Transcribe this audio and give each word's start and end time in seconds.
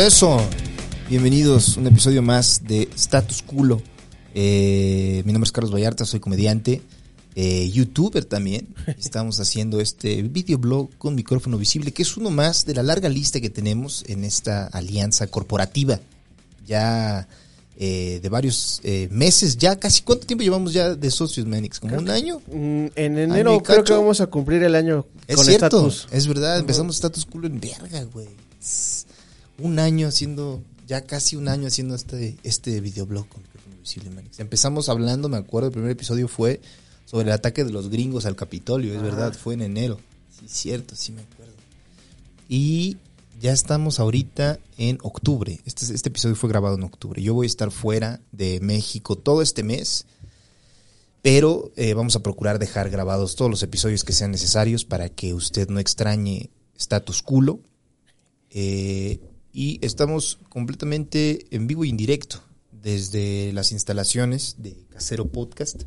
Eso. 0.00 0.40
Bienvenidos 1.10 1.76
a 1.76 1.80
un 1.80 1.86
episodio 1.86 2.22
más 2.22 2.62
de 2.64 2.88
Status 2.96 3.42
Culo. 3.42 3.82
Eh, 4.34 5.22
mi 5.26 5.32
nombre 5.34 5.46
es 5.46 5.52
Carlos 5.52 5.70
Vallarta, 5.74 6.06
soy 6.06 6.20
comediante, 6.20 6.80
eh, 7.34 7.68
youtuber 7.68 8.24
también. 8.24 8.74
Estamos 8.98 9.40
haciendo 9.40 9.78
este 9.78 10.22
videoblog 10.22 10.88
con 10.96 11.14
micrófono 11.14 11.58
visible, 11.58 11.92
que 11.92 12.00
es 12.00 12.16
uno 12.16 12.30
más 12.30 12.64
de 12.64 12.76
la 12.76 12.82
larga 12.82 13.10
lista 13.10 13.42
que 13.42 13.50
tenemos 13.50 14.02
en 14.08 14.24
esta 14.24 14.68
alianza 14.68 15.26
corporativa. 15.26 16.00
Ya 16.66 17.28
eh, 17.76 18.20
de 18.22 18.28
varios 18.30 18.80
eh, 18.84 19.06
meses, 19.10 19.58
ya 19.58 19.78
casi. 19.78 20.00
¿Cuánto 20.00 20.26
tiempo 20.26 20.42
llevamos 20.42 20.72
ya 20.72 20.94
de 20.94 21.10
socios, 21.10 21.46
Manix? 21.46 21.78
¿Como 21.78 21.98
un 21.98 22.08
año? 22.08 22.40
Mm, 22.50 22.86
En 22.94 23.18
Año 23.18 23.34
enero 23.34 23.56
y 23.56 23.60
creo 23.60 23.84
que 23.84 23.92
vamos 23.92 24.22
a 24.22 24.28
cumplir 24.28 24.62
el 24.62 24.76
año 24.76 25.04
Es 25.28 25.36
con 25.36 25.44
cierto, 25.44 25.66
estatus. 25.66 26.08
es 26.10 26.26
verdad, 26.26 26.58
empezamos 26.58 26.94
status 26.94 27.26
culo 27.26 27.48
en 27.48 27.60
verga, 27.60 28.02
güey. 28.04 28.28
Un 29.60 29.78
año 29.78 30.08
haciendo, 30.08 30.62
ya 30.86 31.02
casi 31.02 31.36
un 31.36 31.48
año 31.48 31.66
haciendo 31.66 31.94
este, 31.94 32.36
este 32.42 32.80
videoblog 32.80 33.28
con 33.28 33.42
micrófono 33.42 33.76
visible, 33.80 34.10
Manix. 34.10 34.40
Empezamos 34.40 34.88
hablando, 34.88 35.28
me 35.28 35.36
acuerdo, 35.36 35.68
el 35.68 35.72
primer 35.72 35.90
episodio 35.90 36.28
fue 36.28 36.60
sobre 37.04 37.28
el 37.28 37.32
ataque 37.32 37.64
de 37.64 37.72
los 37.72 37.90
gringos 37.90 38.26
al 38.26 38.36
Capitolio, 38.36 38.94
es 38.94 39.02
verdad, 39.02 39.34
fue 39.34 39.54
en 39.54 39.62
enero. 39.62 39.98
Sí, 40.30 40.46
cierto, 40.48 40.96
sí 40.96 41.12
me 41.12 41.22
acuerdo. 41.22 41.54
Y 42.48 42.96
ya 43.40 43.52
estamos 43.52 44.00
ahorita 44.00 44.58
en 44.76 44.98
octubre. 45.02 45.60
Este, 45.64 45.94
este 45.94 46.08
episodio 46.08 46.36
fue 46.36 46.48
grabado 46.48 46.76
en 46.76 46.82
octubre. 46.82 47.22
Yo 47.22 47.34
voy 47.34 47.46
a 47.46 47.48
estar 47.48 47.70
fuera 47.70 48.20
de 48.32 48.60
México 48.60 49.16
todo 49.16 49.42
este 49.42 49.62
mes. 49.62 50.06
Pero 51.22 51.70
eh, 51.76 51.94
vamos 51.94 52.16
a 52.16 52.22
procurar 52.22 52.58
dejar 52.58 52.88
grabados 52.88 53.36
todos 53.36 53.50
los 53.50 53.62
episodios 53.62 54.04
que 54.04 54.12
sean 54.12 54.30
necesarios 54.30 54.84
para 54.84 55.10
que 55.10 55.34
usted 55.34 55.68
no 55.68 55.78
extrañe 55.78 56.50
status 56.76 57.22
culo. 57.22 57.60
Eh, 58.50 59.20
y 59.52 59.78
estamos 59.84 60.38
completamente 60.48 61.46
en 61.50 61.66
vivo 61.66 61.84
y 61.84 61.90
en 61.90 61.96
directo 61.96 62.42
desde 62.72 63.52
las 63.52 63.72
instalaciones 63.72 64.56
de 64.58 64.76
Casero 64.90 65.26
Podcast, 65.26 65.82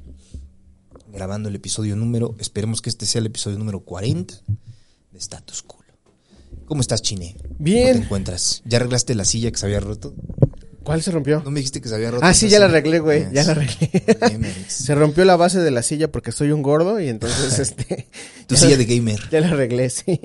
grabando 1.12 1.50
el 1.50 1.56
episodio 1.56 1.96
número, 1.96 2.36
esperemos 2.40 2.82
que 2.82 2.90
este 2.90 3.06
sea 3.06 3.20
el 3.20 3.28
episodio 3.28 3.58
número 3.58 3.80
40 3.82 4.34
de 5.12 5.18
Status 5.20 5.62
Culo. 5.64 5.84
¿Cómo 6.66 6.82
estás, 6.82 7.02
Chine? 7.02 7.36
¿Cómo 7.42 7.50
te 7.58 7.64
Bien. 7.64 7.98
encuentras? 8.04 8.62
¿Ya 8.66 8.78
arreglaste 8.78 9.16
la 9.16 9.26
silla 9.26 9.52
que 9.52 9.58
se 9.58 9.66
había 9.66 9.80
roto? 9.80 10.14
¿Cuál 10.84 11.02
se 11.02 11.12
rompió? 11.12 11.42
¿No 11.44 11.50
me 11.52 11.60
dijiste 11.62 11.82
que 11.82 11.88
se 11.90 11.96
había 11.96 12.12
roto? 12.12 12.26
ah, 12.26 12.34
sí, 12.34 12.50
ya 12.50 12.60
la 12.60 12.66
arreglé, 12.66 13.00
güey. 13.00 13.28
Ya 13.32 13.44
la 13.46 13.52
arreglé. 13.52 13.90
Bien, 14.30 14.54
se 14.68 14.94
rompió 14.96 15.24
la 15.24 15.36
base 15.38 15.60
de 15.60 15.72
la 15.72 15.82
silla 15.82 16.12
porque 16.12 16.32
soy 16.32 16.52
un 16.52 16.62
gordo 16.62 17.00
y 17.00 17.08
entonces 17.08 17.58
este. 17.60 18.08
Tu 18.48 18.56
silla 18.58 18.72
la- 18.72 18.78
de 18.78 18.86
gamer. 18.86 19.20
Ya 19.32 19.40
la 19.40 19.48
arreglé, 19.48 19.90
sí. 19.90 20.20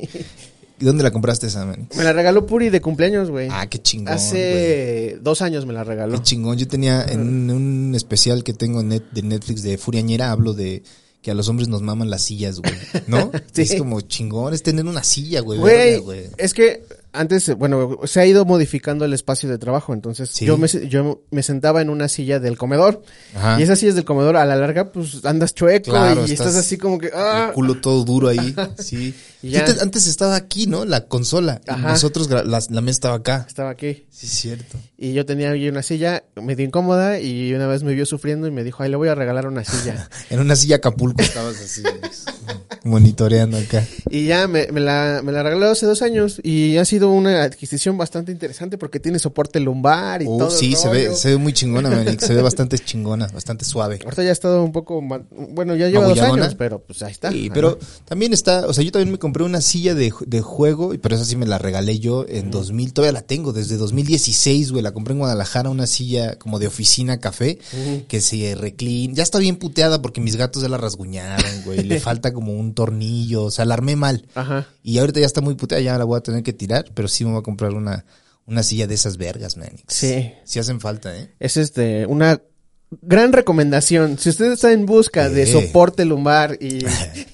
¿Y 0.81 0.85
dónde 0.85 1.03
la 1.03 1.11
compraste 1.11 1.49
esa, 1.49 1.65
Manix? 1.65 1.97
Me 1.97 2.05
la 2.05 2.13
regaló 2.13 2.47
Puri 2.47 2.71
de 2.71 2.81
cumpleaños, 2.81 3.31
güey. 3.31 3.49
Ah, 3.51 3.67
qué 3.69 3.81
chingón. 3.81 4.15
Hace 4.15 5.19
dos 5.21 5.43
años 5.43 5.67
me 5.67 5.73
la 5.73 5.85
regaló. 5.85 6.17
Qué 6.19 6.23
chingón. 6.23 6.57
Yo 6.57 6.69
tenía 6.69 7.05
en 7.05 7.51
un, 7.51 7.95
especial 7.95 8.45
que 8.45 8.53
tengo 8.53 8.81
en 8.81 8.89
net, 8.89 9.03
de 9.11 9.23
Netflix 9.23 9.63
de 9.63 9.77
Furiañera, 9.79 10.31
hablo 10.31 10.55
de 10.55 10.83
que 11.21 11.33
a 11.33 11.35
los 11.35 11.49
hombres 11.49 11.69
nos 11.69 11.83
maman 11.83 12.11
las 12.11 12.23
sillas, 12.23 12.61
güey. 12.61 12.75
¿No? 13.07 13.31
Sí. 13.53 13.63
Es 13.63 13.75
como 13.75 14.01
chingón, 14.03 14.55
es 14.55 14.63
tener 14.63 14.87
una 14.87 15.03
silla, 15.03 15.41
güey. 15.41 15.59
Güey. 15.59 16.31
es 16.37 16.55
que 16.55 16.85
antes, 17.13 17.55
bueno, 17.57 17.99
se 18.05 18.21
ha 18.21 18.27
ido 18.27 18.45
modificando 18.45 19.05
el 19.05 19.13
espacio 19.13 19.49
de 19.49 19.59
trabajo, 19.59 19.95
entonces 19.95 20.31
Sí. 20.31 20.45
yo, 20.47 20.57
me, 20.59 20.69
yo 20.89 21.23
me 21.31 21.43
sentaba 21.43 21.81
en 21.83 21.91
una 21.91 22.09
silla 22.09 22.39
del 22.41 22.57
comedor 22.59 23.03
Ajá. 23.35 23.59
y 23.59 23.63
esas 23.63 23.79
sillas 23.79 23.95
del 23.95 24.05
comedor 24.05 24.37
a 24.37 24.45
la 24.45 24.57
larga 24.57 24.93
pues 24.93 25.25
andas 25.25 25.55
chueco 25.55 25.91
Claro, 25.91 26.23
y 26.27 26.33
estás, 26.33 26.49
estás- 26.49 26.57
así 26.65 26.77
como 26.79 26.99
que... 26.99 27.11
ah, 27.15 27.47
El 27.49 27.55
culo 27.55 27.81
todo 27.81 28.05
duro 28.05 28.29
ahí. 28.29 28.55
Sí. 28.79 29.15
Y 29.43 29.51
ya. 29.51 29.65
Tú 29.65 29.75
te- 29.75 29.81
antes 29.83 30.07
estaba 30.09 30.35
aquí, 30.35 30.67
¿no? 30.67 30.85
La 30.85 31.07
consola. 31.07 31.61
Y 31.69 31.81
nosotros, 31.81 32.29
la, 32.29 32.43
la 32.43 32.81
mesa 32.81 32.97
estaba 32.97 33.15
acá. 33.15 33.45
Estaba 33.47 33.71
aquí. 33.71 34.05
Sí, 34.11 34.27
cierto. 34.27 34.77
Y 34.97 35.13
yo 35.13 35.25
tenía 35.25 35.53
ahí 35.53 35.69
una 35.69 35.83
silla 35.83 36.25
medio 36.35 36.65
incómoda 36.67 37.21
y 37.21 37.55
una 37.55 37.69
vez 37.69 37.85
me 37.85 37.95
vio 37.95 38.05
sufriendo 38.05 38.49
y 38.49 38.51
me 38.51 38.65
dijo, 38.65 38.83
ay, 38.83 38.91
le 38.91 38.97
voy 38.97 39.07
a 39.09 39.15
regalar 39.15 39.47
una 39.47 39.63
silla. 39.65 40.09
En 40.31 40.41
una 40.41 40.57
silla 40.57 40.77
Acapulco 40.77 41.23
estabas 41.23 41.55
así, 41.61 41.83
monitoreando 42.85 43.59
acá. 43.59 43.85
y 44.11 44.27
ya 44.27 44.49
me, 44.49 44.67
me 44.73 44.81
la, 44.81 45.21
me 45.25 45.31
la 45.31 45.45
regaló 45.45 45.71
hace 45.71 45.87
dos 45.87 46.03
años 46.03 46.41
y 46.43 46.77
ha 46.79 46.85
sido 46.85 46.98
una 47.07 47.43
adquisición 47.45 47.97
bastante 47.97 48.33
interesante 48.33 48.79
porque 48.79 49.01
tiene 49.01 49.19
soporte 49.19 49.61
lumbar 49.61 50.23
y 50.23 50.27
Oh, 50.29 50.39
todo. 50.39 50.51
sí, 50.51 50.75
se 50.75 50.89
ve, 50.89 51.15
se 51.15 51.31
ve 51.31 51.37
muy 51.37 51.53
chingona, 51.53 51.89
Manix. 51.91 52.25
Se 52.27 52.35
ve 52.35 52.43
bastante 52.49 52.79
chingona, 52.79 53.29
bastante 53.29 53.65
suave. 53.65 53.99
Ahorita 54.05 54.23
ya 54.23 54.31
ha 54.31 54.33
estado 54.33 54.63
un 54.65 54.73
poco, 54.73 55.01
bueno, 55.31 55.77
ya 55.77 55.89
lleva 55.89 56.07
dos 56.07 56.19
años, 56.21 56.55
pero 56.57 56.81
pues 56.81 57.03
ahí 57.03 57.13
está. 57.13 57.31
Sí, 57.33 57.47
Ajá. 57.47 57.55
pero 57.55 57.79
también 58.05 58.33
está, 58.33 58.67
o 58.67 58.73
sea, 58.73 58.83
yo 58.85 58.93
también 58.93 59.13
me 59.13 59.19
compré 59.19 59.45
una 59.45 59.61
silla 59.61 59.95
de, 59.95 60.13
de 60.27 60.41
juego, 60.41 60.95
y 60.95 60.99
pero 60.99 61.15
esa 61.17 61.25
sí 61.25 61.37
me 61.37 61.47
la 61.47 61.59
regalé 61.59 61.99
yo 61.99 62.25
en 62.29 62.51
2000, 62.51 62.93
todavía 62.93 63.13
la 63.13 63.23
tengo, 63.23 63.53
desde 63.53 63.77
2016, 63.77 64.73
güey, 64.73 64.83
la 64.83 64.93
compré 64.93 65.13
en 65.13 65.19
Guadalajara, 65.21 65.71
una 65.71 65.87
silla 65.87 66.37
como 66.39 66.59
de 66.59 66.67
oficina 66.67 67.19
café, 67.19 67.59
que 68.09 68.21
se 68.21 68.55
reclina, 68.55 69.15
ya 69.15 69.23
está 69.23 69.39
bien 69.39 69.57
puteada 69.57 70.01
porque 70.03 70.21
mis 70.21 70.37
gatos 70.37 70.63
ya 70.63 70.69
la 70.69 70.79
rasguñaron, 70.79 71.63
güey, 71.65 71.83
le 71.85 72.01
falta 72.01 72.33
como 72.33 72.53
un 72.53 72.75
tornillo, 72.75 73.45
o 73.45 73.51
sea, 73.51 73.65
la 73.65 73.75
armé 73.75 73.97
mal, 73.97 74.27
Ajá. 74.35 74.67
y 74.83 74.99
ahorita 74.99 75.21
ya 75.21 75.27
está 75.27 75.41
muy 75.41 75.55
puteada, 75.55 75.83
ya 75.83 75.99
la 75.99 76.05
voy 76.05 76.19
a 76.19 76.21
tener 76.23 76.43
que 76.43 76.53
tirar, 76.53 76.87
pero 76.95 77.09
sí 77.09 77.25
me 77.25 77.33
voy 77.33 77.41
a 77.41 77.43
comprar 77.43 77.73
una, 77.73 78.05
una 78.47 78.63
silla 78.63 78.87
de 78.87 78.95
esas 78.95 79.17
vergas, 79.17 79.57
Manix. 79.57 79.83
Sí. 79.89 80.33
Sí 80.45 80.59
hacen 80.59 80.81
falta, 80.81 81.17
¿eh? 81.17 81.31
Es 81.39 81.57
este, 81.57 82.07
una 82.07 82.41
gran 83.03 83.33
recomendación. 83.33 84.19
Si 84.19 84.31
usted 84.31 84.53
está 84.53 84.73
en 84.73 84.87
busca 84.87 85.29
de 85.29 85.47
soporte 85.47 86.05
lumbar 86.05 86.57
y... 86.61 86.85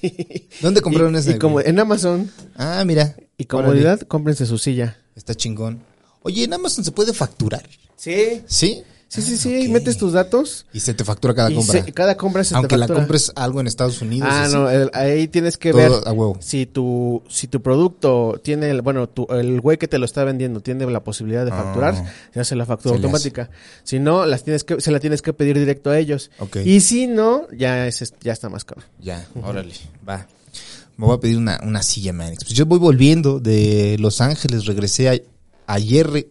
¿Dónde 0.61 0.81
compraron 0.81 1.15
esa, 1.15 1.37
como 1.39 1.61
en 1.61 1.79
Amazon 1.79 2.31
Ah, 2.55 2.83
mira. 2.85 3.15
y 3.37 3.45
comodidad, 3.45 4.01
cómprense 4.01 4.45
su 4.45 4.57
silla. 4.57 4.97
Está 5.15 5.33
chingón. 5.35 5.81
Oye, 6.23 6.43
en 6.43 6.53
Amazon 6.53 6.83
se 6.83 6.91
puede 6.91 7.13
facturar, 7.13 7.67
Sí. 7.95 8.41
¿sí? 8.47 8.83
Sí, 9.15 9.21
sí, 9.21 9.37
sí. 9.37 9.65
Ok. 9.67 9.73
Metes 9.73 9.97
tus 9.97 10.13
datos 10.13 10.65
Y 10.73 10.79
se 10.81 10.93
te 10.93 11.03
factura 11.03 11.33
cada 11.33 11.49
y 11.51 11.55
compra. 11.55 11.83
se- 11.83 11.91
cada 11.93 12.15
compra 12.17 12.43
se 12.43 12.51
te 12.51 12.57
Aunque 12.57 12.77
la 12.77 12.87
compres 12.87 13.31
algo 13.35 13.61
en 13.61 13.67
Estados 13.67 14.01
Unidos. 14.01 14.29
Ah, 14.31 14.47
no, 14.51 14.69
el- 14.69 14.89
ahí 14.93 15.27
tienes 15.27 15.57
que 15.57 15.71
ver 15.73 15.91
a 16.05 16.11
huevo. 16.11 16.37
si 16.41 16.65
tu 16.65 17.23
si 17.29 17.47
tu 17.47 17.61
producto 17.61 18.39
tiene 18.43 18.69
el, 18.69 18.81
bueno, 18.81 19.07
tu, 19.09 19.25
el 19.31 19.61
güey 19.61 19.77
que 19.77 19.87
te 19.87 19.97
lo 19.97 20.05
está 20.05 20.23
vendiendo 20.23 20.59
tiene 20.59 20.85
la 20.89 21.03
posibilidad 21.03 21.45
de 21.45 21.51
Ah. 21.51 21.63
facturar, 21.63 22.13
se 22.33 22.39
hace 22.39 22.55
la 22.55 22.65
factura 22.65 22.95
Se 22.97 23.01
automática. 23.01 23.49
Si 23.83 23.99
no, 23.99 24.25
las 24.25 24.43
tienes 24.43 24.63
que 24.63 24.81
se 24.81 24.91
la 24.91 24.99
tienes 24.99 25.21
que 25.21 25.33
pedir 25.33 25.57
directo 25.57 25.89
a 25.89 25.97
ellos. 25.97 26.31
Ok. 26.39 26.57
Y 26.65 26.81
si 26.81 27.07
no, 27.07 27.47
ya 27.55 27.87
es 27.87 28.13
ya 28.21 28.33
está 28.33 28.49
más 28.49 28.63
caro. 28.65 28.81
Ya, 28.99 29.25
órale, 29.43 29.73
va. 30.07 30.27
Me 30.97 31.05
voy 31.05 31.15
a 31.17 31.19
pedir 31.19 31.37
una, 31.37 31.59
una 31.63 31.83
silla, 31.83 32.13
Manix. 32.13 32.43
Pues 32.45 32.53
yo 32.55 32.65
voy 32.65 32.79
volviendo 32.79 33.39
de 33.41 33.97
Los 33.99 34.21
Ángeles, 34.21 34.65
regresé 34.65 35.09
a- 35.09 35.19
ayer, 35.67 36.27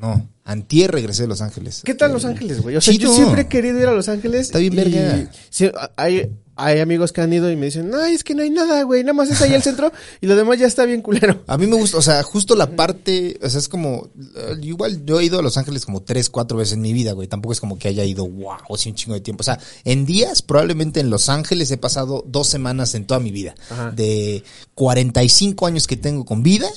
no, 0.00 0.28
antier 0.44 0.90
regresé 0.92 1.22
de 1.22 1.28
Los 1.28 1.40
Ángeles. 1.40 1.82
¿Qué 1.84 1.94
tal 1.94 2.12
Los 2.12 2.24
Ángeles, 2.24 2.62
güey? 2.62 2.76
O 2.76 2.80
sea, 2.80 2.92
chido. 2.94 3.10
yo 3.10 3.16
siempre 3.16 3.42
he 3.42 3.48
querido 3.48 3.80
ir 3.80 3.86
a 3.86 3.92
Los 3.92 4.08
Ángeles. 4.08 4.42
Está 4.46 4.58
bien 4.58 4.72
y- 4.72 4.76
verga. 4.76 5.30
sí, 5.50 5.70
hay, 5.96 6.30
hay 6.58 6.78
amigos 6.80 7.12
que 7.12 7.20
han 7.20 7.32
ido 7.32 7.50
y 7.50 7.56
me 7.56 7.66
dicen, 7.66 7.90
ay, 7.94 8.14
es 8.14 8.24
que 8.24 8.34
no 8.34 8.42
hay 8.42 8.48
nada, 8.50 8.82
güey, 8.84 9.02
nada 9.02 9.12
más 9.12 9.28
es 9.28 9.42
ahí 9.42 9.52
el 9.52 9.62
centro 9.62 9.92
y 10.22 10.26
lo 10.26 10.36
demás 10.36 10.58
ya 10.58 10.66
está 10.66 10.84
bien 10.86 11.02
culero. 11.02 11.42
A 11.46 11.58
mí 11.58 11.66
me 11.66 11.76
gusta, 11.76 11.98
o 11.98 12.02
sea, 12.02 12.22
justo 12.22 12.54
la 12.56 12.70
parte, 12.76 13.38
o 13.42 13.50
sea, 13.50 13.58
es 13.58 13.68
como, 13.68 14.08
igual 14.62 15.04
yo 15.04 15.20
he 15.20 15.24
ido 15.24 15.38
a 15.38 15.42
Los 15.42 15.58
Ángeles 15.58 15.84
como 15.84 16.02
tres, 16.02 16.30
cuatro 16.30 16.56
veces 16.56 16.74
en 16.74 16.80
mi 16.80 16.92
vida, 16.94 17.12
güey. 17.12 17.28
Tampoco 17.28 17.52
es 17.52 17.60
como 17.60 17.78
que 17.78 17.88
haya 17.88 18.04
ido, 18.04 18.26
wow, 18.26 18.56
así 18.74 18.88
un 18.88 18.94
chingo 18.94 19.14
de 19.14 19.20
tiempo. 19.20 19.42
O 19.42 19.44
sea, 19.44 19.58
en 19.84 20.06
días, 20.06 20.40
probablemente 20.42 21.00
en 21.00 21.10
Los 21.10 21.28
Ángeles 21.28 21.70
he 21.72 21.76
pasado 21.76 22.24
dos 22.26 22.46
semanas 22.46 22.94
en 22.94 23.04
toda 23.04 23.20
mi 23.20 23.32
vida. 23.32 23.54
Ajá. 23.70 23.90
De 23.90 24.42
45 24.74 25.66
años 25.66 25.86
que 25.86 25.96
tengo 25.96 26.24
con 26.24 26.42
vida, 26.42 26.68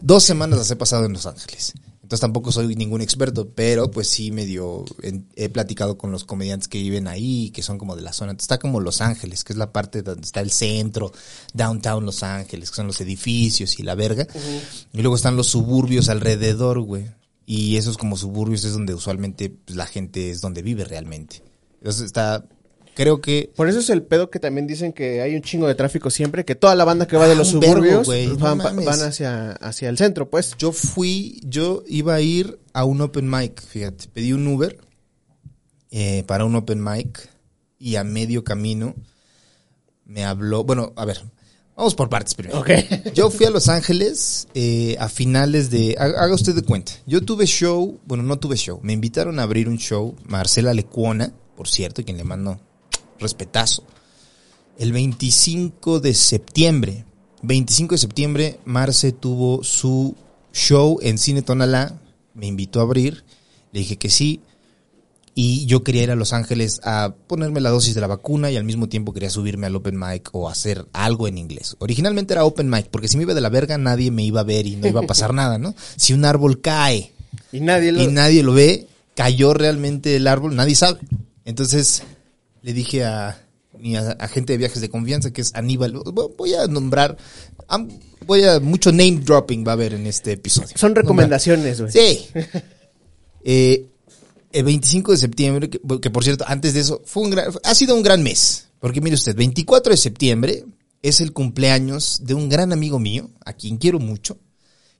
dos 0.00 0.24
semanas 0.24 0.58
las 0.58 0.70
he 0.70 0.76
pasado 0.76 1.04
en 1.04 1.12
Los 1.12 1.26
Ángeles. 1.26 1.74
Entonces 2.08 2.22
tampoco 2.22 2.52
soy 2.52 2.74
ningún 2.74 3.02
experto, 3.02 3.50
pero 3.54 3.90
pues 3.90 4.08
sí 4.08 4.30
medio 4.30 4.86
en- 5.02 5.26
he 5.36 5.50
platicado 5.50 5.98
con 5.98 6.10
los 6.10 6.24
comediantes 6.24 6.66
que 6.66 6.78
viven 6.80 7.06
ahí, 7.06 7.50
que 7.50 7.62
son 7.62 7.76
como 7.76 7.96
de 7.96 8.00
la 8.00 8.14
zona. 8.14 8.32
Está 8.32 8.56
como 8.58 8.80
Los 8.80 9.02
Ángeles, 9.02 9.44
que 9.44 9.52
es 9.52 9.58
la 9.58 9.74
parte 9.74 10.00
donde 10.00 10.22
está 10.24 10.40
el 10.40 10.50
centro, 10.50 11.12
downtown 11.52 12.06
Los 12.06 12.22
Ángeles, 12.22 12.70
que 12.70 12.76
son 12.76 12.86
los 12.86 12.98
edificios 13.02 13.78
y 13.78 13.82
la 13.82 13.94
verga. 13.94 14.26
Y 14.94 15.02
luego 15.02 15.16
están 15.16 15.36
los 15.36 15.48
suburbios 15.48 16.08
alrededor, 16.08 16.80
güey. 16.80 17.04
Y 17.44 17.76
esos 17.76 17.98
como 17.98 18.16
suburbios 18.16 18.64
es 18.64 18.72
donde 18.72 18.94
usualmente 18.94 19.50
pues, 19.50 19.76
la 19.76 19.84
gente 19.84 20.30
es 20.30 20.40
donde 20.40 20.62
vive 20.62 20.86
realmente. 20.86 21.42
Entonces 21.80 22.06
está, 22.06 22.42
creo 22.98 23.20
que 23.20 23.50
Por 23.56 23.68
eso 23.68 23.78
es 23.78 23.88
el 23.90 24.02
pedo 24.02 24.28
que 24.28 24.40
también 24.40 24.66
dicen 24.66 24.92
que 24.92 25.22
hay 25.22 25.34
un 25.34 25.42
chingo 25.42 25.66
de 25.68 25.74
tráfico 25.74 26.10
siempre, 26.10 26.44
que 26.44 26.54
toda 26.54 26.74
la 26.74 26.84
banda 26.84 27.06
que 27.06 27.16
va 27.16 27.26
de 27.26 27.32
Ah, 27.32 27.36
los 27.36 27.48
suburbios 27.48 28.06
van, 28.38 28.60
hacia, 29.00 29.52
hacia 29.52 29.88
el 29.88 29.96
centro, 29.96 30.28
pues. 30.28 30.54
Yo 30.58 30.72
fui, 30.72 31.40
yo 31.44 31.84
iba 31.86 32.14
a 32.14 32.20
ir 32.20 32.58
a 32.72 32.84
un 32.84 33.00
open 33.00 33.30
mic, 33.30 33.62
fíjate, 33.62 34.08
pedí 34.12 34.32
un 34.32 34.46
Uber 34.48 34.76
eh, 35.90 36.24
para 36.26 36.44
un 36.44 36.54
open 36.56 36.82
mic 36.82 37.28
y 37.78 37.96
a 37.96 38.04
medio 38.04 38.44
camino 38.44 38.94
me 40.04 40.24
habló, 40.24 40.64
bueno, 40.64 40.92
a 40.96 41.04
ver, 41.04 41.20
vamos 41.76 41.94
por 41.94 42.08
partes 42.08 42.34
primero. 42.34 42.58
Ok. 42.60 42.70
Yo 43.14 43.30
fui 43.30 43.46
a 43.46 43.50
Los 43.50 43.68
Ángeles 43.68 44.48
eh, 44.54 44.96
a 44.98 45.08
finales 45.08 45.70
de, 45.70 45.94
ha- 45.98 46.04
haga 46.24 46.34
usted 46.34 46.54
de 46.54 46.62
cuenta, 46.62 46.92
yo 47.06 47.20
tuve 47.22 47.46
show, 47.46 47.98
bueno, 48.06 48.22
no 48.24 48.38
tuve 48.38 48.56
show, 48.56 48.80
me 48.82 48.92
invitaron 48.92 49.38
a 49.38 49.44
abrir 49.44 49.68
un 49.68 49.78
show, 49.78 50.14
Marcela 50.26 50.74
Lecuona, 50.74 51.32
por 51.56 51.68
cierto, 51.68 52.04
quien 52.04 52.16
le 52.16 52.24
mando 52.24 52.58
respetazo, 53.18 53.84
el 54.78 54.92
25 54.92 56.00
de 56.00 56.14
septiembre. 56.14 57.04
25 57.42 57.94
de 57.94 57.98
septiembre, 57.98 58.60
Marce 58.64 59.12
tuvo 59.12 59.62
su 59.62 60.16
show 60.52 60.98
en 61.02 61.18
Cine 61.18 61.42
Tonalá, 61.42 62.00
me 62.34 62.46
invitó 62.46 62.80
a 62.80 62.82
abrir, 62.82 63.24
le 63.72 63.80
dije 63.80 63.96
que 63.96 64.10
sí, 64.10 64.40
y 65.40 65.66
yo 65.66 65.84
quería 65.84 66.02
ir 66.02 66.10
a 66.10 66.16
Los 66.16 66.32
Ángeles 66.32 66.80
a 66.82 67.14
ponerme 67.28 67.60
la 67.60 67.70
dosis 67.70 67.94
de 67.94 68.00
la 68.00 68.08
vacuna 68.08 68.50
y 68.50 68.56
al 68.56 68.64
mismo 68.64 68.88
tiempo 68.88 69.12
quería 69.12 69.30
subirme 69.30 69.68
al 69.68 69.76
open 69.76 69.96
mic 69.96 70.30
o 70.32 70.48
hacer 70.48 70.86
algo 70.92 71.28
en 71.28 71.38
inglés. 71.38 71.76
Originalmente 71.78 72.34
era 72.34 72.44
open 72.44 72.68
mic, 72.68 72.88
porque 72.90 73.06
si 73.06 73.16
me 73.16 73.22
iba 73.22 73.34
de 73.34 73.40
la 73.40 73.48
verga 73.48 73.78
nadie 73.78 74.10
me 74.10 74.24
iba 74.24 74.40
a 74.40 74.44
ver 74.44 74.66
y 74.66 74.74
no 74.74 74.88
iba 74.88 75.00
a 75.00 75.06
pasar 75.06 75.32
nada, 75.34 75.56
¿no? 75.56 75.76
Si 75.94 76.12
un 76.12 76.24
árbol 76.24 76.60
cae 76.60 77.12
Y 77.52 77.60
nadie 77.60 77.92
lo... 77.92 78.02
y 78.02 78.08
nadie 78.08 78.42
lo 78.42 78.52
ve, 78.52 78.88
cayó 79.14 79.54
realmente 79.54 80.16
el 80.16 80.26
árbol, 80.26 80.56
nadie 80.56 80.74
sabe. 80.74 80.98
Entonces 81.44 82.02
le 82.62 82.72
dije 82.72 83.04
a 83.04 83.40
mi 83.78 83.96
agente 83.96 84.54
de 84.54 84.58
viajes 84.58 84.80
de 84.80 84.88
confianza, 84.90 85.32
que 85.32 85.40
es 85.40 85.54
Aníbal, 85.54 85.94
vo- 85.94 86.34
voy 86.36 86.54
a 86.54 86.66
nombrar, 86.66 87.16
voy 88.26 88.44
a, 88.44 88.58
mucho 88.60 88.90
name 88.90 89.20
dropping 89.24 89.64
va 89.66 89.72
a 89.72 89.74
haber 89.74 89.94
en 89.94 90.06
este 90.06 90.32
episodio. 90.32 90.76
Son 90.76 90.94
recomendaciones, 90.94 91.80
güey. 91.80 91.92
Sí. 91.92 92.26
Eh, 93.44 93.86
el 94.52 94.64
25 94.64 95.12
de 95.12 95.18
septiembre, 95.18 95.70
que, 95.70 95.80
que 96.00 96.10
por 96.10 96.24
cierto, 96.24 96.44
antes 96.48 96.74
de 96.74 96.80
eso, 96.80 97.00
fue 97.04 97.22
un 97.22 97.30
gran- 97.30 97.52
ha 97.64 97.74
sido 97.74 97.94
un 97.94 98.02
gran 98.02 98.22
mes. 98.22 98.66
Porque 98.80 99.00
mire 99.00 99.14
usted, 99.14 99.34
24 99.36 99.90
de 99.92 99.96
septiembre 99.96 100.64
es 101.02 101.20
el 101.20 101.32
cumpleaños 101.32 102.20
de 102.24 102.34
un 102.34 102.48
gran 102.48 102.72
amigo 102.72 102.98
mío, 102.98 103.30
a 103.44 103.52
quien 103.52 103.76
quiero 103.78 103.98
mucho, 104.00 104.38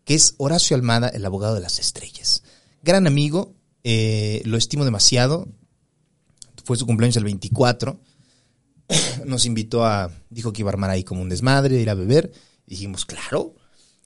que 0.04 0.14
es 0.14 0.34
Horacio 0.38 0.76
Almada, 0.76 1.08
el 1.08 1.24
abogado 1.26 1.54
de 1.56 1.60
las 1.60 1.78
estrellas. 1.78 2.42
Gran 2.82 3.06
amigo, 3.06 3.54
eh, 3.84 4.40
lo 4.44 4.56
estimo 4.56 4.84
demasiado. 4.84 5.48
Fue 6.68 6.76
su 6.76 6.84
cumpleaños 6.84 7.16
el 7.16 7.24
24. 7.24 7.98
Nos 9.24 9.46
invitó 9.46 9.86
a, 9.86 10.10
dijo 10.28 10.52
que 10.52 10.60
iba 10.60 10.68
a 10.68 10.74
armar 10.74 10.90
ahí 10.90 11.02
como 11.02 11.22
un 11.22 11.30
desmadre, 11.30 11.80
ir 11.80 11.88
a 11.88 11.94
beber. 11.94 12.30
Dijimos, 12.66 13.06
claro. 13.06 13.54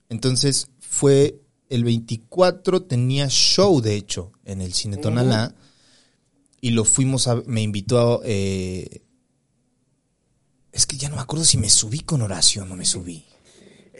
Entonces 0.09 0.69
fue 0.79 1.41
el 1.71 1.83
24, 1.83 2.85
tenía 2.85 3.27
show 3.29 3.81
de 3.81 3.97
hecho 3.97 4.31
en 4.45 4.61
el 4.61 4.75
Cine 4.75 4.97
Tonalá. 4.97 5.57
Y 6.61 6.71
lo 6.71 6.85
fuimos 6.85 7.27
a, 7.27 7.43
me 7.47 7.63
invitó 7.63 7.99
a, 7.99 8.21
eh, 8.27 9.03
es 10.71 10.87
que 10.87 10.97
ya 10.97 11.09
no 11.09 11.17
me 11.17 11.23
acuerdo 11.23 11.45
si 11.45 11.59
me 11.59 11.69
subí 11.69 11.99
con 11.99 12.23
Horacio 12.23 12.63
o 12.63 12.65
no 12.65 12.77
me 12.77 12.85
subí. 12.85 13.25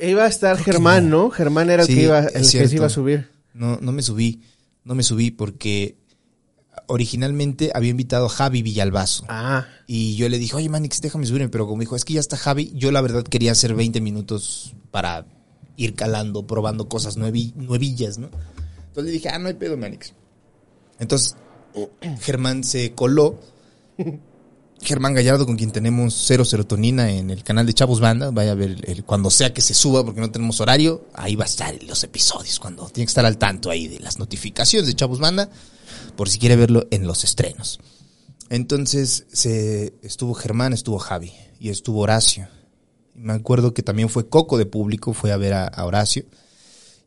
Iba 0.01 0.23
a 0.23 0.29
estar 0.29 0.55
Creo 0.55 0.75
Germán, 0.75 1.11
no. 1.11 1.25
¿no? 1.25 1.31
Germán 1.31 1.69
era 1.69 1.83
el 1.83 1.89
Sí, 1.89 1.97
que 1.97 2.03
iba, 2.03 2.21
el 2.21 2.49
que 2.49 2.69
se 2.69 2.77
iba 2.77 2.87
a 2.87 2.91
subir. 2.91 3.29
No, 3.55 3.79
no 3.81 3.91
me 3.91 4.03
subí. 4.03 4.41
No 4.85 4.95
me 4.95 5.03
subí 5.03 5.33
porque 5.33 5.97
originalmente 6.93 7.71
había 7.75 7.91
invitado 7.91 8.27
a 8.27 8.29
Javi 8.29 8.63
Villalbazo. 8.63 9.25
Ah, 9.29 9.67
Y 9.87 10.15
yo 10.17 10.29
le 10.29 10.39
dije, 10.39 10.55
oye, 10.57 10.69
Manix, 10.69 11.01
déjame 11.01 11.25
subirme. 11.27 11.49
Pero 11.49 11.67
como 11.67 11.81
dijo, 11.81 11.97
es 11.97 12.05
que 12.05 12.13
ya 12.15 12.21
está 12.21 12.37
Javi, 12.37 12.71
yo 12.75 12.93
la 12.93 13.01
verdad 13.01 13.23
quería 13.25 13.53
hacer 13.53 13.75
20 13.75 14.01
minutos 14.01 14.75
para 14.91 15.27
ir 15.77 15.95
calando, 15.95 16.47
probando 16.47 16.89
cosas 16.89 17.17
nuevi- 17.19 17.55
nuevillas, 17.55 18.19
¿no? 18.19 18.29
Entonces 18.89 19.05
le 19.05 19.11
dije, 19.13 19.29
ah, 19.31 19.39
no 19.39 19.49
hay 19.49 19.55
pedo, 19.55 19.77
Manix. 19.79 20.13
Entonces, 20.99 21.35
Germán 22.21 22.63
se 22.63 22.93
coló. 22.93 23.39
Germán 24.83 25.15
Gallardo, 25.15 25.47
con 25.47 25.57
quien 25.57 25.71
tenemos 25.71 26.15
cero 26.27 26.45
serotonina 26.45 27.11
en 27.13 27.31
el 27.31 27.45
canal 27.45 27.67
de 27.67 27.75
Chavos 27.75 28.01
Banda. 28.01 28.31
Vaya 28.31 28.53
a 28.53 28.55
ver 28.57 28.77
el- 28.85 29.05
cuando 29.05 29.31
sea 29.31 29.55
que 29.55 29.61
se 29.61 29.75
suba, 29.75 30.05
porque 30.05 30.21
no 30.21 30.31
tenemos 30.31 30.61
horario. 30.61 31.07
Ahí 31.15 31.37
va 31.37 31.45
a 31.45 31.47
estar 31.47 31.81
los 31.85 32.03
episodios, 32.03 32.59
cuando 32.59 32.89
tiene 32.89 33.07
que 33.07 33.11
estar 33.11 33.25
al 33.25 33.39
tanto 33.39 33.71
ahí 33.71 33.87
de 33.87 34.01
las 34.01 34.19
notificaciones 34.19 34.87
de 34.89 34.95
Chavos 34.95 35.21
Banda, 35.21 35.49
por 36.17 36.29
si 36.29 36.39
quiere 36.39 36.57
verlo 36.57 36.87
en 36.91 37.07
los 37.07 37.23
estrenos. 37.25 37.79
Entonces 38.51 39.25
se 39.33 39.95
estuvo 40.03 40.35
Germán, 40.35 40.73
estuvo 40.73 40.99
Javi 40.99 41.33
y 41.61 41.71
estuvo 41.71 42.01
Horacio. 42.01 42.49
Me 43.15 43.33
acuerdo 43.35 43.73
que 43.75 43.83
también 43.83 44.09
fue 44.09 44.29
Coco 44.29 44.59
de 44.59 44.67
público, 44.67 45.13
fue 45.15 45.33
a 45.33 45.37
ver 45.37 45.55
a 45.55 45.85
Horacio. 45.85 46.25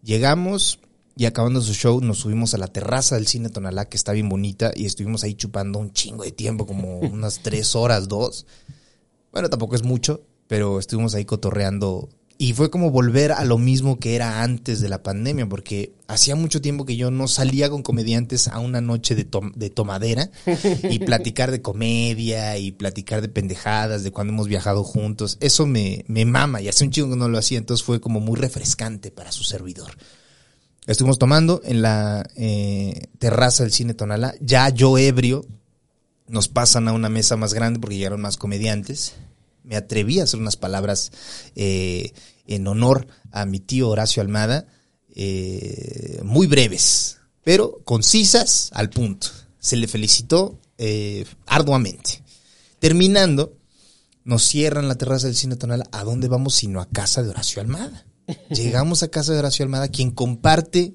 Llegamos 0.02 0.80
y 1.16 1.26
acabando 1.26 1.62
su 1.62 1.74
show 1.74 2.02
nos 2.02 2.20
subimos 2.20 2.54
a 2.54 2.58
la 2.58 2.68
terraza 2.68 3.16
del 3.16 3.28
cine 3.28 3.50
Tonalá, 3.50 3.86
que 3.86 3.98
está 3.98 4.12
bien 4.12 4.28
bonita, 4.30 4.72
y 4.76 4.86
estuvimos 4.86 5.24
ahí 5.24 5.34
chupando 5.36 5.80
un 5.80 5.92
chingo 5.94 6.24
de 6.24 6.32
tiempo, 6.32 6.66
como 6.68 7.00
unas 7.00 7.40
tres 7.42 7.76
horas, 7.76 8.08
dos. 8.08 8.46
Bueno, 9.32 9.50
tampoco 9.50 9.76
es 9.76 9.84
mucho, 9.84 10.22
pero 10.48 10.80
estuvimos 10.80 11.16
ahí 11.16 11.26
cotorreando. 11.26 12.10
Y 12.38 12.52
fue 12.52 12.70
como 12.70 12.92
volver 12.92 13.32
a 13.32 13.46
lo 13.46 13.58
mismo 13.58 13.98
que 13.98 14.14
era 14.16 14.44
antes 14.44 14.82
de 14.82 14.90
la 14.90 15.02
pandemia, 15.04 15.48
porque 15.48 15.94
hacía 16.08 16.36
mucho 16.36 16.60
tiempo 16.62 16.84
que 16.86 16.98
yo 16.98 17.10
no 17.10 17.30
salía 17.30 17.70
con 17.70 17.82
comediantes 17.82 18.50
a 18.50 18.60
una 18.60 18.82
noche 18.82 19.16
de, 19.16 19.24
tom- 19.24 19.54
de 19.56 19.70
tomadera 19.70 20.30
y 20.90 21.00
platicar 21.00 21.50
de 21.52 21.62
comedia 21.62 22.58
y 22.58 22.74
platicar 22.74 23.22
de 23.22 23.30
pendejadas, 23.30 24.04
de 24.04 24.12
cuando 24.12 24.34
hemos 24.34 24.50
viajado 24.50 24.84
juntos. 24.84 25.38
Eso 25.40 25.66
me, 25.66 26.04
me 26.10 26.26
mama 26.26 26.62
y 26.62 26.68
hace 26.68 26.84
un 26.84 26.92
chingo 26.92 27.12
que 27.12 27.16
no 27.16 27.30
lo 27.30 27.38
hacía, 27.38 27.58
entonces 27.58 27.86
fue 27.86 28.02
como 28.02 28.20
muy 28.20 28.36
refrescante 28.36 29.12
para 29.12 29.32
su 29.32 29.46
servidor. 29.46 29.94
Estuvimos 30.88 31.18
tomando 31.18 31.62
en 31.66 31.82
la 31.82 32.30
eh, 32.36 33.08
terraza 33.18 33.64
del 33.64 33.72
cine 33.72 33.96
Tonalá, 33.96 34.36
ya 34.40 34.70
yo 34.70 34.98
ebrio, 34.98 35.46
nos 36.28 36.48
pasan 36.48 36.88
a 36.88 36.94
una 36.94 37.10
mesa 37.10 37.38
más 37.38 37.54
grande 37.54 37.80
porque 37.80 37.98
llegaron 37.98 38.22
más 38.22 38.38
comediantes. 38.38 39.14
Me 39.64 39.76
atreví 39.76 40.20
a 40.20 40.24
hacer 40.24 40.40
unas 40.40 40.58
palabras 40.58 41.12
eh, 41.56 42.14
en 42.48 42.68
honor 42.68 43.08
a 43.32 43.46
mi 43.46 43.60
tío 43.60 43.90
Horacio 43.90 44.22
Almada, 44.22 44.68
eh, 45.16 46.20
muy 46.24 46.46
breves, 46.46 47.18
pero 47.44 47.82
concisas 47.84 48.70
al 48.74 48.90
punto. 48.90 49.28
Se 49.60 49.76
le 49.76 49.88
felicitó 49.88 50.60
eh, 50.78 51.26
arduamente. 51.48 52.22
Terminando, 52.80 53.58
nos 54.24 54.44
cierran 54.44 54.88
la 54.88 54.96
terraza 54.96 55.28
del 55.28 55.36
cine 55.36 55.56
Tonalá. 55.56 55.86
¿A 55.92 56.04
dónde 56.04 56.28
vamos 56.28 56.54
sino 56.56 56.80
a 56.80 56.90
casa 56.90 57.24
de 57.24 57.30
Horacio 57.30 57.62
Almada? 57.62 58.06
Llegamos 58.50 59.04
a 59.04 59.10
casa 59.10 59.34
de 59.34 59.40
Horacio 59.40 59.64
Almada, 59.64 59.88
quien 59.88 60.12
comparte 60.12 60.94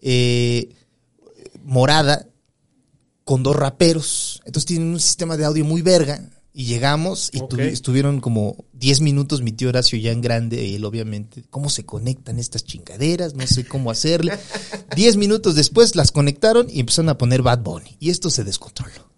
eh, 0.00 0.74
morada 1.64 2.28
con 3.24 3.42
dos 3.42 3.56
raperos. 3.56 4.40
Entonces 4.46 4.66
tienen 4.66 4.88
un 4.88 5.00
sistema 5.00 5.36
de 5.36 5.44
audio 5.44 5.64
muy 5.64 5.82
verga. 5.82 6.30
Y 6.54 6.64
llegamos 6.64 7.30
y 7.32 7.40
estuvieron 7.66 8.20
como 8.20 8.64
10 8.72 9.02
minutos 9.02 9.42
mi 9.42 9.52
tío 9.52 9.68
Horacio 9.68 9.96
ya 9.96 10.10
en 10.10 10.20
grande 10.20 10.64
y 10.64 10.74
él 10.74 10.84
obviamente, 10.84 11.44
¿cómo 11.50 11.70
se 11.70 11.84
conectan 11.84 12.40
estas 12.40 12.64
chingaderas? 12.64 13.34
No 13.34 13.46
sé 13.46 13.64
cómo 13.64 13.92
hacerle. 13.92 14.32
10 14.96 15.18
minutos 15.18 15.54
después 15.54 15.94
las 15.94 16.10
conectaron 16.10 16.66
y 16.68 16.80
empezaron 16.80 17.10
a 17.10 17.18
poner 17.18 17.42
Bad 17.42 17.60
Bunny. 17.60 17.96
Y 18.00 18.10
esto 18.10 18.28
se 18.28 18.42
descontroló. 18.42 19.08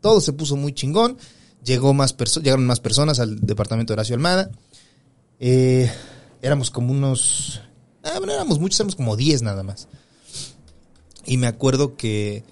Todo 0.00 0.20
se 0.20 0.34
puso 0.34 0.54
muy 0.54 0.72
chingón. 0.72 1.18
Llegó 1.64 1.94
más 1.94 2.14
llegaron 2.16 2.66
más 2.66 2.78
personas 2.78 3.18
al 3.18 3.40
departamento 3.40 3.92
de 3.92 3.94
Horacio 3.94 4.14
Almada. 4.14 4.50
Eh, 5.40 5.90
éramos 6.44 6.70
como 6.70 6.92
unos... 6.92 7.62
Ah, 8.02 8.20
no 8.24 8.30
éramos 8.30 8.58
muchos, 8.58 8.78
éramos 8.78 8.96
como 8.96 9.16
10 9.16 9.42
nada 9.42 9.62
más. 9.62 9.88
Y 11.24 11.38
me 11.38 11.46
acuerdo 11.46 11.96
que 11.96 12.44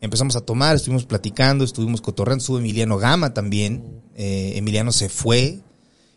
empezamos 0.00 0.36
a 0.36 0.42
tomar, 0.42 0.76
estuvimos 0.76 1.04
platicando, 1.04 1.64
estuvimos 1.64 2.00
cotorreando, 2.00 2.40
estuvo 2.40 2.58
Emiliano 2.58 2.96
Gama 2.96 3.34
también. 3.34 4.02
Eh, 4.14 4.52
Emiliano 4.54 4.92
se 4.92 5.08
fue 5.08 5.60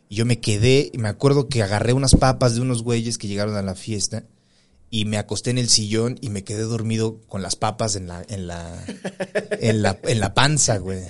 y 0.09 0.15
yo 0.15 0.27
me 0.27 0.39
quedé 0.39 0.91
y 0.93 0.99
me 0.99 1.09
acuerdo 1.09 1.49
que 1.49 1.63
agarré 1.63 1.93
unas 1.93 2.15
papas 2.15 2.53
de 2.53 2.61
unos 2.61 2.83
güeyes 2.83 3.17
que 3.17 3.27
llegaron 3.27 3.55
a 3.55 3.63
la 3.63 3.73
fiesta 3.73 4.25
y 4.91 5.05
me 5.05 5.17
acosté 5.17 5.49
en 5.49 5.57
el 5.57 5.69
sillón 5.69 6.19
y 6.21 6.29
me 6.29 6.43
quedé 6.43 6.61
dormido 6.61 7.19
con 7.27 7.41
las 7.41 7.55
papas 7.55 7.95
en 7.95 8.07
la, 8.07 8.23
en 8.29 8.45
la, 8.45 8.85
en 9.59 9.81
la, 9.81 9.99
en 10.03 10.19
la 10.19 10.35
panza, 10.35 10.77
güey. 10.77 11.01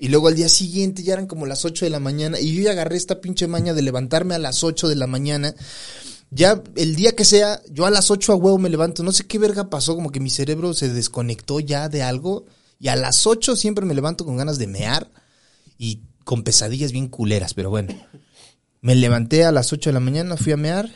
Y 0.00 0.08
luego 0.08 0.28
al 0.28 0.36
día 0.36 0.48
siguiente 0.48 1.02
ya 1.02 1.14
eran 1.14 1.26
como 1.26 1.46
las 1.46 1.64
8 1.64 1.84
de 1.84 1.90
la 1.90 2.00
mañana 2.00 2.38
y 2.38 2.54
yo 2.54 2.62
ya 2.62 2.72
agarré 2.72 2.96
esta 2.96 3.20
pinche 3.20 3.46
maña 3.46 3.74
de 3.74 3.82
levantarme 3.82 4.34
a 4.34 4.38
las 4.38 4.64
8 4.64 4.88
de 4.88 4.96
la 4.96 5.06
mañana. 5.06 5.54
Ya 6.30 6.62
el 6.74 6.96
día 6.96 7.14
que 7.14 7.24
sea, 7.24 7.62
yo 7.70 7.86
a 7.86 7.90
las 7.90 8.10
8 8.10 8.32
a 8.32 8.36
huevo 8.36 8.58
me 8.58 8.68
levanto. 8.68 9.02
No 9.02 9.12
sé 9.12 9.26
qué 9.26 9.38
verga 9.38 9.70
pasó, 9.70 9.94
como 9.94 10.10
que 10.10 10.20
mi 10.20 10.30
cerebro 10.30 10.74
se 10.74 10.88
desconectó 10.88 11.60
ya 11.60 11.88
de 11.88 12.02
algo. 12.02 12.46
Y 12.78 12.88
a 12.88 12.96
las 12.96 13.26
8 13.26 13.56
siempre 13.56 13.86
me 13.86 13.94
levanto 13.94 14.24
con 14.24 14.36
ganas 14.36 14.58
de 14.58 14.66
mear 14.66 15.10
y 15.78 16.00
con 16.24 16.42
pesadillas 16.42 16.92
bien 16.92 17.08
culeras, 17.08 17.54
pero 17.54 17.70
bueno. 17.70 17.94
Me 18.80 18.94
levanté 18.94 19.44
a 19.44 19.52
las 19.52 19.72
8 19.72 19.90
de 19.90 19.94
la 19.94 20.00
mañana, 20.00 20.36
fui 20.36 20.52
a 20.52 20.56
mear 20.56 20.90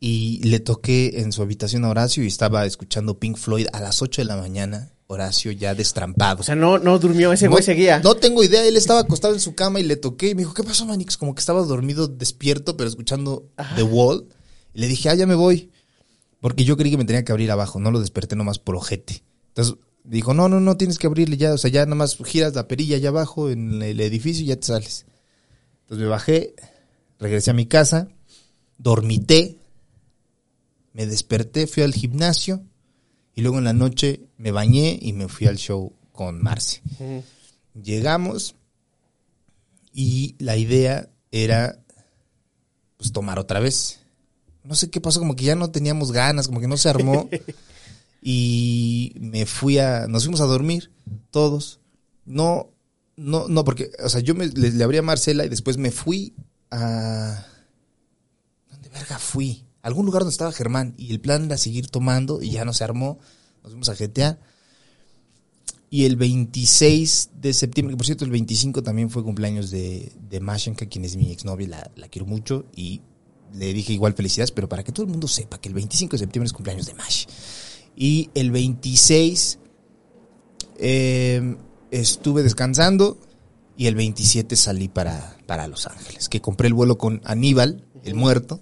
y 0.00 0.42
le 0.44 0.60
toqué 0.60 1.20
en 1.20 1.32
su 1.32 1.42
habitación 1.42 1.84
a 1.84 1.90
Horacio 1.90 2.22
y 2.22 2.28
estaba 2.28 2.66
escuchando 2.66 3.18
Pink 3.18 3.36
Floyd 3.36 3.66
a 3.72 3.80
las 3.80 4.02
8 4.02 4.22
de 4.22 4.26
la 4.26 4.36
mañana. 4.36 4.92
Horacio 5.10 5.50
ya 5.52 5.74
destrampado. 5.74 6.40
o 6.40 6.42
sea, 6.44 6.54
no, 6.54 6.78
no 6.78 6.98
durmió, 6.98 7.32
ese 7.32 7.48
güey 7.48 7.60
No- 7.62 7.64
seguía. 7.64 7.98
No 8.00 8.14
tengo 8.16 8.44
idea, 8.44 8.62
él 8.66 8.76
estaba 8.76 9.00
acostado 9.00 9.32
en 9.34 9.40
su 9.40 9.54
cama 9.54 9.80
y 9.80 9.82
le 9.82 9.96
toqué 9.96 10.28
y 10.30 10.34
me 10.34 10.42
dijo, 10.42 10.52
¿qué 10.52 10.62
pasó, 10.62 10.84
Manix? 10.84 11.16
Como 11.16 11.34
que 11.34 11.40
estaba 11.40 11.62
dormido, 11.62 12.08
despierto, 12.08 12.76
pero 12.76 12.88
escuchando 12.90 13.48
The 13.76 13.82
Wall. 13.84 14.26
Y 14.74 14.80
le 14.80 14.86
dije, 14.86 15.08
ah, 15.08 15.14
ya 15.14 15.26
me 15.26 15.34
voy. 15.34 15.70
Porque 16.40 16.64
yo 16.64 16.76
creí 16.76 16.90
que 16.90 16.98
me 16.98 17.06
tenía 17.06 17.24
que 17.24 17.32
abrir 17.32 17.50
abajo, 17.50 17.80
no 17.80 17.90
lo 17.90 18.00
desperté 18.00 18.36
nomás 18.36 18.58
por 18.58 18.76
ojete. 18.76 19.24
Entonces 19.48 19.76
dijo, 20.04 20.34
no, 20.34 20.48
no, 20.50 20.60
no, 20.60 20.76
tienes 20.76 20.98
que 20.98 21.06
abrirle 21.06 21.38
ya, 21.38 21.54
o 21.54 21.58
sea, 21.58 21.70
ya 21.70 21.84
nada 21.86 21.96
más 21.96 22.16
giras 22.24 22.54
la 22.54 22.68
perilla 22.68 22.96
allá 22.96 23.08
abajo 23.08 23.48
en 23.50 23.82
el 23.82 23.98
edificio 24.00 24.44
y 24.44 24.48
ya 24.48 24.56
te 24.56 24.66
sales. 24.66 25.06
Entonces 25.84 26.04
me 26.04 26.10
bajé, 26.10 26.54
regresé 27.18 27.50
a 27.50 27.54
mi 27.54 27.64
casa, 27.66 28.08
dormité, 28.76 29.56
me 30.92 31.06
desperté, 31.06 31.66
fui 31.66 31.82
al 31.82 31.94
gimnasio 31.94 32.62
y 33.38 33.40
luego 33.40 33.58
en 33.58 33.64
la 33.64 33.72
noche 33.72 34.22
me 34.36 34.50
bañé 34.50 34.98
y 35.00 35.12
me 35.12 35.28
fui 35.28 35.46
al 35.46 35.58
show 35.58 35.92
con 36.10 36.42
Marce. 36.42 36.82
Llegamos 37.80 38.56
y 39.92 40.34
la 40.40 40.56
idea 40.56 41.08
era 41.30 41.78
pues 42.96 43.12
tomar 43.12 43.38
otra 43.38 43.60
vez. 43.60 44.00
no 44.64 44.74
sé 44.74 44.90
qué 44.90 45.00
pasó, 45.00 45.20
como 45.20 45.36
que 45.36 45.44
ya 45.44 45.54
no 45.54 45.70
teníamos 45.70 46.10
ganas, 46.10 46.48
como 46.48 46.58
que 46.60 46.66
no 46.66 46.76
se 46.76 46.88
armó. 46.88 47.30
y 48.22 49.14
me 49.20 49.46
fui 49.46 49.78
a, 49.78 50.08
nos 50.08 50.24
fuimos 50.24 50.40
a 50.40 50.46
dormir, 50.46 50.90
todos. 51.30 51.78
No, 52.24 52.72
no, 53.14 53.46
no, 53.46 53.62
porque, 53.62 53.92
o 54.02 54.08
sea, 54.08 54.20
yo 54.20 54.34
me, 54.34 54.48
le, 54.48 54.72
le 54.72 54.82
abrí 54.82 54.96
a 54.96 55.02
Marcela 55.02 55.44
y 55.44 55.48
después 55.48 55.76
me 55.76 55.92
fui 55.92 56.34
a... 56.72 57.46
¿Dónde 58.68 58.88
verga 58.88 59.16
fui? 59.20 59.67
Algún 59.82 60.06
lugar 60.06 60.22
donde 60.22 60.32
estaba 60.32 60.52
Germán. 60.52 60.94
Y 60.96 61.10
el 61.10 61.20
plan 61.20 61.44
era 61.44 61.56
seguir 61.56 61.88
tomando 61.88 62.42
y 62.42 62.50
ya 62.50 62.64
no 62.64 62.72
se 62.72 62.84
armó. 62.84 63.18
Nos 63.62 63.72
fuimos 63.72 63.88
a 63.88 63.94
GTA. 63.94 64.38
Y 65.90 66.04
el 66.04 66.16
26 66.16 67.30
de 67.40 67.54
septiembre, 67.54 67.94
que 67.94 67.96
por 67.96 68.06
cierto 68.06 68.24
el 68.24 68.30
25 68.30 68.82
también 68.82 69.08
fue 69.08 69.24
cumpleaños 69.24 69.70
de, 69.70 70.12
de 70.28 70.40
Mashenka, 70.40 70.86
quien 70.86 71.04
es 71.04 71.16
mi 71.16 71.32
exnovia, 71.32 71.68
la, 71.68 71.90
la 71.96 72.08
quiero 72.08 72.26
mucho. 72.26 72.66
Y 72.76 73.00
le 73.54 73.72
dije 73.72 73.92
igual 73.92 74.14
felicidades, 74.14 74.52
pero 74.52 74.68
para 74.68 74.84
que 74.84 74.92
todo 74.92 75.06
el 75.06 75.10
mundo 75.10 75.28
sepa 75.28 75.58
que 75.58 75.68
el 75.68 75.74
25 75.74 76.12
de 76.12 76.18
septiembre 76.18 76.46
es 76.46 76.52
cumpleaños 76.52 76.86
de 76.86 76.94
Mash. 76.94 77.26
Y 77.96 78.30
el 78.34 78.50
26 78.50 79.58
eh, 80.78 81.56
estuve 81.90 82.42
descansando 82.42 83.18
y 83.76 83.86
el 83.86 83.94
27 83.94 84.56
salí 84.56 84.88
para, 84.88 85.36
para 85.46 85.66
Los 85.66 85.86
Ángeles, 85.86 86.28
que 86.28 86.40
compré 86.40 86.68
el 86.68 86.74
vuelo 86.74 86.98
con 86.98 87.20
Aníbal, 87.24 87.84
el 88.04 88.14
muerto, 88.14 88.60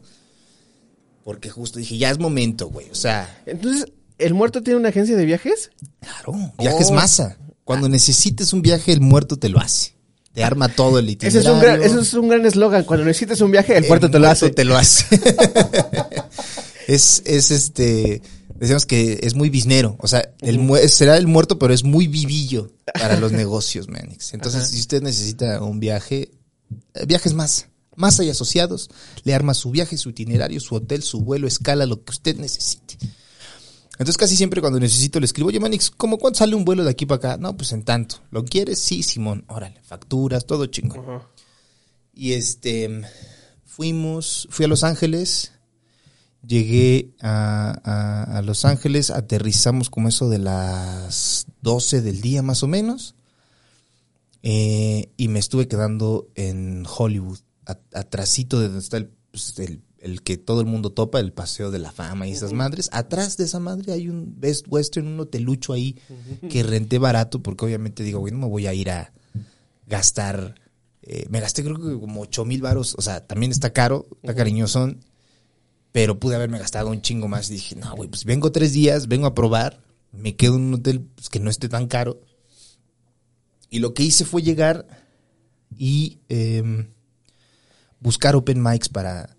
porque 1.26 1.50
justo 1.50 1.80
dije, 1.80 1.98
ya 1.98 2.08
es 2.12 2.20
momento, 2.20 2.68
güey. 2.68 2.88
O 2.88 2.94
sea, 2.94 3.42
Entonces, 3.46 3.86
¿el 4.18 4.32
muerto 4.32 4.62
tiene 4.62 4.78
una 4.78 4.90
agencia 4.90 5.16
de 5.16 5.24
viajes? 5.24 5.72
claro, 6.00 6.52
viajes 6.56 6.86
Oh. 6.90 6.94
masa. 6.94 7.36
Cuando 7.64 7.88
necesites 7.88 8.52
un 8.52 8.62
viaje, 8.62 8.92
el 8.92 9.00
muerto 9.00 9.36
te 9.36 9.48
lo 9.48 9.58
hace. 9.58 9.96
Te 10.34 10.44
arma 10.44 10.68
todo 10.68 11.00
el 11.00 11.06
Ese 11.08 11.14
itinerario. 11.14 11.40
es 11.40 11.46
un 11.56 11.60
gran, 11.60 11.82
eso 11.82 12.00
es 12.00 12.14
un 12.14 12.28
gran 12.28 12.46
eslogan. 12.46 12.84
Cuando 12.84 13.04
necesites 13.06 13.40
un 13.40 13.50
viaje, 13.50 13.76
el 13.76 13.86
puerto 13.86 14.08
te 14.08 14.20
lo 14.20 14.26
muerto 14.26 14.46
hace. 14.46 14.54
te 14.54 14.64
lo 14.64 14.76
hace. 14.76 15.04
es, 16.86 17.22
es 17.26 17.50
este. 17.50 18.22
Decíamos 18.54 18.86
que 18.86 19.18
es 19.22 19.34
muy 19.34 19.50
biznero. 19.50 19.96
O 19.98 20.06
sea, 20.06 20.30
el 20.42 20.58
mu- 20.58 20.76
será 20.88 21.16
el 21.16 21.26
muerto, 21.26 21.58
pero 21.58 21.74
es 21.74 21.82
muy 21.84 22.06
vivillo 22.06 22.72
para 22.94 23.18
los 23.18 23.32
negocios, 23.42 23.88
Manix. 23.88 24.32
Entonces, 24.32 24.68
si 24.68 24.78
usted 24.78 25.02
necesita 25.02 25.60
un 25.62 25.80
viaje, 25.80 26.30
eh, 26.94 27.04
viajes 27.06 27.34
más. 27.34 27.66
Más 27.96 28.20
hay 28.20 28.30
asociados. 28.30 28.88
Le 29.24 29.34
arma 29.34 29.54
su 29.54 29.70
viaje, 29.70 29.96
su 29.96 30.10
itinerario, 30.10 30.60
su 30.60 30.74
hotel, 30.74 31.02
su 31.02 31.20
vuelo, 31.20 31.48
escala, 31.48 31.86
lo 31.86 32.04
que 32.04 32.10
usted 32.12 32.36
necesite. 32.36 32.96
Entonces 33.92 34.18
casi 34.18 34.36
siempre 34.36 34.60
cuando 34.60 34.78
necesito 34.78 35.18
le 35.18 35.24
escribo, 35.26 35.48
oye 35.48 35.58
Manix, 35.58 35.90
¿cómo 35.90 36.18
cuánto 36.18 36.38
sale 36.40 36.54
un 36.54 36.66
vuelo 36.66 36.84
de 36.84 36.90
aquí 36.90 37.06
para 37.06 37.16
acá? 37.16 37.36
No, 37.38 37.56
pues 37.56 37.72
en 37.72 37.82
tanto. 37.82 38.16
¿Lo 38.30 38.44
quieres? 38.44 38.78
Sí, 38.78 39.02
Simón. 39.02 39.44
Órale, 39.48 39.80
facturas, 39.82 40.44
todo 40.46 40.66
chingón. 40.66 41.22
Y 42.12 42.32
este, 42.34 43.02
fuimos, 43.64 44.46
fui 44.50 44.66
a 44.66 44.68
Los 44.68 44.84
Ángeles, 44.84 45.52
llegué 46.46 47.14
a, 47.22 47.80
a- 47.84 48.38
a 48.38 48.42
Los 48.42 48.66
Ángeles, 48.66 49.10
aterrizamos 49.10 49.88
como 49.88 50.08
eso 50.08 50.28
de 50.28 50.38
las 50.40 51.46
12 51.62 52.02
del 52.02 52.20
día 52.20 52.42
más 52.42 52.62
o 52.62 52.68
menos, 52.68 53.14
eh, 54.42 55.10
y 55.16 55.28
me 55.28 55.38
estuve 55.38 55.68
quedando 55.68 56.28
en 56.34 56.84
Hollywood, 56.86 57.38
atrasito 57.92 58.60
de 58.60 58.66
donde 58.66 58.80
está 58.80 58.96
el, 58.96 59.10
pues, 59.30 59.58
el, 59.58 59.82
el 59.98 60.22
que 60.22 60.36
todo 60.36 60.60
el 60.60 60.66
mundo 60.66 60.90
topa, 60.90 61.20
el 61.20 61.32
Paseo 61.32 61.70
de 61.70 61.78
la 61.78 61.92
Fama 61.92 62.26
y 62.26 62.32
esas 62.32 62.52
madres. 62.52 62.88
Atrás 62.92 63.36
de 63.36 63.44
esa 63.44 63.60
madre 63.60 63.92
hay 63.92 64.08
un 64.08 64.34
Best 64.38 64.66
Western, 64.68 65.06
un 65.06 65.20
hotelucho 65.20 65.72
ahí 65.72 65.96
que 66.48 66.62
renté 66.62 66.98
barato, 66.98 67.42
porque 67.42 67.64
obviamente 67.64 68.02
digo, 68.02 68.20
güey, 68.20 68.32
no 68.32 68.38
me 68.38 68.48
voy 68.48 68.66
a 68.66 68.74
ir 68.74 68.90
a 68.90 69.12
gastar 69.86 70.54
eh, 71.08 71.26
me 71.30 71.38
gasté 71.38 71.62
creo 71.62 71.76
que 71.76 72.00
como 72.00 72.22
8 72.22 72.44
mil 72.44 72.60
varos. 72.60 72.94
O 72.98 73.02
sea, 73.02 73.24
también 73.24 73.52
está 73.52 73.72
caro, 73.72 74.06
está 74.22 74.34
cariñosón. 74.34 75.00
Pero 75.92 76.18
pude 76.18 76.34
haberme 76.34 76.58
gastado 76.58 76.90
un 76.90 77.00
chingo 77.00 77.28
más. 77.28 77.48
Y 77.48 77.54
dije, 77.54 77.76
no, 77.76 77.94
güey, 77.94 78.10
pues 78.10 78.24
vengo 78.24 78.52
tres 78.52 78.72
días, 78.72 79.06
vengo 79.06 79.26
a 79.26 79.34
probar. 79.34 79.80
Me 80.12 80.36
quedo 80.36 80.56
en 80.56 80.62
un 80.62 80.74
hotel 80.74 81.08
pues, 81.14 81.30
que 81.30 81.40
no 81.40 81.48
esté 81.48 81.68
tan 81.68 81.86
caro. 81.86 82.20
Y 83.70 83.78
lo 83.78 83.94
que 83.94 84.02
hice 84.02 84.24
fue 84.24 84.42
llegar 84.42 84.86
y 85.76 86.18
em, 86.28 86.88
buscar 88.00 88.36
open 88.36 88.62
mics 88.62 88.88
para, 88.88 89.36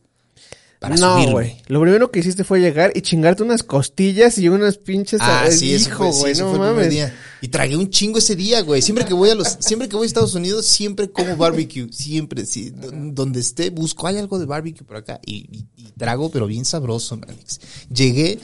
para 0.79 0.95
no, 0.95 1.31
güey. 1.31 1.57
Lo 1.67 1.81
primero 1.81 2.11
que 2.11 2.19
hiciste 2.19 2.43
fue 2.43 2.59
llegar 2.59 2.91
y 2.95 3.01
chingarte 3.01 3.43
unas 3.43 3.63
costillas 3.63 4.37
y 4.37 4.47
unas 4.49 4.77
pinches. 4.77 5.19
Ah, 5.23 5.47
sí, 5.49 5.73
eso 5.73 5.89
hijo, 5.89 6.11
fue, 6.13 6.31
eso 6.31 6.45
no 6.51 6.55
fue 6.57 6.67
el 6.69 6.73
mames. 6.75 6.89
día. 6.89 7.15
Y 7.41 7.47
tragué 7.47 7.75
un 7.77 7.89
chingo 7.89 8.19
ese 8.19 8.35
día, 8.35 8.61
güey. 8.61 8.81
Siempre 8.81 9.05
que 9.05 9.13
voy 9.13 9.29
a 9.29 9.35
los, 9.35 9.57
siempre 9.59 9.87
que 9.89 9.95
voy 9.95 10.05
a 10.05 10.07
Estados 10.07 10.35
Unidos, 10.35 10.65
siempre 10.65 11.09
como 11.09 11.35
barbecue. 11.37 11.87
Siempre, 11.91 12.45
sí. 12.45 12.69
Do- 12.71 12.91
Donde 12.91 13.39
esté, 13.39 13.69
busco, 13.69 14.07
hay 14.07 14.17
algo 14.17 14.37
de 14.39 14.45
barbecue 14.45 14.85
por 14.85 14.97
acá. 14.97 15.19
Y, 15.25 15.47
y- 15.51 15.65
y 15.77 15.91
trago, 15.97 16.29
pero 16.29 16.45
bien 16.47 16.65
sabroso, 16.65 17.19
Alex. 17.27 17.59
Llegué, 17.93 18.39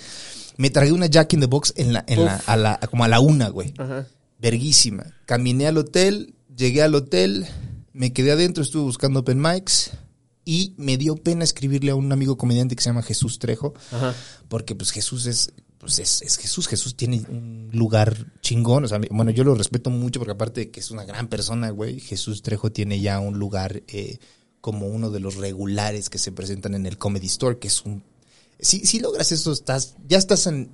me 0.57 0.69
tragué 0.69 0.91
una 0.91 1.05
Jack 1.07 1.33
in 1.33 1.39
the 1.41 1.45
Box 1.47 1.73
en 1.75 1.93
la, 1.93 2.03
en 2.07 2.25
la, 2.25 2.35
a 2.45 2.55
la, 2.57 2.79
como 2.89 3.03
a 3.03 3.07
la 3.07 3.19
una, 3.19 3.49
güey. 3.49 3.73
Ajá. 3.77 4.07
Verguísima. 4.39 5.05
Caminé 5.25 5.67
al 5.67 5.77
hotel, 5.77 6.33
llegué 6.55 6.81
al 6.81 6.93
hotel, 6.95 7.45
me 7.93 8.11
quedé 8.11 8.31
adentro, 8.31 8.63
estuve 8.63 8.83
buscando 8.83 9.21
open 9.21 9.39
mics. 9.41 9.91
Y 10.45 10.73
me 10.77 10.97
dio 10.97 11.15
pena 11.15 11.43
escribirle 11.43 11.91
a 11.91 11.95
un 11.95 12.11
amigo 12.11 12.37
comediante 12.37 12.75
que 12.75 12.83
se 12.83 12.89
llama 12.89 13.01
Jesús 13.01 13.39
Trejo 13.39 13.73
Ajá. 13.91 14.13
porque 14.49 14.75
pues 14.75 14.91
Jesús 14.91 15.25
es 15.25 15.53
pues 15.83 15.99
es, 15.99 16.21
es 16.21 16.37
Jesús, 16.37 16.69
Jesús 16.69 16.95
tiene 16.95 17.25
un 17.27 17.69
lugar 17.73 18.31
chingón, 18.39 18.85
o 18.85 18.87
sea, 18.87 19.01
bueno, 19.11 19.31
yo 19.31 19.43
lo 19.43 19.53
respeto 19.53 19.89
mucho 19.89 20.17
porque 20.17 20.31
aparte 20.31 20.61
de 20.61 20.71
que 20.71 20.79
es 20.79 20.91
una 20.91 21.03
gran 21.03 21.27
persona, 21.27 21.71
güey, 21.71 21.99
Jesús 21.99 22.41
Trejo 22.41 22.71
tiene 22.71 23.01
ya 23.01 23.19
un 23.19 23.37
lugar 23.37 23.83
eh, 23.89 24.17
como 24.61 24.87
uno 24.87 25.09
de 25.09 25.19
los 25.19 25.35
regulares 25.35 26.09
que 26.09 26.19
se 26.19 26.31
presentan 26.31 26.73
en 26.73 26.85
el 26.85 26.97
Comedy 26.97 27.27
Store, 27.27 27.59
que 27.59 27.67
es 27.67 27.81
un... 27.81 28.01
Si, 28.61 28.85
si 28.85 29.01
logras 29.01 29.33
eso, 29.33 29.51
estás, 29.51 29.95
ya 30.07 30.17
estás 30.17 30.47
en... 30.47 30.69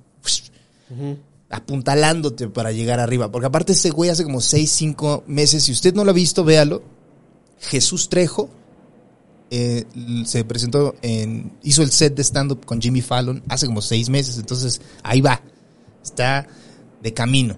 apuntalándote 1.48 2.46
para 2.46 2.70
llegar 2.70 3.00
arriba, 3.00 3.32
porque 3.32 3.48
aparte 3.48 3.72
ese 3.72 3.90
güey 3.90 4.10
hace 4.10 4.22
como 4.22 4.40
6, 4.40 4.70
5 4.70 5.24
meses, 5.26 5.64
si 5.64 5.72
usted 5.72 5.92
no 5.92 6.04
lo 6.04 6.12
ha 6.12 6.14
visto, 6.14 6.44
véalo, 6.44 6.84
Jesús 7.58 8.08
Trejo 8.08 8.48
eh, 9.50 9.84
se 10.24 10.44
presentó 10.44 10.94
en. 11.02 11.52
hizo 11.62 11.82
el 11.82 11.90
set 11.90 12.14
de 12.14 12.22
stand-up 12.22 12.64
con 12.64 12.80
Jimmy 12.80 13.00
Fallon 13.00 13.42
hace 13.48 13.66
como 13.66 13.82
seis 13.82 14.08
meses. 14.08 14.38
Entonces, 14.38 14.80
ahí 15.02 15.20
va. 15.20 15.42
Está 16.02 16.46
de 17.02 17.12
camino. 17.12 17.56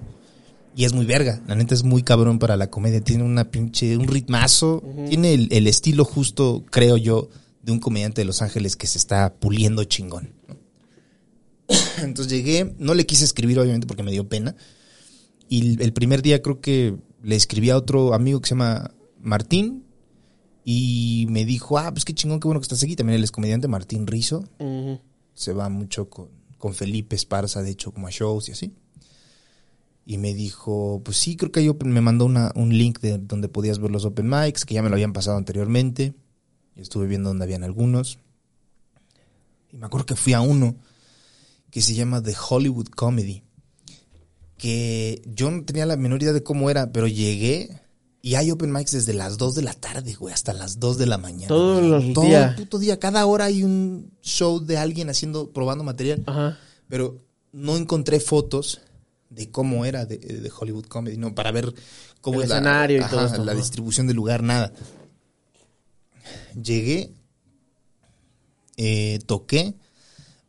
Y 0.74 0.84
es 0.84 0.94
muy 0.94 1.04
verga. 1.04 1.42
La 1.46 1.54
neta 1.54 1.74
es 1.74 1.84
muy 1.84 2.02
cabrón 2.02 2.38
para 2.38 2.56
la 2.56 2.70
comedia. 2.70 3.02
Tiene 3.02 3.24
una 3.24 3.50
pinche. 3.50 3.96
un 3.98 4.08
ritmazo. 4.08 4.82
Tiene 5.08 5.34
el, 5.34 5.48
el 5.52 5.66
estilo 5.66 6.06
justo, 6.06 6.64
creo 6.70 6.96
yo, 6.96 7.28
de 7.62 7.72
un 7.72 7.78
comediante 7.78 8.22
de 8.22 8.24
Los 8.24 8.40
Ángeles 8.40 8.74
que 8.74 8.86
se 8.86 8.96
está 8.96 9.34
puliendo 9.34 9.84
chingón. 9.84 10.32
¿no? 10.48 10.56
Entonces 12.02 12.32
llegué. 12.32 12.74
No 12.78 12.94
le 12.94 13.04
quise 13.04 13.24
escribir, 13.24 13.58
obviamente, 13.58 13.86
porque 13.86 14.02
me 14.02 14.12
dio 14.12 14.26
pena. 14.28 14.56
Y 15.50 15.82
el 15.82 15.92
primer 15.92 16.22
día 16.22 16.40
creo 16.40 16.62
que 16.62 16.96
le 17.22 17.36
escribí 17.36 17.68
a 17.68 17.76
otro 17.76 18.14
amigo 18.14 18.40
que 18.40 18.48
se 18.48 18.54
llama 18.54 18.94
Martín. 19.20 19.84
Y 20.64 21.26
me 21.28 21.44
dijo, 21.44 21.78
ah, 21.78 21.90
pues 21.92 22.04
qué 22.04 22.14
chingón, 22.14 22.38
qué 22.40 22.46
bueno 22.48 22.60
que 22.60 22.64
estás 22.64 22.82
aquí. 22.82 22.94
También 22.96 23.18
él 23.18 23.24
es 23.24 23.32
comediante, 23.32 23.66
Martín 23.68 24.06
Rizo. 24.06 24.44
Se 25.34 25.52
va 25.52 25.68
mucho 25.68 26.08
con, 26.08 26.28
con 26.58 26.74
Felipe 26.74 27.16
Esparza, 27.16 27.62
de 27.62 27.70
hecho, 27.70 27.92
como 27.92 28.06
a 28.06 28.10
shows 28.10 28.48
y 28.48 28.52
así. 28.52 28.72
Y 30.06 30.18
me 30.18 30.34
dijo, 30.34 31.00
pues 31.04 31.16
sí, 31.16 31.36
creo 31.36 31.50
que 31.52 31.68
open- 31.68 31.92
me 31.92 32.00
mandó 32.00 32.24
una, 32.26 32.52
un 32.54 32.76
link 32.76 33.00
de 33.00 33.18
donde 33.18 33.48
podías 33.48 33.78
ver 33.78 33.90
los 33.90 34.04
open 34.04 34.28
mics, 34.28 34.64
que 34.64 34.74
ya 34.74 34.82
me 34.82 34.88
lo 34.88 34.94
habían 34.96 35.12
pasado 35.12 35.36
anteriormente. 35.36 36.14
Y 36.76 36.80
estuve 36.80 37.06
viendo 37.06 37.28
donde 37.30 37.44
habían 37.44 37.64
algunos. 37.64 38.18
Y 39.72 39.76
me 39.78 39.86
acuerdo 39.86 40.06
que 40.06 40.16
fui 40.16 40.32
a 40.32 40.40
uno 40.40 40.74
que 41.70 41.80
se 41.82 41.94
llama 41.94 42.22
The 42.22 42.34
Hollywood 42.50 42.86
Comedy. 42.88 43.42
Que 44.58 45.22
yo 45.26 45.50
no 45.50 45.64
tenía 45.64 45.86
la 45.86 45.96
menor 45.96 46.22
idea 46.22 46.32
de 46.32 46.42
cómo 46.42 46.70
era, 46.70 46.92
pero 46.92 47.06
llegué 47.08 47.80
y 48.24 48.36
hay 48.36 48.52
open 48.52 48.72
mics 48.72 48.92
desde 48.92 49.14
las 49.14 49.36
2 49.36 49.56
de 49.56 49.62
la 49.62 49.74
tarde, 49.74 50.14
güey, 50.14 50.32
hasta 50.32 50.52
las 50.52 50.78
2 50.78 50.96
de 50.96 51.06
la 51.06 51.18
mañana. 51.18 51.48
Todo 51.48 51.80
güey. 51.80 52.08
el 52.08 52.14
Todo 52.14 52.24
el 52.24 52.54
puto 52.54 52.78
día. 52.78 53.00
Cada 53.00 53.26
hora 53.26 53.46
hay 53.46 53.64
un 53.64 54.12
show 54.22 54.64
de 54.64 54.78
alguien 54.78 55.10
haciendo, 55.10 55.50
probando 55.50 55.82
material. 55.82 56.22
Ajá. 56.26 56.56
Pero 56.88 57.18
no 57.50 57.76
encontré 57.76 58.20
fotos 58.20 58.80
de 59.28 59.50
cómo 59.50 59.84
era 59.84 60.06
de, 60.06 60.18
de 60.18 60.52
Hollywood 60.56 60.84
Comedy, 60.84 61.16
no, 61.16 61.34
para 61.34 61.50
ver 61.50 61.74
cómo 62.20 62.38
El 62.38 62.44
es 62.44 62.50
la, 62.50 62.56
escenario 62.56 62.98
y 62.98 63.00
ajá, 63.00 63.10
todo 63.10 63.26
esto, 63.26 63.44
la 63.44 63.54
distribución 63.54 64.06
del 64.06 64.14
lugar, 64.14 64.44
nada. 64.44 64.72
Llegué, 66.62 67.12
eh, 68.76 69.18
toqué, 69.26 69.74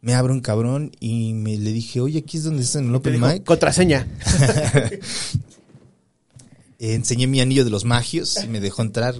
me 0.01 0.13
abre 0.13 0.32
un 0.32 0.42
cabrón 0.42 0.92
y 1.00 1.34
me 1.34 1.58
le 1.58 1.72
dije, 1.72 2.01
oye, 2.01 2.20
aquí 2.20 2.38
es 2.38 2.44
donde 2.44 2.62
está 2.62 2.77
en 2.77 2.89
el 2.89 2.96
open 2.96 3.13
dijo, 3.13 3.25
mic. 3.25 3.44
Contraseña. 3.46 4.08
Eh, 6.80 6.94
enseñé 6.96 7.27
mi 7.27 7.39
anillo 7.42 7.63
de 7.63 7.70
los 7.70 7.86
magios 7.86 8.44
y 8.44 8.48
me 8.48 8.60
dejó 8.60 8.82
entrar. 8.82 9.15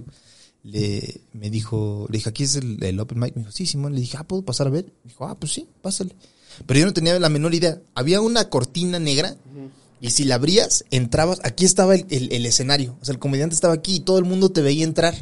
Le, 0.64 1.22
me 1.34 1.50
dijo, 1.50 2.06
le 2.10 2.18
dije, 2.20 2.30
aquí 2.30 2.44
es 2.44 2.56
el, 2.56 2.82
el 2.84 3.00
open 3.00 3.20
mic. 3.20 3.36
Me 3.36 3.42
dijo, 3.42 3.52
sí, 3.52 3.66
Simón. 3.66 3.94
Le 3.94 4.02
dije, 4.02 4.18
ah, 4.18 4.24
¿puedo 4.24 4.44
pasar 4.44 4.68
a 4.68 4.70
ver? 4.70 4.86
Me 5.04 5.10
dijo, 5.10 5.26
ah, 5.26 5.38
pues 5.40 5.52
sí, 5.54 5.68
pásale. 5.82 6.16
Pero 6.66 6.80
yo 6.80 6.86
no 6.86 6.94
tenía 6.94 7.20
la 7.20 7.30
menor 7.30 7.54
idea. 7.54 7.82
Había 7.96 8.22
una 8.22 8.50
cortina 8.50 9.00
negra 9.00 9.36
y 10.00 10.12
si 10.12 10.24
la 10.26 10.36
abrías, 10.36 10.86
entrabas. 10.92 11.40
Aquí 11.44 11.66
estaba 11.66 11.96
el, 11.96 12.06
el- 12.10 12.32
el 12.32 12.46
escenario. 12.46 12.98
O 13.02 13.06
sea, 13.06 13.14
el 13.14 13.20
comediante 13.20 13.56
estaba 13.56 13.74
aquí 13.74 13.96
y 13.96 14.00
todo 14.02 14.18
el 14.20 14.26
mundo 14.26 14.52
te 14.52 14.62
veía 14.62 14.84
entrar. 14.86 15.16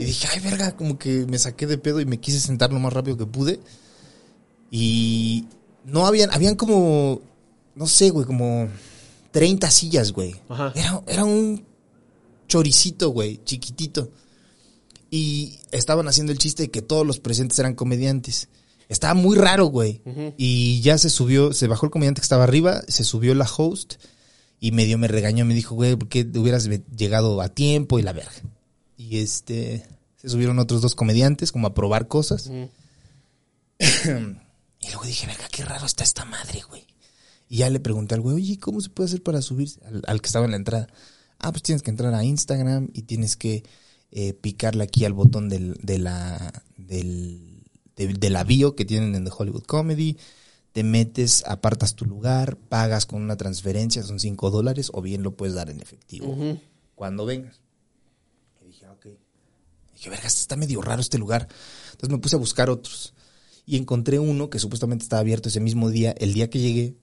Y 0.00 0.04
dije, 0.04 0.28
ay, 0.32 0.40
verga, 0.40 0.76
como 0.76 0.98
que 0.98 1.24
me 1.26 1.38
saqué 1.38 1.66
de 1.66 1.78
pedo 1.78 2.00
y 2.00 2.04
me 2.06 2.18
quise 2.20 2.40
sentar 2.40 2.72
lo 2.72 2.78
más 2.80 2.92
rápido 2.92 3.16
que 3.16 3.26
pude. 3.26 3.60
Y 4.70 5.46
no 5.84 6.06
habían, 6.06 6.30
habían 6.32 6.54
como, 6.56 7.20
no 7.74 7.86
sé, 7.86 8.10
güey, 8.10 8.26
como 8.26 8.68
30 9.30 9.70
sillas, 9.70 10.12
güey. 10.12 10.34
Ajá. 10.48 10.72
Era, 10.74 11.02
era 11.06 11.24
un 11.24 11.64
choricito, 12.52 13.08
güey, 13.08 13.40
chiquitito. 13.44 14.10
Y 15.10 15.58
estaban 15.70 16.06
haciendo 16.06 16.32
el 16.32 16.38
chiste 16.38 16.64
de 16.64 16.70
que 16.70 16.82
todos 16.82 17.06
los 17.06 17.18
presentes 17.18 17.58
eran 17.58 17.74
comediantes. 17.74 18.48
Estaba 18.90 19.14
muy 19.14 19.38
raro, 19.38 19.66
güey. 19.66 20.02
Y 20.36 20.82
ya 20.82 20.98
se 20.98 21.08
subió, 21.08 21.54
se 21.54 21.66
bajó 21.66 21.86
el 21.86 21.92
comediante 21.92 22.20
que 22.20 22.26
estaba 22.26 22.44
arriba, 22.44 22.82
se 22.88 23.04
subió 23.04 23.34
la 23.34 23.48
host 23.56 23.94
y 24.60 24.72
medio 24.72 24.98
me 24.98 25.08
regañó, 25.08 25.46
me 25.46 25.54
dijo, 25.54 25.74
güey, 25.74 25.96
¿por 25.96 26.10
qué 26.10 26.28
hubieras 26.34 26.68
llegado 26.94 27.40
a 27.40 27.48
tiempo 27.48 27.98
y 27.98 28.02
la 28.02 28.12
verga? 28.12 28.30
Y 28.98 29.16
este, 29.18 29.86
se 30.16 30.28
subieron 30.28 30.58
otros 30.58 30.82
dos 30.82 30.94
comediantes 30.94 31.52
como 31.52 31.68
a 31.68 31.74
probar 31.74 32.06
cosas. 32.06 32.48
y 33.78 34.88
luego 34.88 35.04
dije, 35.06 35.26
verga, 35.26 35.48
qué 35.50 35.64
raro 35.64 35.86
está 35.86 36.04
esta 36.04 36.26
madre, 36.26 36.60
güey. 36.68 36.86
Y 37.48 37.58
ya 37.58 37.70
le 37.70 37.80
pregunté 37.80 38.14
al 38.14 38.20
güey, 38.20 38.36
oye, 38.36 38.58
¿cómo 38.58 38.82
se 38.82 38.90
puede 38.90 39.08
hacer 39.08 39.22
para 39.22 39.40
subir 39.40 39.70
al, 39.86 40.02
al 40.06 40.20
que 40.20 40.26
estaba 40.26 40.44
en 40.44 40.50
la 40.50 40.58
entrada? 40.58 40.88
Ah, 41.42 41.50
pues 41.50 41.62
tienes 41.62 41.82
que 41.82 41.90
entrar 41.90 42.14
a 42.14 42.24
Instagram 42.24 42.88
y 42.92 43.02
tienes 43.02 43.36
que 43.36 43.64
eh, 44.10 44.32
picarle 44.32 44.84
aquí 44.84 45.04
al 45.04 45.12
botón 45.12 45.48
del, 45.48 45.74
de 45.82 45.98
la 45.98 46.62
del, 46.76 47.64
de, 47.96 48.14
de 48.14 48.30
la 48.30 48.44
bio 48.44 48.74
que 48.74 48.84
tienen 48.84 49.14
en 49.14 49.24
The 49.24 49.32
Hollywood 49.36 49.64
Comedy. 49.64 50.16
Te 50.72 50.84
metes, 50.84 51.44
apartas 51.46 51.94
tu 51.94 52.06
lugar, 52.06 52.56
pagas 52.56 53.04
con 53.04 53.20
una 53.20 53.36
transferencia, 53.36 54.02
son 54.02 54.18
5 54.18 54.50
dólares, 54.50 54.90
o 54.94 55.02
bien 55.02 55.22
lo 55.22 55.36
puedes 55.36 55.54
dar 55.54 55.68
en 55.68 55.82
efectivo 55.82 56.34
cuando 56.94 57.26
vengas. 57.26 57.60
Y 58.62 58.68
dije, 58.68 58.86
ah, 58.86 58.92
ok. 58.92 59.06
Dije, 59.94 60.08
verga, 60.08 60.26
está 60.26 60.56
medio 60.56 60.80
raro 60.80 61.00
este 61.00 61.18
lugar. 61.18 61.48
Entonces 61.90 62.08
me 62.08 62.18
puse 62.18 62.36
a 62.36 62.38
buscar 62.38 62.70
otros. 62.70 63.12
Y 63.66 63.76
encontré 63.76 64.18
uno 64.18 64.50
que 64.50 64.58
supuestamente 64.58 65.02
estaba 65.02 65.20
abierto 65.20 65.48
ese 65.48 65.60
mismo 65.60 65.90
día, 65.90 66.12
el 66.12 66.32
día 66.32 66.48
que 66.48 66.60
llegué. 66.60 66.94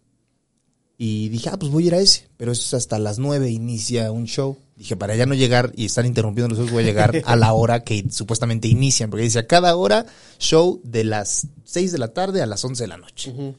Y 1.02 1.30
dije, 1.30 1.50
ah, 1.50 1.58
pues 1.58 1.72
voy 1.72 1.86
a 1.86 1.88
ir 1.88 1.96
a 1.96 2.00
ese. 2.00 2.28
Pero 2.36 2.52
eso 2.52 2.62
es 2.62 2.74
hasta 2.74 3.00
las 3.00 3.20
9, 3.20 3.50
inicia 3.50 4.12
un 4.12 4.26
show. 4.26 4.58
Dije, 4.76 4.98
para 4.98 5.16
ya 5.16 5.26
no 5.26 5.34
llegar 5.34 5.72
y 5.76 5.86
estar 5.86 6.06
interrumpiendo 6.06 6.50
los 6.50 6.60
shows, 6.60 6.72
voy 6.72 6.84
a 6.84 6.86
llegar 6.86 7.22
a 7.26 7.36
la 7.38 7.54
hora 7.54 7.86
que 7.86 8.06
supuestamente 8.12 8.68
inician. 8.68 9.10
Porque 9.10 9.24
dice, 9.24 9.40
a 9.40 9.48
cada 9.48 9.76
hora, 9.78 10.06
show 10.40 10.82
de 10.84 11.06
las 11.06 11.48
6 11.64 11.94
de 11.94 11.98
la 12.00 12.10
tarde 12.10 12.42
a 12.42 12.46
las 12.46 12.64
11 12.66 12.84
de 12.84 12.88
la 12.88 12.98
noche. 12.98 13.32
Ujú. 13.32 13.56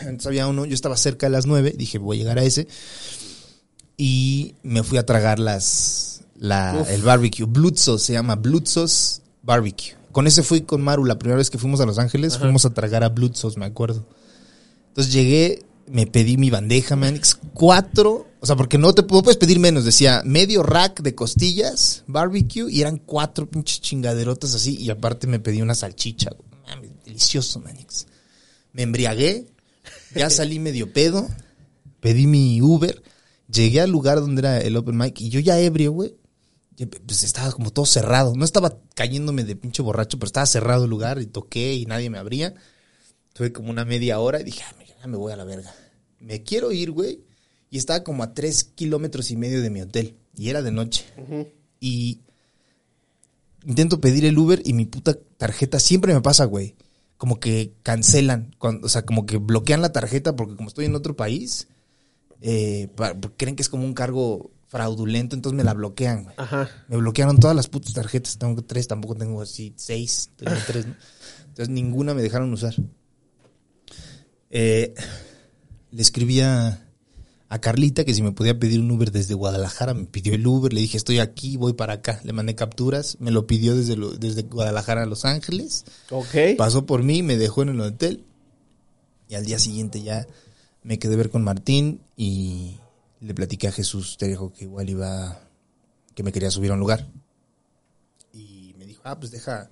Entonces 0.00 0.26
había 0.26 0.48
uno, 0.48 0.66
yo 0.66 0.74
estaba 0.74 0.98
cerca 0.98 1.26
de 1.26 1.30
las 1.30 1.46
9, 1.46 1.74
dije, 1.78 1.96
voy 1.96 2.18
a 2.18 2.20
llegar 2.20 2.38
a 2.38 2.44
ese. 2.44 2.68
Y 3.96 4.54
me 4.62 4.82
fui 4.82 4.98
a 4.98 5.06
tragar 5.06 5.38
las 5.38 6.20
la, 6.38 6.84
el 6.90 7.02
barbecue. 7.02 7.46
Blutzos, 7.46 8.02
se 8.02 8.12
llama 8.12 8.36
Blutzos 8.36 9.22
Barbecue. 9.42 9.94
Con 10.10 10.26
ese 10.26 10.42
fui 10.42 10.62
con 10.62 10.82
Maru 10.82 11.04
la 11.04 11.18
primera 11.18 11.38
vez 11.38 11.48
que 11.48 11.56
fuimos 11.56 11.80
a 11.80 11.86
Los 11.86 11.98
Ángeles, 11.98 12.34
Ajá. 12.34 12.42
fuimos 12.42 12.66
a 12.66 12.74
tragar 12.74 13.02
a 13.02 13.08
Blutzos, 13.08 13.56
me 13.56 13.64
acuerdo. 13.64 14.04
Entonces 14.88 15.12
llegué, 15.12 15.62
me 15.92 16.06
pedí 16.06 16.38
mi 16.38 16.50
bandeja, 16.50 16.96
man. 16.96 17.20
Cuatro, 17.52 18.26
o 18.40 18.46
sea, 18.46 18.56
porque 18.56 18.78
no 18.78 18.94
te 18.94 19.02
no 19.02 19.22
puedes 19.22 19.36
pedir 19.36 19.58
menos. 19.58 19.84
Decía 19.84 20.22
medio 20.24 20.62
rack 20.62 21.02
de 21.02 21.14
costillas, 21.14 22.02
barbecue, 22.06 22.70
y 22.70 22.80
eran 22.80 22.96
cuatro 22.96 23.48
pinches 23.48 23.80
chingaderotas 23.82 24.54
así. 24.54 24.76
Y 24.76 24.90
aparte 24.90 25.26
me 25.26 25.38
pedí 25.38 25.60
una 25.60 25.74
salchicha. 25.74 26.30
güey. 26.30 26.48
Mames, 26.66 26.90
delicioso, 27.04 27.60
manix. 27.60 28.06
Me 28.72 28.82
embriagué, 28.82 29.46
ya 30.14 30.30
salí 30.30 30.58
medio 30.58 30.92
pedo, 30.92 31.28
pedí 32.00 32.26
mi 32.26 32.62
Uber, 32.62 33.02
llegué 33.50 33.82
al 33.82 33.90
lugar 33.90 34.20
donde 34.20 34.40
era 34.40 34.58
el 34.58 34.76
open 34.76 34.96
mic 34.96 35.20
y 35.20 35.28
yo 35.28 35.40
ya 35.40 35.58
ebrio, 35.60 35.92
güey. 35.92 36.16
Pues 37.06 37.22
estaba 37.22 37.52
como 37.52 37.70
todo 37.70 37.84
cerrado. 37.84 38.34
No 38.34 38.46
estaba 38.46 38.78
cayéndome 38.94 39.44
de 39.44 39.56
pinche 39.56 39.82
borracho, 39.82 40.18
pero 40.18 40.26
estaba 40.26 40.46
cerrado 40.46 40.84
el 40.84 40.90
lugar 40.90 41.20
y 41.20 41.26
toqué 41.26 41.74
y 41.74 41.84
nadie 41.84 42.08
me 42.08 42.18
abría. 42.18 42.54
Tuve 43.34 43.52
como 43.52 43.70
una 43.70 43.84
media 43.84 44.18
hora 44.18 44.40
y 44.40 44.44
dije, 44.44 44.62
"Ah, 44.64 45.06
me 45.06 45.16
voy 45.16 45.32
a 45.32 45.36
la 45.36 45.44
verga. 45.44 45.72
Me 46.22 46.42
quiero 46.42 46.72
ir, 46.72 46.90
güey. 46.90 47.20
Y 47.70 47.78
estaba 47.78 48.04
como 48.04 48.22
a 48.22 48.34
tres 48.34 48.64
kilómetros 48.64 49.30
y 49.30 49.36
medio 49.36 49.62
de 49.62 49.70
mi 49.70 49.80
hotel. 49.80 50.16
Y 50.36 50.48
era 50.48 50.62
de 50.62 50.70
noche. 50.70 51.04
Y 51.80 52.20
intento 53.64 54.00
pedir 54.00 54.24
el 54.24 54.38
Uber 54.38 54.62
y 54.64 54.72
mi 54.72 54.86
puta 54.86 55.16
tarjeta 55.36 55.80
siempre 55.80 56.14
me 56.14 56.20
pasa, 56.20 56.44
güey. 56.44 56.76
Como 57.16 57.38
que 57.38 57.74
cancelan, 57.82 58.54
cuando, 58.58 58.86
o 58.86 58.90
sea, 58.90 59.06
como 59.06 59.26
que 59.26 59.36
bloquean 59.36 59.80
la 59.80 59.92
tarjeta 59.92 60.34
porque 60.34 60.56
como 60.56 60.68
estoy 60.68 60.86
en 60.86 60.94
otro 60.94 61.16
país, 61.16 61.68
eh, 62.40 62.88
creen 63.36 63.54
que 63.54 63.62
es 63.62 63.68
como 63.68 63.84
un 63.84 63.94
cargo 63.94 64.50
fraudulento, 64.66 65.36
entonces 65.36 65.56
me 65.56 65.64
la 65.64 65.74
bloquean, 65.74 66.24
güey. 66.24 66.34
Ajá. 66.38 66.68
Me 66.88 66.96
bloquearon 66.96 67.38
todas 67.38 67.54
las 67.54 67.68
putas 67.68 67.92
tarjetas, 67.92 68.38
tengo 68.38 68.62
tres, 68.64 68.88
tampoco 68.88 69.14
tengo 69.14 69.42
así 69.42 69.74
seis, 69.76 70.30
tengo 70.36 70.56
tres, 70.66 70.86
¿no? 70.86 70.96
Entonces 71.48 71.68
ninguna 71.68 72.14
me 72.14 72.22
dejaron 72.22 72.52
usar. 72.52 72.74
Eh, 74.50 74.94
le 75.92 76.02
escribí 76.02 76.40
a, 76.40 76.88
Carlita 77.60 78.04
que 78.04 78.14
si 78.14 78.22
me 78.22 78.32
podía 78.32 78.58
pedir 78.58 78.80
un 78.80 78.90
Uber 78.90 79.12
desde 79.12 79.34
Guadalajara, 79.34 79.92
me 79.92 80.06
pidió 80.06 80.32
el 80.34 80.46
Uber, 80.46 80.72
le 80.72 80.80
dije 80.80 80.96
estoy 80.96 81.18
aquí, 81.18 81.58
voy 81.58 81.74
para 81.74 81.92
acá, 81.94 82.18
le 82.24 82.32
mandé 82.32 82.54
capturas, 82.54 83.18
me 83.20 83.30
lo 83.30 83.46
pidió 83.46 83.76
desde, 83.76 83.94
lo- 83.96 84.12
desde 84.12 84.42
Guadalajara 84.42 85.02
a 85.02 85.06
Los 85.06 85.26
Ángeles, 85.26 85.84
Ok. 86.10 86.56
pasó 86.56 86.86
por 86.86 87.02
mí, 87.02 87.22
me 87.22 87.36
dejó 87.36 87.62
en 87.62 87.68
el 87.68 87.80
hotel 87.82 88.24
y 89.28 89.34
al 89.34 89.44
día 89.44 89.58
siguiente 89.58 90.02
ya 90.02 90.26
me 90.82 90.98
quedé 90.98 91.12
a 91.14 91.18
ver 91.18 91.28
con 91.30 91.44
Martín 91.44 92.00
y 92.16 92.78
le 93.20 93.34
platiqué 93.34 93.68
a 93.68 93.72
Jesús, 93.72 94.16
te 94.18 94.28
dijo 94.28 94.50
que 94.54 94.64
igual 94.64 94.88
iba, 94.88 95.38
que 96.14 96.22
me 96.22 96.32
quería 96.32 96.50
subir 96.50 96.70
a 96.70 96.74
un 96.74 96.80
lugar. 96.80 97.06
Y 98.32 98.74
me 98.78 98.86
dijo, 98.86 99.02
ah, 99.04 99.18
pues 99.20 99.30
deja, 99.30 99.68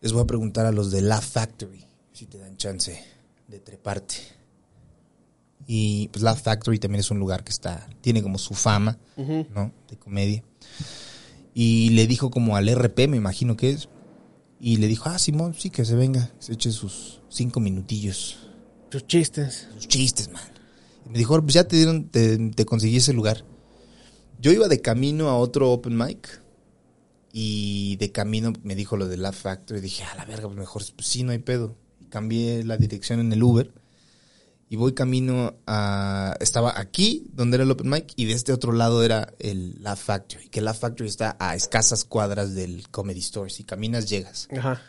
les 0.00 0.12
voy 0.12 0.22
a 0.22 0.26
preguntar 0.26 0.66
a 0.66 0.72
los 0.72 0.90
de 0.90 1.00
La 1.00 1.20
Factory 1.20 1.84
si 2.12 2.26
te 2.26 2.38
dan 2.38 2.56
chance 2.56 3.02
de 3.46 3.58
treparte. 3.60 4.16
Y 5.66 6.08
pues 6.08 6.22
La 6.22 6.34
Factory 6.36 6.78
también 6.78 7.00
es 7.00 7.10
un 7.10 7.18
lugar 7.18 7.42
que 7.42 7.50
está, 7.50 7.88
tiene 8.00 8.22
como 8.22 8.38
su 8.38 8.54
fama. 8.54 8.98
¿no? 9.16 9.72
De 9.90 9.96
comedia. 9.96 10.42
Y 11.54 11.90
le 11.90 12.06
dijo 12.06 12.30
como 12.30 12.56
al 12.56 12.68
RP, 12.68 13.08
me 13.08 13.16
imagino 13.16 13.56
que 13.56 13.70
es. 13.70 13.88
Y 14.60 14.76
le 14.76 14.86
dijo, 14.86 15.08
ah, 15.08 15.18
Simón, 15.18 15.54
sí, 15.54 15.70
que 15.70 15.84
se 15.84 15.94
venga, 15.94 16.30
se 16.38 16.52
eche 16.54 16.70
sus 16.72 17.20
cinco 17.28 17.60
minutillos, 17.60 18.38
Tus 18.90 19.06
chistes. 19.06 19.68
sus 19.74 19.88
chistes, 19.88 20.30
man. 20.30 20.42
Y 21.04 21.10
me 21.10 21.18
dijo, 21.18 21.40
pues 21.42 21.54
ya 21.54 21.64
te 21.64 21.76
dieron, 21.76 22.08
te, 22.08 22.38
te 22.50 22.64
conseguí 22.64 22.96
ese 22.96 23.12
lugar. 23.12 23.44
Yo 24.40 24.52
iba 24.52 24.68
de 24.68 24.80
camino 24.80 25.28
a 25.28 25.36
otro 25.36 25.70
open 25.72 25.96
mic. 25.96 26.42
Y 27.32 27.96
de 27.96 28.12
camino 28.12 28.52
me 28.62 28.74
dijo 28.74 28.96
lo 28.96 29.08
de 29.08 29.18
la 29.18 29.32
Factory. 29.32 29.80
Y 29.80 29.82
dije, 29.82 30.04
a 30.04 30.14
la 30.14 30.24
verga, 30.24 30.46
pues 30.46 30.58
mejor, 30.58 30.82
pues 30.94 31.06
sí, 31.06 31.22
no 31.22 31.32
hay 31.32 31.38
pedo. 31.38 31.76
Y 32.00 32.06
cambié 32.06 32.64
la 32.64 32.78
dirección 32.78 33.20
en 33.20 33.30
el 33.32 33.42
Uber. 33.42 33.72
Y 34.68 34.76
voy 34.76 34.94
camino 34.94 35.54
a... 35.66 36.36
Estaba 36.40 36.78
aquí, 36.78 37.26
donde 37.32 37.56
era 37.56 37.64
el 37.64 37.70
open 37.70 37.88
mic, 37.88 38.12
y 38.16 38.24
de 38.24 38.32
este 38.32 38.52
otro 38.52 38.72
lado 38.72 39.04
era 39.04 39.32
el 39.38 39.82
La 39.82 39.94
Factory. 39.96 40.48
Que 40.48 40.60
La 40.60 40.74
Factory 40.74 41.08
está 41.08 41.36
a 41.38 41.54
escasas 41.54 42.04
cuadras 42.04 42.54
del 42.54 42.88
Comedy 42.90 43.20
Store. 43.20 43.50
Si 43.50 43.64
caminas, 43.64 44.08
llegas. 44.08 44.48
Ajá. 44.56 44.82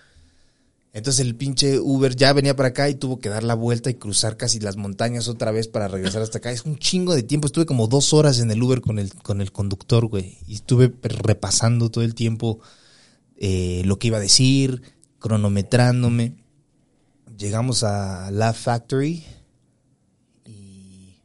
Entonces 0.94 1.24
el 1.24 1.36
pinche 1.36 1.80
Uber 1.80 2.16
ya 2.16 2.34
venía 2.34 2.56
para 2.56 2.70
acá 2.70 2.90
y 2.90 2.96
tuvo 2.96 3.20
que 3.20 3.30
dar 3.30 3.44
la 3.44 3.54
vuelta 3.54 3.92
y 3.92 3.94
cruzar 3.94 4.36
casi 4.36 4.60
las 4.60 4.78
montañas 4.78 5.28
otra 5.28 5.52
vez 5.52 5.68
para 5.68 5.88
regresar 5.88 6.24
hasta 6.24 6.40
acá. 6.40 6.50
Es 6.52 6.66
un 6.66 6.78
chingo 6.78 7.13
de 7.13 7.22
tiempo. 7.22 7.46
Estuve 7.46 7.68
como 7.68 7.88
dos 7.88 8.13
horas 8.13 8.40
en 8.40 8.50
el 8.50 8.63
Uber 8.63 8.82
con 8.82 8.98
el, 8.98 9.13
con 9.13 9.40
el 9.42 9.52
conductor, 9.52 10.08
güey. 10.08 10.40
Y 10.48 10.56
estuve 10.56 10.92
repasando 11.04 11.92
todo 11.92 12.04
el 12.04 12.16
tiempo 12.16 12.60
eh, 13.36 13.84
lo 13.86 14.00
que 14.00 14.08
iba 14.08 14.18
a 14.18 14.22
decir, 14.22 14.82
cronometrándome. 15.20 16.36
Llegamos 17.38 17.84
a 17.84 18.32
La 18.32 18.54
Factory 18.54 19.24
y 20.46 21.20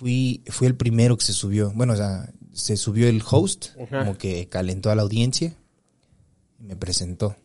fui, 0.00 0.42
fui 0.46 0.66
el 0.66 0.76
primero 0.76 1.18
que 1.18 1.26
se 1.26 1.34
subió. 1.34 1.72
Bueno, 1.74 1.92
o 1.92 1.96
sea, 1.96 2.32
se 2.54 2.78
subió 2.78 3.06
el 3.06 3.22
host, 3.28 3.66
Ajá. 3.78 3.98
como 4.00 4.16
que 4.16 4.48
calentó 4.48 4.90
a 4.90 4.94
la 4.94 5.02
audiencia 5.02 5.54
y 6.58 6.64
me 6.64 6.74
presentó. 6.74 7.36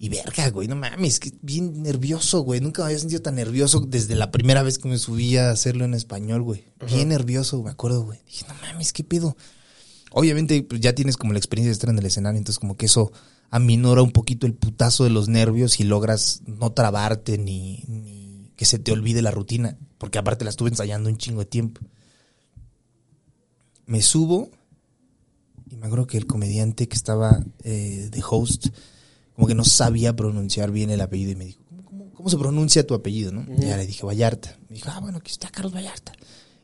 Y 0.00 0.08
verga, 0.08 0.50
güey, 0.50 0.66
no 0.66 0.74
mames, 0.74 1.20
que 1.20 1.32
bien 1.42 1.84
nervioso, 1.84 2.40
güey. 2.40 2.60
Nunca 2.60 2.82
me 2.82 2.86
había 2.86 2.98
sentido 2.98 3.22
tan 3.22 3.36
nervioso 3.36 3.78
desde 3.86 4.16
la 4.16 4.32
primera 4.32 4.64
vez 4.64 4.78
que 4.78 4.88
me 4.88 4.98
subí 4.98 5.36
a 5.36 5.50
hacerlo 5.52 5.84
en 5.84 5.94
español, 5.94 6.42
güey. 6.42 6.64
Bien 6.88 7.10
nervioso, 7.10 7.62
me 7.62 7.70
acuerdo, 7.70 8.02
güey. 8.02 8.18
Dije, 8.26 8.44
no 8.48 8.54
mames, 8.60 8.92
¿qué 8.92 9.04
pedo? 9.04 9.36
Obviamente, 10.10 10.60
pues 10.64 10.80
ya 10.80 10.92
tienes 10.92 11.16
como 11.16 11.32
la 11.32 11.38
experiencia 11.38 11.68
de 11.68 11.74
estar 11.74 11.88
en 11.88 11.98
el 11.98 12.06
escenario, 12.06 12.38
entonces 12.38 12.58
como 12.58 12.76
que 12.76 12.86
eso 12.86 13.12
aminora 13.48 14.02
un 14.02 14.10
poquito 14.10 14.46
el 14.46 14.54
putazo 14.54 15.04
de 15.04 15.10
los 15.10 15.28
nervios 15.28 15.78
y 15.78 15.84
logras 15.84 16.42
no 16.46 16.72
trabarte 16.72 17.38
ni, 17.38 17.84
ni 17.86 18.21
que 18.62 18.66
se 18.66 18.78
te 18.78 18.92
olvide 18.92 19.22
la 19.22 19.32
rutina, 19.32 19.76
porque 19.98 20.18
aparte 20.18 20.44
la 20.44 20.50
estuve 20.50 20.68
ensayando 20.68 21.10
un 21.10 21.16
chingo 21.16 21.40
de 21.40 21.46
tiempo. 21.46 21.80
Me 23.86 24.00
subo 24.02 24.50
y 25.68 25.74
me 25.74 25.86
acuerdo 25.86 26.06
que 26.06 26.16
el 26.16 26.28
comediante 26.28 26.86
que 26.86 26.94
estaba 26.94 27.44
eh, 27.64 28.08
de 28.08 28.22
host, 28.24 28.68
como 29.34 29.48
que 29.48 29.56
no 29.56 29.64
sabía 29.64 30.14
pronunciar 30.14 30.70
bien 30.70 30.90
el 30.90 31.00
apellido 31.00 31.32
y 31.32 31.34
me 31.34 31.44
dijo, 31.46 31.60
¿cómo, 31.66 31.82
cómo, 31.82 32.10
cómo 32.14 32.28
se 32.28 32.38
pronuncia 32.38 32.86
tu 32.86 32.94
apellido? 32.94 33.32
¿no? 33.32 33.44
Y 33.52 33.62
ya 33.62 33.76
le 33.76 33.84
dije, 33.84 34.06
Vallarta. 34.06 34.56
Me 34.68 34.76
dijo, 34.76 34.90
ah, 34.92 35.00
bueno, 35.00 35.18
aquí 35.18 35.32
está 35.32 35.48
Carlos 35.48 35.74
Vallarta. 35.74 36.12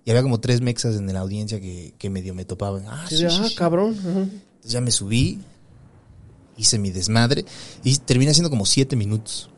Y 0.05 0.11
había 0.11 0.23
como 0.23 0.39
tres 0.39 0.61
mexas 0.61 0.95
en 0.95 1.13
la 1.13 1.19
audiencia 1.19 1.61
que, 1.61 1.95
que 1.99 2.11
medio 2.11 2.33
me 2.33 2.45
topaban. 2.45 2.85
Ah, 2.87 3.07
sí, 3.09 3.25
ah, 3.25 3.31
sí. 3.31 3.57
cabrón. 3.57 3.97
Entonces 3.97 4.71
ya 4.71 4.81
me 4.81 4.93
subí 4.93 5.41
hice 6.57 6.79
mi 6.79 6.93
desmadre 6.93 7.45
y 7.83 7.97
terminé 7.99 8.31
haciendo 8.31 8.51
como 8.51 8.67
siete 8.67 8.95
minutos. 8.95 9.51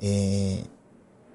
Eh, 0.00 0.64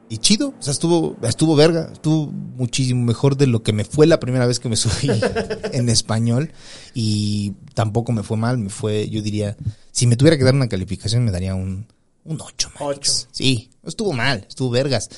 y 0.08 0.20
chido, 0.20 0.54
o 0.60 0.62
sea, 0.62 0.72
estuvo, 0.72 1.18
estuvo 1.24 1.56
verga, 1.56 1.90
estuvo 1.92 2.28
muchísimo 2.28 3.04
mejor 3.04 3.38
de 3.38 3.48
lo 3.48 3.64
que 3.64 3.74
me 3.74 3.86
fue 3.86 4.06
la 4.06 4.20
primera 4.20 4.46
vez 4.46 4.60
que 4.60 4.70
me 4.70 4.76
subí 4.76 5.10
en 5.74 5.90
español 5.90 6.52
y 6.94 7.54
tampoco 7.74 8.12
me 8.12 8.24
fue 8.24 8.38
mal, 8.38 8.58
me 8.58 8.70
fue, 8.70 9.10
yo 9.10 9.22
diría, 9.22 9.58
si 9.92 10.06
me 10.06 10.16
tuviera 10.16 10.38
que 10.38 10.44
dar 10.44 10.54
una 10.54 10.70
calificación 10.70 11.26
me 11.26 11.32
daría 11.32 11.56
un, 11.56 11.88
un 12.24 12.40
8, 12.40 12.72
Ocho. 12.80 13.12
Sí, 13.32 13.72
estuvo 13.84 14.14
mal, 14.14 14.46
estuvo 14.48 14.70
vergas. 14.70 15.10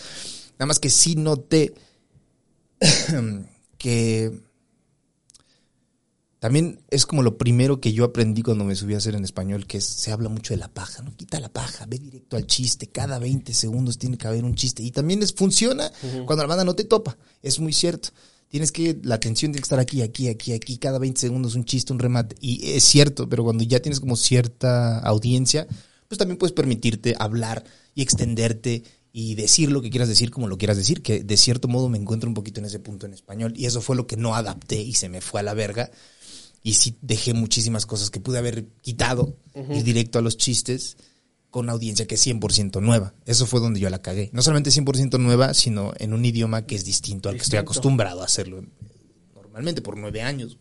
Nada 0.54 0.68
más 0.68 0.80
que 0.80 0.90
sí 0.90 1.16
noté 1.16 1.74
que 3.78 4.47
también 6.40 6.82
es 6.90 7.06
como 7.08 7.24
lo 7.24 7.38
primero 7.38 7.82
que 7.82 7.94
yo 7.94 8.04
aprendí 8.04 8.44
cuando 8.44 8.64
me 8.64 8.76
subí 8.76 8.94
a 8.94 8.98
hacer 8.98 9.16
en 9.16 9.24
español, 9.24 9.66
que 9.66 9.80
es, 9.80 9.86
se 9.86 10.12
habla 10.12 10.30
mucho 10.30 10.54
de 10.54 10.60
la 10.60 10.68
paja, 10.68 11.02
¿no? 11.02 11.16
Quita 11.16 11.40
la 11.40 11.50
paja, 11.50 11.86
ve 11.88 11.98
directo 11.98 12.38
al 12.38 12.46
chiste, 12.46 12.88
cada 12.88 13.18
20 13.18 13.54
segundos 13.54 13.98
tiene 13.98 14.18
que 14.18 14.28
haber 14.28 14.44
un 14.44 14.54
chiste. 14.54 14.84
Y 14.84 14.92
también 14.92 15.24
es, 15.24 15.34
funciona 15.34 15.92
cuando 16.26 16.44
la 16.44 16.48
banda 16.48 16.64
no 16.64 16.76
te 16.76 16.84
topa, 16.84 17.18
es 17.42 17.60
muy 17.60 17.74
cierto. 17.74 18.10
Tienes 18.50 18.72
que, 18.72 19.00
la 19.04 19.16
atención 19.16 19.52
tiene 19.52 19.62
que 19.62 19.66
estar 19.66 19.80
aquí, 19.80 20.02
aquí, 20.04 20.30
aquí, 20.30 20.54
aquí, 20.54 20.78
cada 20.78 21.00
20 21.00 21.20
segundos 21.20 21.56
un 21.56 21.66
chiste, 21.66 21.92
un 21.92 22.00
remate. 22.00 22.36
Y 22.40 22.72
es 22.72 22.84
cierto, 22.84 23.28
pero 23.28 23.44
cuando 23.44 23.64
ya 23.64 23.80
tienes 23.82 24.00
como 24.00 24.16
cierta 24.16 25.00
audiencia, 25.00 25.68
pues 26.08 26.20
también 26.20 26.38
puedes 26.38 26.54
permitirte 26.54 27.16
hablar 27.18 27.64
y 27.96 28.04
extenderte 28.04 28.84
y 29.12 29.34
decir 29.34 29.72
lo 29.72 29.82
que 29.82 29.90
quieras 29.90 30.08
decir 30.08 30.30
como 30.30 30.48
lo 30.48 30.60
quieras 30.60 30.78
decir, 30.78 31.02
que 31.02 31.24
de 31.24 31.38
cierto 31.38 31.68
modo 31.68 31.90
me 31.90 31.98
encuentro 31.98 32.30
un 32.30 32.36
poquito 32.36 32.60
en 32.60 32.68
ese 32.68 32.80
punto 32.80 33.08
en 33.08 33.14
español. 33.14 33.54
Y 33.56 33.66
eso 33.66 33.82
fue 33.82 33.96
lo 33.96 34.06
que 34.06 34.16
no 34.16 34.36
adapté 34.36 34.80
y 34.80 34.94
se 34.94 35.10
me 35.10 35.22
fue 35.22 35.40
a 35.40 35.44
la 35.44 35.56
verga 35.56 35.90
y 36.68 36.74
sí 36.74 36.98
dejé 37.02 37.34
muchísimas 37.34 37.86
cosas 37.86 38.10
que 38.10 38.20
pude 38.20 38.40
haber 38.40 38.68
quitado, 38.82 39.38
ir 39.56 39.86
directo 39.86 40.20
a 40.20 40.22
los 40.22 40.36
chistes 40.36 40.98
con 41.50 41.64
una 41.64 41.72
audiencia 41.72 42.08
que 42.08 42.16
es 42.16 42.28
100% 42.28 42.82
nueva. 42.82 43.14
Eso 43.26 43.46
fue 43.46 43.62
donde 43.62 43.80
yo 43.80 43.90
la 43.90 44.02
cagué. 44.02 44.30
No 44.34 44.42
solamente 44.42 44.70
100% 44.70 45.18
nueva, 45.18 45.54
sino 45.54 45.94
en 45.98 46.12
un 46.12 46.26
idioma 46.26 46.66
que 46.66 46.76
es 46.76 46.84
distinto 46.84 47.30
al 47.30 47.36
que 47.36 47.44
estoy 47.44 47.60
acostumbrado 47.60 48.22
a 48.22 48.26
hacerlo 48.26 48.66
normalmente 49.34 49.82
por 49.82 49.96
nueve 49.96 50.22
años. 50.22 50.58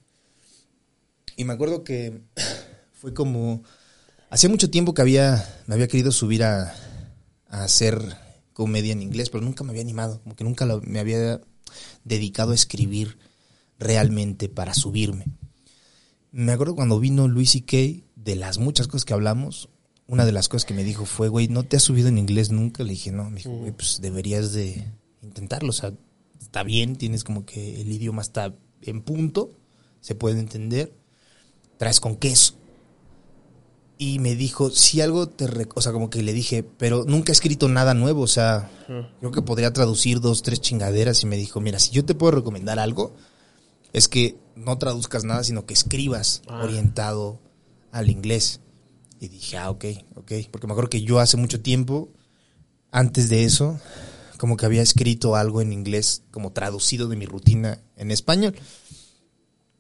Y 1.37 1.42
me 1.42 1.55
acuerdo 1.55 1.83
que 1.83 2.21
fue 2.92 3.12
como... 3.12 3.64
Hacía 4.31 4.49
mucho 4.49 4.71
tiempo 4.71 4.95
que 4.95 5.03
había, 5.03 5.45
me 5.66 5.75
había 5.75 5.88
querido 5.88 6.12
subir 6.12 6.45
a, 6.45 6.73
a 7.49 7.64
hacer 7.64 8.16
comedia 8.53 8.92
en 8.92 9.03
inglés, 9.03 9.29
pero 9.29 9.42
nunca 9.42 9.64
me 9.64 9.71
había 9.71 9.83
animado, 9.83 10.21
como 10.23 10.37
que 10.37 10.45
nunca 10.45 10.66
me 10.85 11.01
había 11.01 11.40
dedicado 12.05 12.53
a 12.53 12.55
escribir 12.55 13.19
realmente 13.77 14.49
para 14.49 14.73
subirme. 14.73 15.25
Me 16.37 16.53
acuerdo 16.53 16.75
cuando 16.75 17.01
vino 17.01 17.29
Luis 17.29 17.55
y 17.55 17.62
Kay, 17.62 18.05
de 18.14 18.37
las 18.37 18.59
muchas 18.59 18.88
cosas 18.88 19.07
que 19.07 19.14
hablamos, 19.14 19.70
una 20.07 20.27
de 20.27 20.33
las 20.33 20.51
cosas 20.51 20.66
que 20.66 20.75
me 20.75 20.85
dijo 20.85 21.07
fue, 21.07 21.29
güey, 21.31 21.49
¿no 21.49 21.62
te 21.62 21.79
has 21.79 21.83
subido 21.83 22.09
en 22.09 22.18
inglés 22.18 22.51
nunca? 22.51 22.85
Le 22.85 22.90
dije, 22.90 23.11
no, 23.11 23.31
me 23.31 23.37
dijo, 23.37 23.53
güey, 23.53 23.72
pues 23.72 24.03
deberías 24.03 24.53
de 24.53 24.87
intentarlo, 25.22 25.70
o 25.70 25.72
sea, 25.72 25.94
está 26.38 26.62
bien, 26.62 26.96
tienes 26.96 27.25
como 27.25 27.46
que 27.46 27.81
el 27.81 27.90
idioma 27.90 28.20
está 28.20 28.55
en 28.83 29.01
punto, 29.01 29.53
se 30.03 30.14
puede 30.14 30.38
entender, 30.38 30.92
traes 31.79 32.01
con 32.01 32.16
queso. 32.16 32.57
Y 33.96 34.18
me 34.18 34.35
dijo, 34.35 34.68
si 34.68 35.01
algo 35.01 35.31
te... 35.31 35.46
O 35.75 35.81
sea, 35.81 35.92
como 35.92 36.11
que 36.11 36.22
le 36.22 36.35
dije, 36.35 36.62
pero 36.62 37.07
nunca 37.07 37.33
he 37.33 37.33
escrito 37.33 37.66
nada 37.66 37.94
nuevo, 37.94 38.20
o 38.20 38.27
sea, 38.27 38.70
creo 39.20 39.33
que 39.33 39.40
podría 39.40 39.72
traducir 39.72 40.20
dos, 40.20 40.42
tres 40.42 40.61
chingaderas. 40.61 41.22
Y 41.22 41.27
me 41.27 41.38
dijo, 41.38 41.62
mira, 41.62 41.79
si 41.79 41.92
yo 41.92 42.05
te 42.05 42.14
puedo 42.14 42.33
recomendar 42.33 42.79
algo, 42.79 43.16
es 43.94 44.07
que 44.07 44.37
no 44.57 44.79
traduzcas 44.79 45.25
nada, 45.25 45.45
sino 45.45 45.66
que 45.66 45.75
escribas 45.75 46.42
Ah. 46.49 46.62
orientado 46.64 47.40
al 47.92 48.11
inglés. 48.11 48.61
Y 49.21 49.29
dije, 49.29 49.57
ah, 49.57 49.71
ok, 49.71 49.85
ok. 50.16 50.33
Porque 50.51 50.66
me 50.66 50.73
acuerdo 50.73 50.90
que 50.90 51.03
yo 51.03 51.21
hace 51.21 51.37
mucho 51.37 51.61
tiempo, 51.61 52.11
antes 52.90 53.29
de 53.29 53.45
eso, 53.45 53.79
como 54.38 54.57
que 54.57 54.66
había 54.66 54.83
escrito 54.83 55.37
algo 55.37 55.61
en 55.62 55.73
inglés, 55.73 56.23
como 56.31 56.53
traducido 56.53 57.09
de 57.09 57.16
mi 57.16 57.25
rutina 57.27 57.81
en 57.97 58.11
español. 58.11 58.55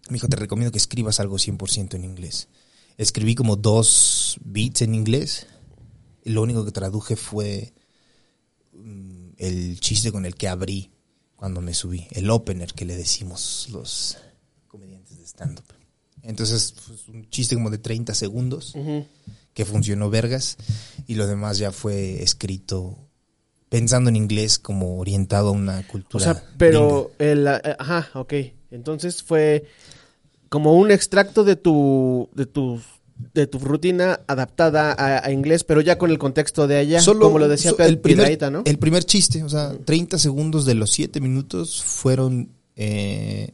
Me 0.08 0.14
dijo, 0.14 0.28
te 0.28 0.36
recomiendo 0.36 0.72
que 0.72 0.78
escribas 0.78 1.20
algo 1.20 1.36
100% 1.36 1.94
en 1.96 2.04
inglés. 2.04 2.48
Escribí 2.96 3.34
como 3.34 3.56
dos 3.56 4.38
beats 4.44 4.82
en 4.82 4.94
inglés. 4.94 5.46
Y 6.24 6.30
lo 6.30 6.42
único 6.42 6.64
que 6.64 6.72
traduje 6.72 7.16
fue 7.16 7.74
mm, 8.72 9.28
el 9.36 9.80
chiste 9.80 10.12
con 10.12 10.24
el 10.26 10.34
que 10.34 10.48
abrí 10.48 10.90
cuando 11.36 11.60
me 11.60 11.74
subí. 11.74 12.06
El 12.10 12.30
opener 12.30 12.72
que 12.72 12.84
le 12.86 12.96
decimos 12.96 13.68
los 13.70 14.16
comediantes 14.78 15.18
de 15.18 15.24
stand-up. 15.26 15.64
Entonces, 16.22 16.74
pues, 16.86 17.08
un 17.08 17.28
chiste 17.30 17.54
como 17.54 17.70
de 17.70 17.78
30 17.78 18.14
segundos 18.14 18.74
que 19.54 19.64
funcionó 19.64 20.10
vergas. 20.10 20.56
Y 21.06 21.14
lo 21.14 21.26
demás 21.26 21.58
ya 21.58 21.72
fue 21.72 22.22
escrito 22.22 22.98
pensando 23.68 24.10
en 24.10 24.16
inglés 24.16 24.58
como 24.58 24.98
orientado 24.98 25.48
a 25.48 25.52
una 25.52 25.80
O 25.80 25.86
cultura. 25.88 26.24
sea, 26.24 26.44
pero 26.58 27.12
el, 27.18 27.46
eh, 27.46 27.76
ajá, 27.78 28.08
ok. 28.14 28.32
Entonces 28.70 29.22
fue 29.22 29.64
como 30.48 30.74
un 30.74 30.90
extracto 30.90 31.42
de 31.44 31.56
tu 31.56 32.28
de 32.34 32.46
tu 32.46 32.80
de 33.32 33.46
tu 33.46 33.58
rutina 33.58 34.20
adaptada 34.26 34.92
a, 34.92 35.24
a 35.26 35.32
inglés, 35.32 35.64
pero 35.64 35.80
ya 35.80 35.96
con 35.96 36.10
el 36.10 36.18
contexto 36.18 36.66
de 36.66 36.76
allá, 36.76 37.00
Solo- 37.00 37.26
como 37.26 37.38
lo 37.38 37.48
decía 37.48 37.70
so- 37.70 37.78
el 37.78 37.98
primer, 37.98 38.52
¿no? 38.52 38.62
El 38.66 38.78
primer 38.78 39.04
chiste, 39.04 39.42
o 39.42 39.48
sea, 39.48 39.72
30 39.84 40.18
segundos 40.18 40.66
de 40.66 40.74
los 40.74 40.90
7 40.90 41.20
minutos 41.20 41.82
fueron 41.82 42.50
eh, 42.76 43.52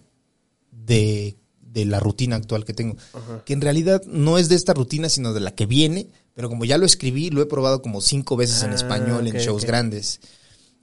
de, 0.86 1.36
de 1.60 1.84
la 1.84 2.00
rutina 2.00 2.36
actual 2.36 2.64
que 2.64 2.74
tengo. 2.74 2.96
Ajá. 3.12 3.42
Que 3.44 3.52
en 3.52 3.60
realidad 3.60 4.02
no 4.06 4.38
es 4.38 4.48
de 4.48 4.56
esta 4.56 4.74
rutina, 4.74 5.08
sino 5.08 5.32
de 5.32 5.40
la 5.40 5.54
que 5.54 5.66
viene, 5.66 6.08
pero 6.34 6.48
como 6.48 6.64
ya 6.64 6.78
lo 6.78 6.86
escribí, 6.86 7.30
lo 7.30 7.42
he 7.42 7.46
probado 7.46 7.82
como 7.82 8.00
cinco 8.00 8.36
veces 8.36 8.62
en 8.62 8.70
Ah, 8.70 8.74
español 8.76 9.26
en 9.26 9.36
shows 9.36 9.64
grandes. 9.64 10.20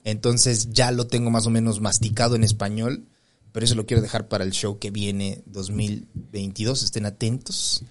Entonces 0.03 0.69
ya 0.71 0.91
lo 0.91 1.07
tengo 1.07 1.29
más 1.29 1.45
o 1.45 1.49
menos 1.49 1.81
masticado 1.81 2.35
en 2.35 2.43
español, 2.43 3.05
pero 3.51 3.65
eso 3.65 3.75
lo 3.75 3.85
quiero 3.85 4.01
dejar 4.01 4.27
para 4.27 4.43
el 4.43 4.51
show 4.51 4.79
que 4.79 4.91
viene 4.91 5.41
2022, 5.47 6.83
estén 6.83 7.05
atentos. 7.05 7.83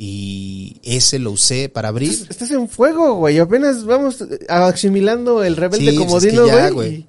Y 0.00 0.80
ese 0.84 1.18
lo 1.18 1.32
usé 1.32 1.68
para 1.68 1.88
abrir. 1.88 2.12
Estás 2.30 2.52
en 2.52 2.68
fuego, 2.68 3.14
güey. 3.16 3.38
Apenas 3.40 3.84
vamos 3.84 4.20
eh, 4.20 4.46
asimilando 4.48 5.42
el 5.42 5.56
rebelde 5.56 5.90
Sí, 5.90 5.96
pues, 5.96 6.06
comodino, 6.06 6.44
es 6.44 6.50
que 6.52 6.56
ya, 6.56 6.70
güey. 6.70 7.06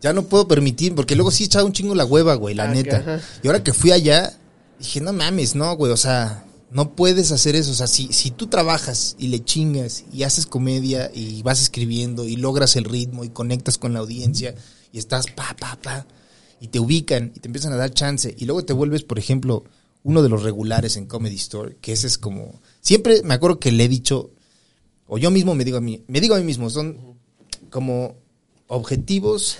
Ya 0.00 0.12
no 0.12 0.22
puedo 0.24 0.46
permitir, 0.46 0.94
porque 0.94 1.16
luego 1.16 1.30
sí 1.30 1.44
echaba 1.44 1.64
un 1.64 1.72
chingo 1.72 1.94
la 1.94 2.04
hueva, 2.04 2.34
güey, 2.34 2.54
la 2.54 2.64
Ah, 2.64 2.68
neta. 2.74 3.20
Y 3.42 3.46
ahora 3.48 3.64
que 3.64 3.72
fui 3.72 3.90
allá, 3.90 4.32
dije, 4.78 5.00
no 5.00 5.12
mames, 5.12 5.54
no, 5.56 5.74
güey, 5.76 5.90
o 5.90 5.96
sea, 5.96 6.44
no 6.70 6.94
puedes 6.94 7.32
hacer 7.32 7.56
eso. 7.56 7.72
O 7.72 7.74
sea, 7.74 7.88
si, 7.88 8.12
si 8.12 8.30
tú 8.30 8.46
trabajas 8.46 9.16
y 9.18 9.28
le 9.28 9.42
chingas 9.42 10.04
y 10.12 10.22
haces 10.22 10.46
comedia 10.46 11.10
y 11.12 11.42
vas 11.42 11.60
escribiendo 11.60 12.24
y 12.26 12.36
logras 12.36 12.76
el 12.76 12.84
ritmo 12.84 13.24
y 13.24 13.30
conectas 13.30 13.76
con 13.76 13.92
la 13.92 13.98
audiencia 14.00 14.54
y 14.92 14.98
estás 14.98 15.26
pa, 15.26 15.56
pa, 15.58 15.76
pa, 15.82 16.06
y 16.60 16.68
te 16.68 16.78
ubican 16.78 17.32
y 17.34 17.40
te 17.40 17.48
empiezan 17.48 17.72
a 17.72 17.76
dar 17.76 17.90
chance 17.92 18.34
y 18.38 18.44
luego 18.44 18.64
te 18.64 18.72
vuelves, 18.72 19.02
por 19.02 19.18
ejemplo, 19.18 19.64
uno 20.04 20.22
de 20.22 20.28
los 20.28 20.44
regulares 20.44 20.96
en 20.96 21.06
Comedy 21.06 21.36
Store, 21.36 21.76
que 21.80 21.92
ese 21.92 22.06
es 22.06 22.18
como... 22.18 22.60
Siempre 22.80 23.22
me 23.24 23.34
acuerdo 23.34 23.58
que 23.58 23.72
le 23.72 23.84
he 23.84 23.88
dicho, 23.88 24.30
o 25.08 25.18
yo 25.18 25.30
mismo 25.32 25.56
me 25.56 25.64
digo 25.64 25.78
a 25.78 25.80
mí, 25.80 26.04
me 26.06 26.20
digo 26.20 26.36
a 26.36 26.38
mí 26.38 26.44
mismo, 26.44 26.70
son 26.70 27.18
como 27.68 28.14
objetivos 28.68 29.58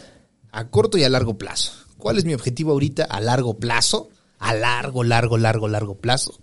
a 0.59 0.71
corto 0.71 0.99
y 0.99 1.05
a 1.05 1.09
largo 1.09 1.38
plazo. 1.38 1.73
¿Cuál 1.97 2.18
es 2.18 2.25
mi 2.25 2.35
objetivo 2.35 2.73
ahorita 2.73 3.05
a 3.05 3.21
largo 3.21 3.59
plazo? 3.59 4.11
A 4.38 4.55
largo, 4.55 5.05
largo, 5.05 5.38
largo, 5.38 5.68
largo 5.68 5.97
plazo. 5.97 6.38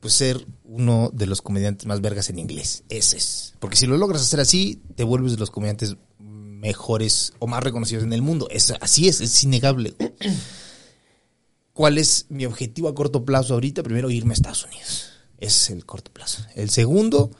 Pues 0.00 0.14
ser 0.14 0.46
uno 0.64 1.10
de 1.12 1.26
los 1.26 1.40
comediantes 1.40 1.86
más 1.86 2.00
vergas 2.00 2.28
en 2.30 2.38
inglés. 2.38 2.84
Ese 2.88 3.16
es. 3.16 3.54
Porque 3.58 3.76
si 3.76 3.86
lo 3.86 3.96
logras 3.96 4.22
hacer 4.22 4.40
así, 4.40 4.82
te 4.96 5.04
vuelves 5.04 5.32
de 5.32 5.38
los 5.38 5.50
comediantes 5.50 5.96
mejores 6.18 7.32
o 7.38 7.46
más 7.46 7.62
reconocidos 7.62 8.04
en 8.04 8.12
el 8.12 8.22
mundo. 8.22 8.48
Es, 8.50 8.72
así 8.80 9.08
es, 9.08 9.20
es 9.20 9.44
innegable. 9.44 9.94
¿Cuál 11.72 11.98
es 11.98 12.26
mi 12.28 12.46
objetivo 12.46 12.88
a 12.88 12.94
corto 12.94 13.24
plazo 13.24 13.54
ahorita? 13.54 13.82
Primero, 13.82 14.10
irme 14.10 14.32
a 14.32 14.34
Estados 14.34 14.64
Unidos. 14.64 15.10
Ese 15.38 15.48
es 15.48 15.70
el 15.70 15.86
corto 15.86 16.12
plazo. 16.12 16.44
El 16.54 16.70
segundo, 16.70 17.30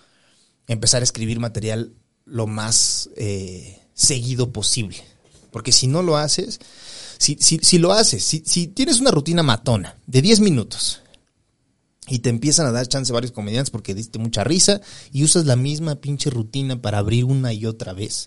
empezar 0.67 1.03
a 1.03 1.05
escribir 1.05 1.39
material 1.39 1.95
lo 2.25 2.47
más 2.47 3.11
eh, 3.17 3.81
seguido 3.93 4.53
posible. 4.53 5.14
Porque 5.55 5.71
si 5.71 5.87
no 5.87 6.03
lo 6.03 6.17
haces, 6.17 6.59
si, 7.17 7.37
si, 7.39 7.61
si 7.63 7.79
lo 7.79 7.93
haces, 7.93 8.25
si, 8.25 8.43
si 8.45 8.67
tienes 8.67 8.99
una 8.99 9.13
rutina 9.13 9.45
matona 9.45 9.97
de 10.05 10.21
10 10.21 10.41
minutos 10.41 11.01
y 12.09 12.19
te 12.19 12.29
empiezan 12.29 12.67
a 12.67 12.73
dar 12.73 12.89
chance 12.89 13.13
varios 13.13 13.31
comediantes 13.31 13.71
porque 13.71 13.95
diste 13.95 14.19
mucha 14.19 14.43
risa 14.43 14.81
y 15.13 15.23
usas 15.23 15.47
la 15.47 15.55
misma 15.55 15.95
pinche 15.95 16.29
rutina 16.29 16.83
para 16.83 16.99
abrir 16.99 17.25
una 17.25 17.53
y 17.53 17.67
otra 17.67 17.93
vez. 17.93 18.27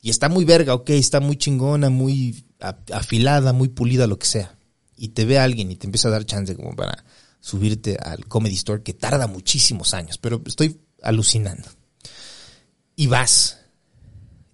Y 0.00 0.10
está 0.10 0.28
muy 0.28 0.44
verga, 0.44 0.74
ok, 0.74 0.90
está 0.90 1.18
muy 1.18 1.36
chingona, 1.36 1.90
muy 1.90 2.44
afilada, 2.92 3.52
muy 3.52 3.66
pulida, 3.66 4.06
lo 4.06 4.20
que 4.20 4.26
sea. 4.28 4.56
Y 4.96 5.08
te 5.08 5.24
ve 5.24 5.40
alguien 5.40 5.72
y 5.72 5.74
te 5.74 5.88
empieza 5.88 6.06
a 6.06 6.12
dar 6.12 6.24
chance 6.24 6.54
como 6.54 6.76
para 6.76 7.04
subirte 7.40 7.96
al 8.00 8.26
Comedy 8.26 8.54
Store, 8.54 8.84
que 8.84 8.94
tarda 8.94 9.26
muchísimos 9.26 9.92
años, 9.92 10.18
pero 10.18 10.40
estoy 10.46 10.78
alucinando. 11.02 11.68
Y 12.94 13.08
vas, 13.08 13.58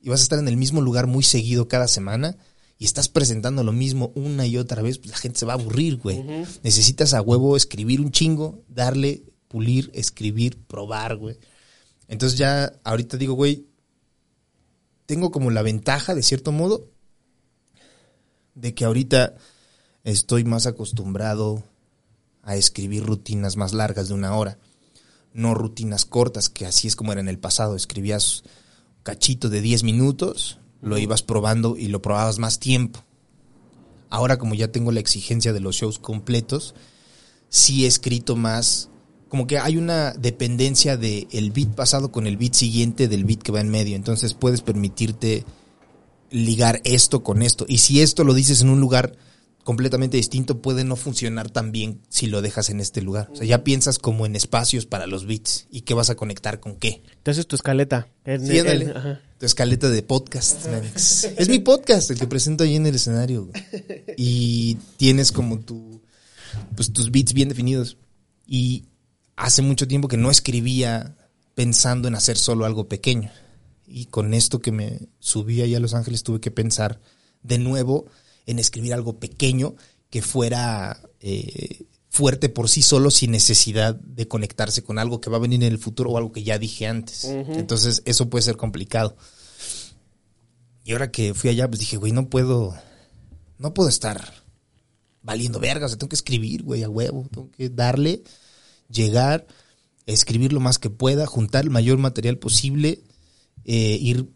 y 0.02 0.08
vas 0.08 0.20
a 0.20 0.22
estar 0.22 0.38
en 0.38 0.48
el 0.48 0.56
mismo 0.56 0.80
lugar 0.80 1.06
muy 1.06 1.22
seguido 1.22 1.68
cada 1.68 1.88
semana 1.88 2.36
y 2.78 2.84
estás 2.84 3.08
presentando 3.08 3.62
lo 3.62 3.72
mismo 3.72 4.10
una 4.14 4.46
y 4.46 4.56
otra 4.56 4.80
vez, 4.82 4.98
pues 4.98 5.10
la 5.10 5.16
gente 5.18 5.38
se 5.38 5.46
va 5.46 5.52
a 5.52 5.56
aburrir, 5.56 5.98
güey. 5.98 6.24
Necesitas 6.62 7.12
a 7.12 7.20
huevo 7.20 7.56
escribir 7.56 8.00
un 8.00 8.10
chingo, 8.10 8.64
darle 8.68 9.22
pulir, 9.48 9.90
escribir, 9.92 10.58
probar, 10.66 11.16
güey. 11.16 11.36
Entonces 12.08 12.38
ya 12.38 12.72
ahorita 12.82 13.18
digo, 13.18 13.34
güey, 13.34 13.66
tengo 15.04 15.30
como 15.30 15.50
la 15.50 15.62
ventaja, 15.62 16.14
de 16.14 16.22
cierto 16.22 16.52
modo, 16.52 16.88
de 18.54 18.74
que 18.74 18.84
ahorita 18.84 19.34
estoy 20.04 20.44
más 20.44 20.66
acostumbrado 20.66 21.62
a 22.42 22.56
escribir 22.56 23.04
rutinas 23.04 23.56
más 23.56 23.74
largas 23.74 24.08
de 24.08 24.14
una 24.14 24.34
hora, 24.36 24.58
no 25.32 25.54
rutinas 25.54 26.06
cortas, 26.06 26.48
que 26.48 26.64
así 26.64 26.88
es 26.88 26.96
como 26.96 27.12
era 27.12 27.20
en 27.20 27.28
el 27.28 27.38
pasado, 27.38 27.76
escribías 27.76 28.42
cachito 29.02 29.48
de 29.48 29.60
10 29.60 29.84
minutos, 29.84 30.58
lo 30.80 30.98
ibas 30.98 31.22
probando 31.22 31.76
y 31.76 31.88
lo 31.88 32.02
probabas 32.02 32.38
más 32.38 32.58
tiempo. 32.58 33.04
Ahora 34.08 34.38
como 34.38 34.54
ya 34.54 34.72
tengo 34.72 34.92
la 34.92 35.00
exigencia 35.00 35.52
de 35.52 35.60
los 35.60 35.76
shows 35.76 35.98
completos, 35.98 36.74
sí 37.48 37.84
he 37.84 37.88
escrito 37.88 38.36
más, 38.36 38.90
como 39.28 39.46
que 39.46 39.58
hay 39.58 39.76
una 39.76 40.12
dependencia 40.12 40.96
del 40.96 41.28
el 41.30 41.50
beat 41.52 41.74
pasado 41.74 42.10
con 42.10 42.26
el 42.26 42.36
beat 42.36 42.54
siguiente 42.54 43.08
del 43.08 43.24
beat 43.24 43.42
que 43.42 43.52
va 43.52 43.60
en 43.60 43.68
medio, 43.68 43.96
entonces 43.96 44.34
puedes 44.34 44.62
permitirte 44.62 45.44
ligar 46.30 46.80
esto 46.84 47.22
con 47.22 47.42
esto. 47.42 47.66
Y 47.68 47.78
si 47.78 48.00
esto 48.00 48.24
lo 48.24 48.34
dices 48.34 48.62
en 48.62 48.70
un 48.70 48.80
lugar 48.80 49.16
completamente 49.64 50.16
distinto, 50.16 50.60
puede 50.62 50.84
no 50.84 50.96
funcionar 50.96 51.50
tan 51.50 51.70
bien 51.72 52.00
si 52.08 52.26
lo 52.26 52.42
dejas 52.42 52.70
en 52.70 52.80
este 52.80 53.02
lugar. 53.02 53.28
O 53.32 53.36
sea, 53.36 53.46
ya 53.46 53.62
piensas 53.64 53.98
como 53.98 54.26
en 54.26 54.34
espacios 54.36 54.86
para 54.86 55.06
los 55.06 55.26
beats 55.26 55.66
y 55.70 55.82
qué 55.82 55.94
vas 55.94 56.10
a 56.10 56.14
conectar 56.16 56.60
con 56.60 56.76
qué. 56.76 57.02
Entonces 57.18 57.46
tu 57.46 57.56
escaleta. 57.56 58.08
En- 58.24 58.46
Sí, 58.46 58.58
en- 58.58 58.60
ándale. 58.66 58.90
ajá. 58.96 59.20
Tu 59.38 59.46
escaleta 59.46 59.88
de 59.90 60.02
podcast. 60.02 60.66
Es 60.94 61.48
mi 61.48 61.58
podcast, 61.60 62.10
el 62.10 62.18
que 62.18 62.26
presento 62.26 62.64
ahí 62.64 62.76
en 62.76 62.86
el 62.86 62.94
escenario. 62.94 63.50
Y 64.16 64.76
tienes 64.96 65.32
como 65.32 65.60
tu, 65.60 66.02
pues 66.76 66.92
tus 66.92 67.10
beats 67.10 67.32
bien 67.32 67.48
definidos. 67.48 67.96
Y 68.46 68.84
hace 69.36 69.62
mucho 69.62 69.86
tiempo 69.88 70.08
que 70.08 70.16
no 70.16 70.30
escribía 70.30 71.16
pensando 71.54 72.08
en 72.08 72.14
hacer 72.14 72.36
solo 72.36 72.64
algo 72.64 72.88
pequeño. 72.88 73.30
Y 73.86 74.06
con 74.06 74.34
esto 74.34 74.60
que 74.60 74.72
me 74.72 75.08
subí 75.18 75.62
allá 75.62 75.78
a 75.78 75.80
Los 75.80 75.94
Ángeles 75.94 76.22
tuve 76.22 76.40
que 76.40 76.50
pensar 76.50 77.00
de 77.42 77.58
nuevo 77.58 78.06
en 78.46 78.58
escribir 78.58 78.94
algo 78.94 79.18
pequeño 79.18 79.74
que 80.10 80.22
fuera 80.22 81.00
eh, 81.20 81.84
fuerte 82.10 82.48
por 82.48 82.68
sí 82.68 82.82
solo 82.82 83.10
sin 83.10 83.30
necesidad 83.30 83.94
de 83.94 84.26
conectarse 84.26 84.82
con 84.82 84.98
algo 84.98 85.20
que 85.20 85.30
va 85.30 85.36
a 85.36 85.40
venir 85.40 85.62
en 85.62 85.72
el 85.72 85.78
futuro 85.78 86.10
o 86.10 86.16
algo 86.18 86.32
que 86.32 86.42
ya 86.42 86.58
dije 86.58 86.86
antes. 86.86 87.24
Entonces 87.24 88.02
eso 88.04 88.28
puede 88.28 88.42
ser 88.42 88.56
complicado. 88.56 89.16
Y 90.84 90.92
ahora 90.92 91.12
que 91.12 91.34
fui 91.34 91.50
allá, 91.50 91.68
pues 91.68 91.78
dije, 91.78 91.96
güey, 91.96 92.10
no 92.10 92.28
puedo, 92.28 92.74
no 93.58 93.72
puedo 93.74 93.88
estar 93.88 94.34
valiendo 95.22 95.60
verga, 95.60 95.86
o 95.86 95.88
sea, 95.88 95.98
tengo 95.98 96.08
que 96.08 96.16
escribir, 96.16 96.62
güey, 96.62 96.82
a 96.82 96.88
huevo, 96.88 97.28
tengo 97.30 97.50
que 97.50 97.68
darle, 97.68 98.22
llegar, 98.90 99.46
escribir 100.06 100.52
lo 100.52 100.60
más 100.60 100.78
que 100.78 100.90
pueda, 100.90 101.26
juntar 101.26 101.64
el 101.64 101.70
mayor 101.70 101.98
material 101.98 102.38
posible, 102.38 103.02
eh, 103.64 103.98
ir 104.00 104.30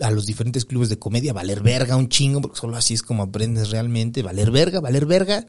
a 0.00 0.10
los 0.10 0.26
diferentes 0.26 0.64
clubes 0.64 0.88
de 0.88 0.98
comedia, 0.98 1.32
valer 1.32 1.62
verga 1.62 1.96
un 1.96 2.08
chingo, 2.08 2.40
porque 2.40 2.58
solo 2.58 2.76
así 2.76 2.94
es 2.94 3.02
como 3.02 3.22
aprendes 3.22 3.70
realmente, 3.70 4.22
valer 4.22 4.50
verga, 4.50 4.80
valer 4.80 5.06
verga, 5.06 5.46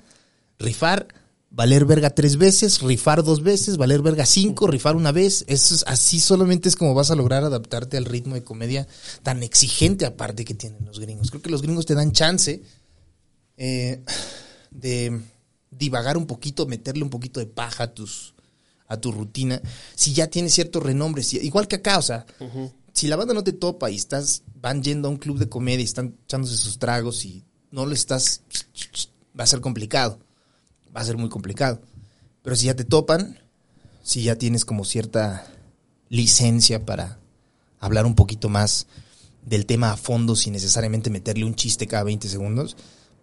rifar, 0.58 1.08
valer 1.50 1.86
verga 1.86 2.12
tres 2.12 2.38
veces, 2.38 2.82
rifar 2.82 3.24
dos 3.24 3.44
veces, 3.44 3.78
valer 3.78 4.02
verga 4.02 4.26
cinco, 4.26 4.68
rifar 4.68 4.96
una 4.96 5.12
vez, 5.12 5.44
eso 5.48 5.76
es, 5.76 5.84
así 5.88 6.20
solamente 6.20 6.70
es 6.70 6.76
como 6.76 6.94
vas 6.94 7.12
a 7.12 7.16
lograr 7.16 7.44
adaptarte 7.44 7.98
al 7.98 8.06
ritmo 8.06 8.36
de 8.36 8.44
comedia 8.44 8.88
tan 9.24 9.44
exigente 9.44 10.06
aparte 10.06 10.46
que 10.46 10.54
tienen 10.54 10.86
los 10.86 11.00
gringos. 11.00 11.30
Creo 11.30 11.42
que 11.42 11.50
los 11.50 11.62
gringos 11.62 11.86
te 11.86 11.96
dan 11.96 12.14
chance 12.14 12.64
eh, 13.58 14.02
de 14.72 15.22
divagar 15.72 16.18
un 16.18 16.26
poquito, 16.26 16.66
meterle 16.68 17.04
un 17.04 17.10
poquito 17.10 17.40
de 17.40 17.48
paja 17.48 17.86
a 17.86 17.94
tus 17.94 18.34
a 18.90 18.98
tu 18.98 19.12
rutina, 19.12 19.62
si 19.96 20.14
ya 20.14 20.28
tienes 20.28 20.54
cierto 20.54 20.80
renombre, 20.80 21.22
igual 21.42 21.68
que 21.68 21.76
acá, 21.76 21.98
o 21.98 22.02
sea, 22.02 22.26
si 22.98 23.06
la 23.06 23.16
banda 23.16 23.36
no 23.36 23.44
te 23.44 23.54
topa 23.54 23.92
y 23.92 23.96
estás, 23.96 24.42
van 24.60 24.82
yendo 24.82 25.08
a 25.08 25.12
un 25.12 25.18
club 25.18 25.38
de 25.38 25.48
comedia 25.48 25.82
y 25.82 25.84
están 25.84 26.16
echándose 26.26 26.58
sus 26.58 26.80
tragos 26.80 27.26
y 27.26 27.44
no 27.70 27.86
le 27.86 27.94
estás, 27.94 28.42
va 29.40 29.44
a 29.44 29.48
ser 29.48 29.62
complicado, 29.62 30.18
va 30.96 31.02
a 31.02 31.06
ser 31.06 31.16
muy 31.16 31.30
complicado. 31.30 31.80
Pero 32.42 32.56
si 32.56 32.66
ya 32.66 32.76
te 32.76 32.86
topan, 32.86 33.38
si 34.02 34.24
ya 34.24 34.36
tienes 34.36 34.66
como 34.66 34.84
cierta 34.84 35.46
licencia 36.10 36.88
para 36.88 37.20
hablar 37.80 38.08
un 38.08 38.16
poquito 38.16 38.50
más 38.50 38.88
del 39.46 39.68
tema 39.68 39.92
a 39.92 39.98
fondo 39.98 40.36
sin 40.36 40.54
necesariamente 40.54 41.12
meterle 41.12 41.46
un 41.46 41.54
chiste 41.54 41.86
cada 41.86 42.02
20 42.02 42.28
segundos, 42.28 42.78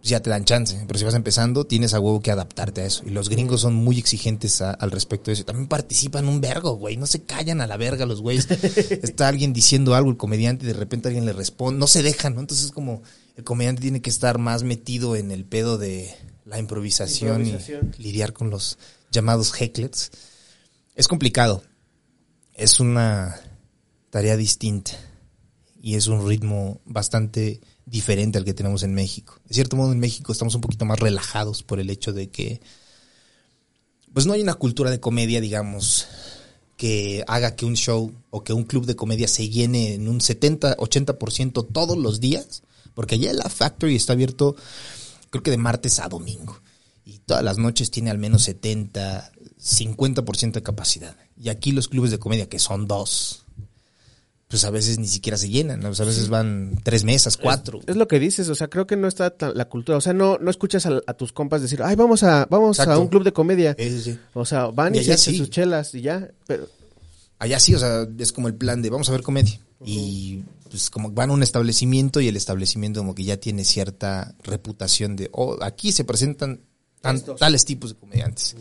ya 0.09 0.21
te 0.21 0.31
dan 0.31 0.45
chance. 0.45 0.85
Pero 0.87 0.99
si 0.99 1.05
vas 1.05 1.15
empezando, 1.15 1.65
tienes 1.67 1.95
a 1.95 2.01
huevo 2.01 2.21
que 2.21 2.31
adaptarte 2.31 2.83
a 2.83 2.87
eso. 2.87 3.03
Y 3.07 3.11
los 3.11 3.29
gringos 3.29 3.63
son 3.63 3.75
muy 3.75 3.99
exigentes 3.99 4.61
a- 4.61 4.73
al 4.73 4.91
respecto 4.91 5.27
de 5.31 5.33
eso. 5.35 5.45
También 5.45 5.67
participan 5.69 6.29
un 6.29 6.41
vergo, 6.41 6.73
güey. 6.77 6.97
No 6.97 7.07
se 7.07 7.23
callan 7.23 7.61
a 7.61 7.67
la 7.67 7.77
verga 7.77 8.07
los 8.07 8.21
güeyes. 8.21 8.47
Está 9.03 9.29
alguien 9.29 9.53
diciendo 9.53 9.95
algo, 9.95 10.11
el 10.11 10.17
comediante, 10.17 10.65
y 10.65 10.69
de 10.69 10.75
repente 10.75 11.09
alguien 11.09 11.25
le 11.27 11.33
responde. 11.33 11.79
No 11.81 11.87
se 11.87 12.03
dejan, 12.03 12.35
¿no? 12.35 12.41
Entonces 12.41 12.67
es 12.67 12.73
como 12.73 13.03
el 13.37 13.45
comediante 13.45 13.83
tiene 13.83 14.01
que 14.03 14.11
estar 14.11 14.39
más 14.39 14.63
metido 14.63 15.17
en 15.17 15.31
el 15.33 15.45
pedo 15.45 15.79
de 15.79 16.15
la 16.45 16.59
improvisación, 16.59 17.41
Improvisación. 17.47 17.95
y 17.99 18.03
lidiar 18.03 18.33
con 18.33 18.51
los 18.51 18.79
llamados 19.11 19.53
hecklets. 19.59 20.11
Es 20.95 21.09
complicado. 21.09 21.63
Es 22.53 22.79
una 22.79 23.41
tarea 24.11 24.37
distinta 24.37 24.93
y 25.83 25.97
es 25.97 26.07
un 26.07 26.27
ritmo 26.29 26.81
bastante 26.85 27.61
diferente 27.87 28.39
al 28.39 28.45
que 28.45 28.55
tenemos 28.55 28.83
en 28.83 28.95
México. 28.95 29.39
De 29.47 29.55
cierto 29.55 29.77
modo, 29.77 29.93
en 29.93 30.01
México 30.01 30.33
estamos 30.33 30.55
un 30.55 30.61
poquito 30.61 30.85
más 30.85 30.99
relajados 30.99 31.63
por 31.63 31.81
el 31.81 31.91
hecho 31.91 32.13
de 32.13 32.31
que, 32.31 32.61
pues 34.13 34.27
no 34.27 34.33
hay 34.33 34.43
una 34.43 34.55
cultura 34.55 34.91
de 34.91 35.01
comedia, 35.01 35.41
digamos, 35.41 36.07
que 36.77 37.25
haga 37.27 37.55
que 37.55 37.67
un 37.67 37.75
show 37.75 38.13
o 38.31 38.43
que 38.43 38.53
un 38.53 38.65
club 38.65 38.87
de 38.87 38.97
comedia 38.97 39.29
se 39.29 39.49
llene 39.49 39.95
en 39.95 40.09
un 40.09 40.21
70, 40.21 40.77
80% 40.77 41.67
todos 41.73 41.97
los 41.97 42.21
días, 42.21 42.63
porque 42.95 43.17
allá 43.17 43.33
la 43.33 43.49
Factory 43.49 43.97
está 43.97 44.13
abierto, 44.13 44.57
creo 45.31 45.43
que 45.43 45.51
de 45.51 45.59
martes 45.59 46.01
a 46.01 46.09
domingo. 46.09 46.61
Y 47.05 47.19
todas 47.19 47.45
las 47.45 47.59
noches 47.59 47.91
tiene 47.91 48.11
al 48.11 48.19
menos 48.19 48.45
70, 48.45 49.31
50% 49.61 50.53
de 50.53 50.63
capacidad. 50.63 51.17
Y 51.37 51.51
aquí 51.51 51.73
los 51.73 51.89
clubes 51.89 52.11
de 52.11 52.19
comedia, 52.19 52.49
que 52.49 52.59
son 52.59 52.87
dos, 52.87 53.44
pues 54.55 54.65
a 54.65 54.71
veces 54.71 55.01
ni 55.01 55.09
siquiera 55.09 55.37
se 55.37 55.49
llenan, 55.49 55.81
¿no? 55.81 55.89
Pues 55.89 56.01
a 56.01 56.05
veces 56.05 56.29
van 56.29 56.79
tres 56.85 57.03
mesas, 57.03 57.37
cuatro. 57.37 57.81
Es 57.89 57.97
lo 57.97 58.07
que 58.07 58.21
dices, 58.21 58.49
o 58.49 58.55
sea, 58.55 58.69
creo 58.69 58.87
que 58.87 58.95
no 58.97 59.09
está 59.09 59.31
tan- 59.31 59.57
la 59.57 59.69
cultura, 59.69 59.99
o 59.99 60.01
sea, 60.01 60.13
no, 60.13 60.39
no 60.39 60.49
escuchas 60.49 60.87
a, 60.87 61.01
a 61.07 61.15
tus 61.15 61.33
compas 61.33 61.61
decir, 61.61 61.83
ay, 61.83 61.97
vamos 61.97 62.23
a, 62.23 62.47
vamos 62.49 62.79
a 62.79 62.99
un 62.99 63.09
club 63.09 63.25
de 63.25 63.33
comedia. 63.33 63.75
Sí, 63.77 63.91
sí, 63.91 64.01
sí. 64.13 64.19
O 64.33 64.45
sea, 64.45 64.67
van 64.67 64.95
y, 64.95 64.99
Y 64.99 65.05
se 65.05 65.17
sí. 65.17 65.37
sus 65.39 65.51
chelas 65.51 65.93
y 65.97 66.03
ya, 66.03 66.31
pero 66.47 66.69
Allá 67.41 67.59
sí, 67.59 67.75
o 67.75 67.79
sea, 67.81 68.07
es 68.17 68.33
como 68.33 68.47
el 68.47 68.55
plan 68.55 68.81
de 68.81 68.91
vamos 68.91 69.09
a 69.09 69.13
ver 69.13 69.23
comedia. 69.23 69.59
Y 69.85 70.45
pues 70.71 70.89
como 70.89 71.11
van 71.11 71.31
a 71.31 71.33
un 71.33 71.43
establecimiento 71.43 72.21
y 72.21 72.29
el 72.29 72.37
establecimiento 72.37 73.01
como 73.01 73.15
que 73.15 73.25
ya 73.25 73.37
tiene 73.39 73.65
cierta 73.65 74.35
reputación 74.45 75.17
de, 75.17 75.29
oh, 75.33 75.59
aquí 75.61 75.91
se 75.91 76.05
presentan 76.05 76.61
tan- 77.01 77.21
tales 77.37 77.65
tipos 77.65 77.91
de 77.93 77.97
comediantes. 77.99 78.55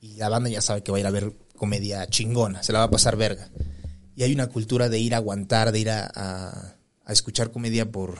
Y 0.00 0.14
la 0.16 0.30
banda 0.30 0.48
ya 0.48 0.62
sabe 0.62 0.82
que 0.82 0.90
va 0.90 0.96
a 0.96 1.00
ir 1.00 1.06
a 1.06 1.10
ver 1.10 1.32
comedia 1.54 2.06
chingona, 2.08 2.62
se 2.62 2.72
la 2.72 2.78
va 2.80 2.86
a 2.86 2.90
pasar 2.90 3.16
verga. 3.16 3.48
Y 4.16 4.22
hay 4.22 4.32
una 4.32 4.48
cultura 4.48 4.88
de 4.88 4.98
ir 5.00 5.14
a 5.14 5.18
aguantar, 5.18 5.72
de 5.72 5.80
ir 5.80 5.90
a, 5.90 6.10
a- 6.14 6.76
a 7.04 7.12
escuchar 7.12 7.50
comedia 7.50 7.90
por... 7.90 8.18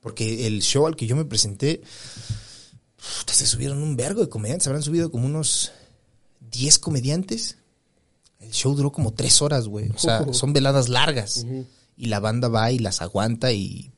Porque 0.00 0.46
el 0.46 0.60
show 0.62 0.86
al 0.86 0.96
que 0.96 1.06
yo 1.06 1.16
me 1.16 1.24
presenté, 1.24 1.80
se 3.26 3.46
subieron 3.46 3.82
un 3.82 3.96
vergo 3.96 4.20
de 4.22 4.28
comediantes, 4.28 4.66
habrán 4.66 4.82
subido 4.82 5.10
como 5.10 5.26
unos 5.26 5.72
10 6.52 6.78
comediantes. 6.78 7.56
El 8.40 8.52
show 8.52 8.74
duró 8.74 8.92
como 8.92 9.12
tres 9.12 9.40
horas, 9.42 9.66
güey. 9.66 9.90
O 9.90 9.98
sea, 9.98 10.26
son 10.32 10.52
veladas 10.52 10.88
largas. 10.88 11.46
Y 11.96 12.06
la 12.06 12.20
banda 12.20 12.48
va 12.48 12.70
y 12.70 12.78
las 12.78 13.00
aguanta 13.02 13.52
y 13.52 13.90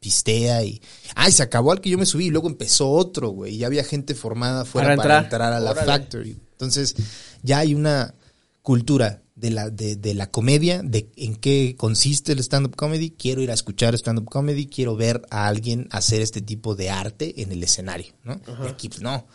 pistea 0.00 0.64
y... 0.64 0.80
Ah, 1.14 1.28
y 1.28 1.32
se 1.32 1.42
acabó 1.42 1.72
al 1.72 1.80
que 1.80 1.90
yo 1.90 1.98
me 1.98 2.06
subí 2.06 2.26
y 2.26 2.30
luego 2.30 2.48
empezó 2.48 2.90
otro, 2.90 3.30
güey. 3.30 3.54
Y 3.54 3.58
ya 3.58 3.66
había 3.66 3.84
gente 3.84 4.14
formada 4.14 4.64
fuera 4.64 4.88
Para 4.88 4.96
para, 4.96 5.18
entrar. 5.18 5.24
entrar 5.24 5.52
a 5.52 5.60
la 5.60 5.70
Órale. 5.72 5.86
factory. 5.86 6.40
Entonces, 6.52 6.94
ya 7.42 7.58
hay 7.58 7.74
una 7.74 8.14
cultura 8.62 9.22
de 9.42 9.50
la, 9.50 9.70
de, 9.70 9.96
de 9.96 10.14
la 10.14 10.30
comedia, 10.30 10.82
de 10.82 11.10
en 11.16 11.34
qué 11.34 11.74
consiste 11.76 12.30
el 12.30 12.38
stand-up 12.38 12.76
comedy. 12.76 13.10
Quiero 13.10 13.42
ir 13.42 13.50
a 13.50 13.54
escuchar 13.54 13.92
stand-up 13.96 14.30
comedy, 14.30 14.66
quiero 14.66 14.94
ver 14.94 15.20
a 15.30 15.48
alguien 15.48 15.88
hacer 15.90 16.22
este 16.22 16.40
tipo 16.40 16.76
de 16.76 16.90
arte 16.90 17.42
en 17.42 17.50
el 17.50 17.62
escenario, 17.62 18.14
¿no? 18.22 18.40
Y 18.64 18.68
aquí, 18.68 18.88
pues 18.88 19.02
no. 19.02 19.26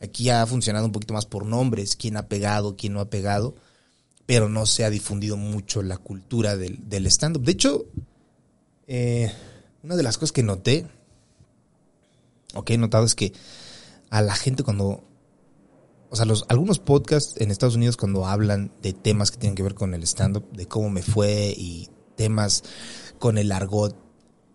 Aquí 0.00 0.28
ha 0.28 0.44
funcionado 0.44 0.84
un 0.84 0.92
poquito 0.92 1.14
más 1.14 1.24
por 1.24 1.46
nombres, 1.46 1.94
quién 1.94 2.16
ha 2.16 2.26
pegado, 2.26 2.74
quién 2.76 2.94
no 2.94 3.00
ha 3.00 3.08
pegado, 3.08 3.54
pero 4.26 4.48
no 4.48 4.66
se 4.66 4.84
ha 4.84 4.90
difundido 4.90 5.36
mucho 5.36 5.82
la 5.82 5.98
cultura 5.98 6.56
del, 6.56 6.88
del 6.88 7.06
stand-up. 7.06 7.44
De 7.44 7.52
hecho, 7.52 7.86
eh, 8.88 9.32
una 9.84 9.94
de 9.94 10.02
las 10.02 10.18
cosas 10.18 10.32
que 10.32 10.42
noté, 10.42 10.84
o 12.54 12.64
que 12.64 12.74
he 12.74 12.78
notado 12.78 13.04
es 13.04 13.14
que 13.14 13.32
a 14.10 14.20
la 14.20 14.34
gente 14.34 14.64
cuando, 14.64 15.04
o 16.10 16.16
sea, 16.16 16.24
los, 16.24 16.44
algunos 16.48 16.78
podcasts 16.78 17.34
en 17.40 17.50
Estados 17.50 17.76
Unidos 17.76 17.96
cuando 17.96 18.26
hablan 18.26 18.72
de 18.82 18.92
temas 18.92 19.30
que 19.30 19.38
tienen 19.38 19.56
que 19.56 19.62
ver 19.62 19.74
con 19.74 19.94
el 19.94 20.02
stand-up, 20.04 20.50
de 20.52 20.66
cómo 20.66 20.90
me 20.90 21.02
fue 21.02 21.54
y 21.56 21.88
temas 22.16 22.62
con 23.18 23.38
el 23.38 23.50
argot 23.52 23.96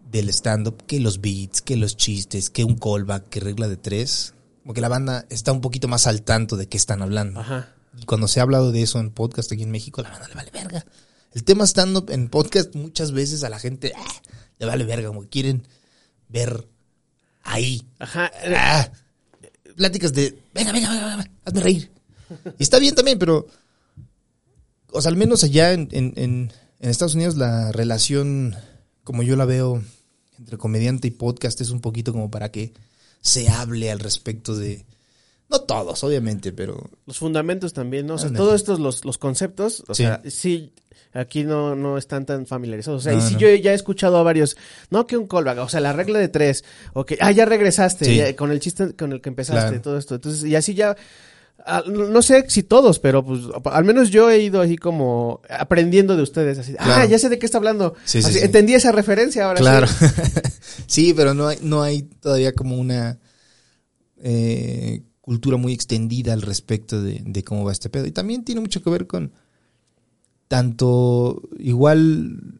del 0.09 0.29
stand-up, 0.29 0.85
que 0.85 0.99
los 0.99 1.21
beats, 1.21 1.61
que 1.61 1.75
los 1.75 1.97
chistes, 1.97 2.49
que 2.49 2.63
un 2.63 2.75
callback, 2.75 3.29
que 3.29 3.39
regla 3.39 3.67
de 3.67 3.77
tres, 3.77 4.33
como 4.63 4.73
que 4.73 4.81
la 4.81 4.89
banda 4.89 5.25
está 5.29 5.51
un 5.51 5.61
poquito 5.61 5.87
más 5.87 6.07
al 6.07 6.23
tanto 6.23 6.57
de 6.57 6.67
qué 6.67 6.77
están 6.77 7.01
hablando. 7.01 7.41
ajá. 7.41 7.75
Y 7.97 8.05
cuando 8.05 8.27
se 8.27 8.39
ha 8.39 8.43
hablado 8.43 8.71
de 8.71 8.81
eso 8.81 8.99
en 8.99 9.11
podcast 9.11 9.51
aquí 9.51 9.63
en 9.63 9.71
México, 9.71 10.01
la 10.01 10.09
banda 10.09 10.27
le 10.27 10.35
vale 10.35 10.51
verga. 10.51 10.85
El 11.31 11.43
tema 11.43 11.65
stand-up 11.65 12.09
en 12.09 12.29
podcast 12.29 12.75
muchas 12.75 13.11
veces 13.11 13.43
a 13.43 13.49
la 13.49 13.59
gente 13.59 13.93
ah, 13.95 14.21
le 14.57 14.65
vale 14.65 14.83
verga, 14.83 15.07
como 15.07 15.21
que 15.21 15.29
quieren 15.29 15.67
ver 16.27 16.67
ahí. 17.43 17.87
Ajá. 17.99 18.31
Ah, 18.55 18.91
pláticas 19.79 20.13
de, 20.13 20.37
venga, 20.53 20.73
venga, 20.73 20.89
venga, 20.91 21.31
hazme 21.45 21.61
reír. 21.61 21.89
Y 22.59 22.63
está 22.63 22.79
bien 22.79 22.95
también, 22.95 23.17
pero, 23.17 23.47
o 24.91 25.01
sea, 25.01 25.09
al 25.09 25.15
menos 25.15 25.45
allá 25.45 25.71
en, 25.71 25.87
en, 25.91 26.13
en 26.17 26.51
Estados 26.81 27.15
Unidos 27.15 27.37
la 27.37 27.71
relación, 27.71 28.57
como 29.05 29.23
yo 29.23 29.37
la 29.37 29.45
veo, 29.45 29.81
entre 30.37 30.57
comediante 30.57 31.07
y 31.07 31.11
podcast 31.11 31.61
es 31.61 31.69
un 31.69 31.79
poquito 31.79 32.11
como 32.11 32.29
para 32.29 32.51
que 32.51 32.73
se 33.21 33.47
hable 33.47 33.89
al 33.89 33.99
respecto 33.99 34.53
de, 34.53 34.85
no 35.49 35.61
todos, 35.61 36.03
obviamente, 36.03 36.51
pero 36.51 36.89
Los 37.05 37.17
fundamentos 37.17 37.73
también, 37.73 38.05
¿no? 38.07 38.15
O 38.15 38.17
sea, 38.17 38.31
todos 38.31 38.55
estos, 38.55 38.79
los, 38.79 39.03
los 39.05 39.17
conceptos, 39.17 39.83
o 39.87 39.93
Sí. 39.95 40.03
sea, 40.03 40.21
sí, 40.29 40.73
aquí 41.11 41.43
no, 41.43 41.75
no 41.75 41.97
están 41.97 42.25
tan 42.25 42.45
familiarizados. 42.45 43.01
O 43.01 43.03
sea, 43.03 43.13
No, 43.13 43.19
y 43.19 43.21
sí 43.27 43.33
no. 43.33 43.39
yo 43.39 43.55
ya 43.55 43.71
he 43.71 43.75
escuchado 43.75 44.17
a 44.17 44.23
varios, 44.23 44.55
no 44.91 45.07
que 45.07 45.17
un 45.17 45.27
callback, 45.27 45.57
o 45.59 45.67
sea, 45.69 45.79
la 45.79 45.91
regla 45.93 46.19
de 46.19 46.27
tres, 46.27 46.63
o 46.93 47.03
que, 47.05 47.17
ah, 47.19 47.31
ya 47.31 47.45
regresaste, 47.45 48.05
Sí. 48.05 48.17
ya- 48.17 48.35
con 48.35 48.51
el 48.51 48.59
chiste 48.59 48.95
con 48.95 49.11
el 49.11 49.21
que 49.21 49.29
empezaste, 49.29 49.61
Claro. 49.69 49.81
todo 49.81 49.97
esto. 49.97 50.15
Entonces, 50.15 50.43
y 50.45 50.55
así 50.55 50.75
ya, 50.75 50.95
ah, 51.65 51.83
no 51.87 52.21
sé 52.21 52.45
si 52.47 52.61
todos, 52.61 52.99
pero 52.99 53.25
pues 53.25 53.41
al 53.65 53.85
menos 53.85 54.11
yo 54.11 54.29
he 54.29 54.39
ido 54.39 54.61
así 54.61 54.77
como 54.77 55.41
aprendiendo 55.49 56.15
de 56.15 56.21
ustedes, 56.21 56.59
así, 56.59 56.75
ah, 56.77 57.05
ya 57.05 57.17
sé 57.17 57.27
de 57.29 57.39
qué 57.39 57.47
está 57.47 57.57
hablando. 57.57 57.95
Sí, 58.05 58.21
sí, 58.21 58.27
Así, 58.29 58.39
sí. 58.39 58.45
Entendí 58.45 58.75
esa 58.75 58.91
referencia 58.91 59.45
ahora 59.45 59.59
Claro. 59.59 59.87
sí. 59.87 60.05
sí, 60.85 61.13
pero 61.15 61.33
no 61.33 61.47
hay, 61.47 61.57
no 61.63 61.81
hay 61.81 62.03
todavía 62.03 62.53
como 62.53 62.77
una 62.77 63.17
eh, 64.21 65.01
cultura 65.29 65.57
muy 65.57 65.73
extendida 65.73 66.33
al 66.33 66.41
respecto 66.41 67.03
de, 67.03 67.43
cómo 67.43 67.63
va 67.63 67.71
este 67.71 67.87
pedo. 67.87 68.07
Y 68.07 68.11
también 68.11 68.43
tiene 68.43 68.61
mucho 68.61 68.81
que 68.81 68.89
ver 68.89 69.05
con 69.05 69.31
tanto 70.47 71.43
igual 71.59 72.59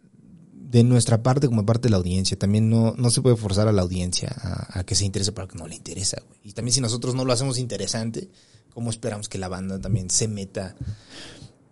de 0.54 0.84
nuestra 0.84 1.24
parte 1.24 1.48
como 1.48 1.66
parte 1.66 1.88
de 1.88 1.90
la 1.90 1.98
audiencia. 1.98 2.38
También 2.38 2.70
no, 2.70 2.94
no 2.96 3.10
se 3.10 3.24
puede 3.24 3.38
forzar 3.38 3.68
a 3.68 3.72
la 3.72 3.82
audiencia 3.82 4.30
a, 4.72 4.84
que 4.84 4.94
se 4.94 5.04
interese 5.04 5.32
para 5.32 5.48
que 5.48 5.58
no 5.58 5.68
le 5.68 5.74
interesa. 5.74 6.22
Y 6.44 6.54
también 6.54 6.76
si 6.76 6.80
nosotros 6.80 7.16
no 7.16 7.26
lo 7.26 7.34
hacemos 7.34 7.58
interesante, 7.58 8.30
¿cómo 8.72 8.92
esperamos 8.92 9.30
que 9.30 9.40
la 9.40 9.48
banda 9.48 9.82
también 9.82 10.12
se 10.12 10.28
meta 10.28 10.76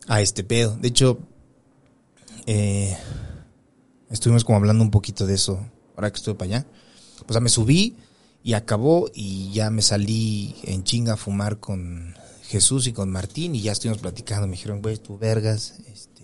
a 0.08 0.20
este 0.20 0.44
pedo? 0.44 0.78
De 0.78 0.88
hecho, 0.88 1.20
eh, 2.48 2.98
estuvimos 4.10 4.44
como 4.44 4.58
hablando 4.58 4.84
un 4.84 4.90
poquito 4.90 5.28
de 5.28 5.36
eso 5.36 5.64
ahora 5.96 6.10
que 6.10 6.18
estuve 6.18 6.34
para 6.34 6.58
allá. 6.58 6.68
O 7.28 7.32
sea, 7.32 7.40
me 7.40 7.50
subí 7.50 7.98
y 8.48 8.54
acabó 8.54 9.12
y 9.14 9.52
ya 9.52 9.70
me 9.70 9.82
salí 9.82 10.56
en 10.64 10.86
chinga 10.86 11.16
a 11.16 11.18
fumar 11.18 11.60
con 11.60 12.16
Jesús 12.44 12.88
y 12.88 12.94
con 12.94 13.12
Martín 13.12 13.54
y 13.56 13.62
ya 13.62 13.74
estuvimos 13.74 14.00
platicando. 14.02 14.48
Me 14.48 14.54
dijeron, 14.56 14.82
güey, 14.82 14.96
tú 14.96 15.18
vergas. 15.18 15.74
Este, 15.86 16.24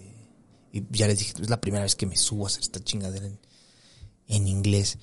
y 0.71 0.85
ya 0.89 1.07
les 1.07 1.19
dije, 1.19 1.33
es 1.41 1.49
la 1.49 1.59
primera 1.59 1.83
vez 1.83 1.95
que 1.95 2.05
me 2.05 2.15
subo 2.15 2.45
a 2.45 2.47
hacer 2.47 2.61
esta 2.61 2.81
chingadera 2.81 3.25
en, 3.25 3.39
en 4.29 4.47
inglés. 4.47 4.99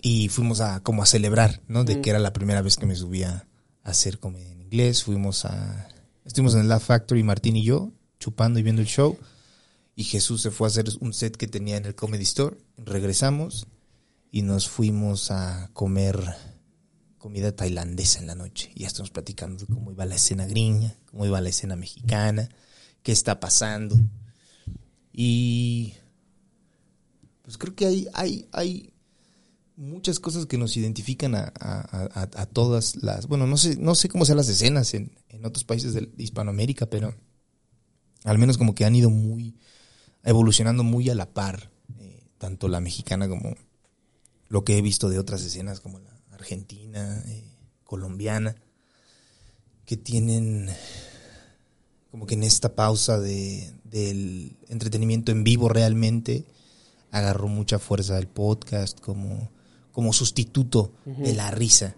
Y 0.00 0.28
fuimos 0.28 0.60
a 0.60 0.78
como 0.78 1.02
a 1.02 1.06
celebrar, 1.06 1.60
¿no? 1.66 1.82
De 1.82 1.96
Mm. 1.96 2.02
que 2.02 2.10
era 2.10 2.20
la 2.20 2.32
primera 2.32 2.62
vez 2.62 2.76
que 2.76 2.86
me 2.86 2.94
subía 2.94 3.48
a 3.82 3.90
hacer 3.90 4.20
comedia 4.20 4.52
en 4.52 4.60
inglés. 4.60 5.02
Fuimos 5.02 5.44
a... 5.44 5.88
Estuvimos 6.24 6.54
en 6.54 6.60
el 6.60 6.68
Laugh 6.68 6.82
Factory, 6.82 7.24
Martín 7.24 7.56
y 7.56 7.64
yo, 7.64 7.90
chupando 8.20 8.60
y 8.60 8.62
viendo 8.62 8.80
el 8.80 8.86
show. 8.86 9.18
Y 9.96 10.04
Jesús 10.04 10.40
se 10.40 10.52
fue 10.52 10.68
a 10.68 10.70
hacer 10.70 10.88
un 11.00 11.14
set 11.14 11.36
que 11.36 11.48
tenía 11.48 11.78
en 11.78 11.86
el 11.86 11.96
Comedy 11.96 12.22
Store. 12.22 12.58
Regresamos 12.76 13.66
y 14.32 14.42
nos 14.42 14.68
fuimos 14.68 15.30
a 15.30 15.70
comer 15.74 16.18
comida 17.18 17.54
tailandesa 17.54 18.18
en 18.18 18.26
la 18.26 18.34
noche. 18.34 18.72
Y 18.74 18.80
ya 18.80 18.86
estamos 18.88 19.10
platicando 19.10 19.64
de 19.64 19.72
cómo 19.72 19.92
iba 19.92 20.06
la 20.06 20.16
escena 20.16 20.46
gringa, 20.46 20.96
cómo 21.10 21.26
iba 21.26 21.40
la 21.40 21.50
escena 21.50 21.76
mexicana, 21.76 22.48
qué 23.02 23.12
está 23.12 23.38
pasando. 23.38 23.94
Y 25.12 25.92
pues 27.42 27.58
creo 27.58 27.74
que 27.74 27.86
hay, 27.86 28.08
hay, 28.14 28.48
hay 28.52 28.92
muchas 29.76 30.18
cosas 30.18 30.46
que 30.46 30.56
nos 30.58 30.76
identifican 30.76 31.34
a, 31.34 31.52
a- 31.60 32.28
a- 32.34 32.46
todas 32.46 32.96
las, 33.02 33.26
bueno, 33.26 33.46
no 33.46 33.58
sé, 33.58 33.76
no 33.76 33.94
sé 33.94 34.08
cómo 34.08 34.24
sean 34.24 34.38
las 34.38 34.48
escenas 34.48 34.94
en, 34.94 35.12
en 35.28 35.44
otros 35.44 35.64
países 35.64 35.92
de 35.92 36.10
Hispanoamérica, 36.16 36.86
pero 36.86 37.14
al 38.24 38.38
menos 38.38 38.56
como 38.56 38.74
que 38.74 38.84
han 38.86 38.94
ido 38.94 39.10
muy 39.10 39.58
evolucionando 40.24 40.84
muy 40.84 41.10
a 41.10 41.14
la 41.14 41.34
par, 41.34 41.70
eh, 41.98 42.24
tanto 42.38 42.68
la 42.68 42.80
mexicana 42.80 43.28
como 43.28 43.54
lo 44.52 44.64
que 44.64 44.76
he 44.76 44.82
visto 44.82 45.08
de 45.08 45.18
otras 45.18 45.42
escenas 45.42 45.80
como 45.80 45.98
la 45.98 46.10
argentina, 46.30 47.24
eh, 47.26 47.42
colombiana, 47.84 48.54
que 49.86 49.96
tienen 49.96 50.68
como 52.10 52.26
que 52.26 52.34
en 52.34 52.42
esta 52.42 52.74
pausa 52.74 53.18
de, 53.18 53.72
del 53.84 54.58
entretenimiento 54.68 55.32
en 55.32 55.42
vivo 55.42 55.70
realmente 55.70 56.44
agarró 57.10 57.48
mucha 57.48 57.78
fuerza 57.78 58.18
el 58.18 58.28
podcast 58.28 59.00
como, 59.00 59.50
como 59.90 60.12
sustituto 60.12 60.92
de 61.06 61.32
la 61.32 61.50
risa. 61.50 61.96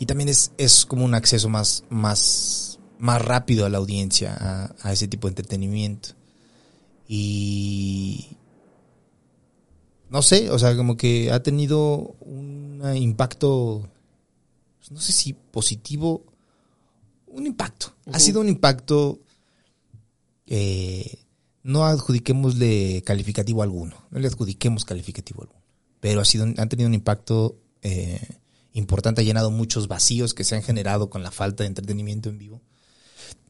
Y 0.00 0.06
también 0.06 0.30
es, 0.30 0.50
es 0.58 0.84
como 0.84 1.04
un 1.04 1.14
acceso 1.14 1.48
más, 1.48 1.84
más, 1.90 2.80
más 2.98 3.22
rápido 3.22 3.66
a 3.66 3.68
la 3.68 3.78
audiencia, 3.78 4.36
a, 4.36 4.74
a 4.82 4.92
ese 4.92 5.06
tipo 5.06 5.28
de 5.28 5.30
entretenimiento. 5.30 6.08
Y 7.06 8.36
no 10.12 10.20
sé, 10.22 10.50
o 10.50 10.58
sea, 10.58 10.76
como 10.76 10.96
que 10.96 11.32
ha 11.32 11.42
tenido 11.42 12.14
un 12.20 12.82
impacto, 12.94 13.88
pues, 14.78 14.90
no 14.92 15.00
sé 15.00 15.10
si 15.12 15.32
positivo, 15.32 16.22
un 17.26 17.46
impacto. 17.46 17.94
Ha 18.12 18.18
sido 18.18 18.40
un 18.42 18.48
impacto, 18.48 19.20
eh, 20.46 21.18
no 21.62 21.84
adjudiquémosle 21.86 23.02
calificativo 23.04 23.62
alguno, 23.62 23.96
no 24.10 24.18
le 24.18 24.28
adjudiquemos 24.28 24.84
calificativo 24.84 25.42
alguno, 25.42 25.62
pero 26.00 26.20
ha 26.20 26.24
sido, 26.24 26.44
han 26.44 26.68
tenido 26.68 26.88
un 26.88 26.94
impacto 26.94 27.56
eh, 27.82 28.20
importante, 28.74 29.20
ha 29.20 29.24
llenado 29.24 29.50
muchos 29.50 29.88
vacíos 29.88 30.34
que 30.34 30.44
se 30.44 30.56
han 30.56 30.62
generado 30.62 31.08
con 31.10 31.22
la 31.22 31.30
falta 31.30 31.62
de 31.64 31.68
entretenimiento 31.68 32.28
en 32.28 32.38
vivo. 32.38 32.60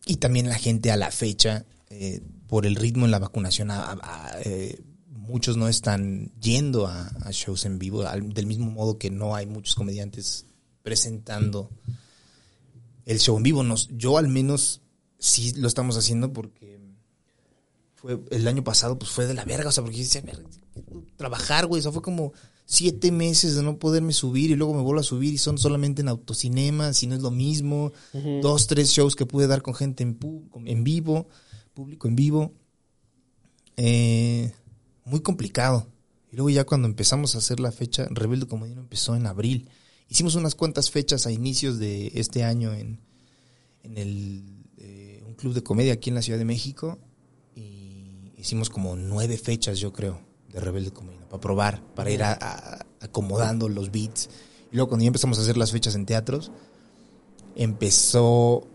Y 0.05 0.17
también 0.17 0.49
la 0.49 0.57
gente 0.59 0.91
a 0.91 0.97
la 0.97 1.11
fecha, 1.11 1.65
eh, 1.91 2.21
por 2.49 2.67
el 2.67 2.77
ritmo 2.77 3.05
en 3.05 3.11
la 3.13 3.19
vacunación, 3.21 3.71
a- 3.71 3.93
a, 3.93 4.33
eh, 4.45 4.81
muchos 5.33 5.57
no 5.57 5.67
están 5.69 6.31
yendo 6.41 6.87
a, 6.87 7.07
a 7.23 7.31
shows 7.33 7.65
en 7.65 7.79
vivo, 7.79 8.03
al- 8.07 8.33
del 8.35 8.47
mismo 8.47 8.71
modo 8.71 8.99
que 8.99 9.11
no 9.11 9.35
hay 9.35 9.47
muchos 9.47 9.75
comediantes 9.75 10.47
presentando 10.83 11.71
el 13.07 13.19
show 13.19 13.37
en 13.37 13.43
vivo. 13.43 13.63
Nos, 13.63 13.89
yo 13.97 14.19
al 14.19 14.29
menos 14.29 14.81
sí 15.19 15.53
lo 15.57 15.69
estamos 15.69 15.97
haciendo 15.97 16.33
porque 16.33 16.79
fue 17.97 18.21
el 18.31 18.47
año 18.49 18.63
pasado 18.65 18.99
pues 18.99 19.11
fue 19.11 19.27
de 19.27 19.35
la 19.35 19.45
verga, 19.45 19.69
o 19.69 19.73
sea, 19.73 19.83
porque 19.85 20.05
"Verga, 20.25 20.49
trabajar, 21.17 21.67
güey, 21.67 21.81
o 21.81 21.83
sea, 21.83 21.93
fue 21.93 22.03
como 22.03 22.33
siete 22.65 23.11
meses 23.13 23.55
de 23.55 23.63
no 23.63 23.79
poderme 23.79 24.13
subir 24.13 24.51
y 24.51 24.57
luego 24.57 24.75
me 24.75 24.83
vuelvo 24.83 25.01
a 25.01 25.05
subir 25.05 25.33
y 25.35 25.39
son 25.39 25.59
solamente 25.59 26.03
en 26.03 26.09
autocinema, 26.09 26.93
si 26.93 27.07
no 27.07 27.15
es 27.15 27.23
lo 27.23 27.31
mismo, 27.31 27.93
dos, 28.41 28.67
tres 28.67 28.91
shows 28.91 29.15
que 29.17 29.27
pude 29.27 29.47
dar 29.47 29.63
con 29.63 29.75
gente 29.75 30.03
en, 30.03 30.19
en 30.67 30.85
vivo, 30.85 31.29
público 31.75 32.09
en 32.09 32.17
vivo. 32.17 32.53
Eh, 33.77 34.53
muy 35.05 35.21
complicado. 35.21 35.87
Y 36.31 36.37
luego 36.37 36.51
ya 36.51 36.65
cuando 36.65 36.89
empezamos 36.89 37.35
a 37.35 37.39
hacer 37.39 37.61
la 37.61 37.73
fecha, 37.73 38.07
Rebelde 38.11 38.47
Comediano 38.47 38.81
empezó 38.81 39.15
en 39.17 39.27
abril. 39.27 39.69
Hicimos 40.09 40.35
unas 40.35 40.55
cuantas 40.55 40.91
fechas 40.91 41.27
a 41.27 41.31
inicios 41.31 41.79
de 41.79 42.13
este 42.15 42.45
año 42.45 42.73
en, 42.73 43.01
en 43.83 43.99
el, 43.99 44.45
eh, 44.79 45.23
un 45.27 45.35
club 45.35 45.55
de 45.55 45.63
comedia 45.63 45.93
aquí 45.95 46.11
en 46.11 46.15
la 46.17 46.23
Ciudad 46.23 46.39
de 46.39 46.45
México. 46.45 46.99
Y 47.55 48.33
hicimos 48.39 48.71
como 48.71 48.97
nueve 48.97 49.37
fechas, 49.39 49.79
yo 49.79 49.93
creo, 49.93 50.21
de 50.49 50.61
Rebelde 50.61 50.91
Comediano, 50.91 51.29
para 51.29 51.41
probar, 51.41 51.83
para 51.95 52.11
ir 52.11 52.23
a- 52.23 52.33
a- 52.41 52.87
acomodando 53.01 53.69
los 53.69 53.91
beats. 53.91 54.29
Y 54.71 54.77
luego 54.77 54.89
cuando 54.89 55.03
ya 55.05 55.09
empezamos 55.09 55.39
a 55.39 55.43
hacer 55.43 55.57
las 55.59 55.71
fechas 55.73 55.95
en 55.95 56.07
teatros, 56.07 56.51
empezó 57.57 58.67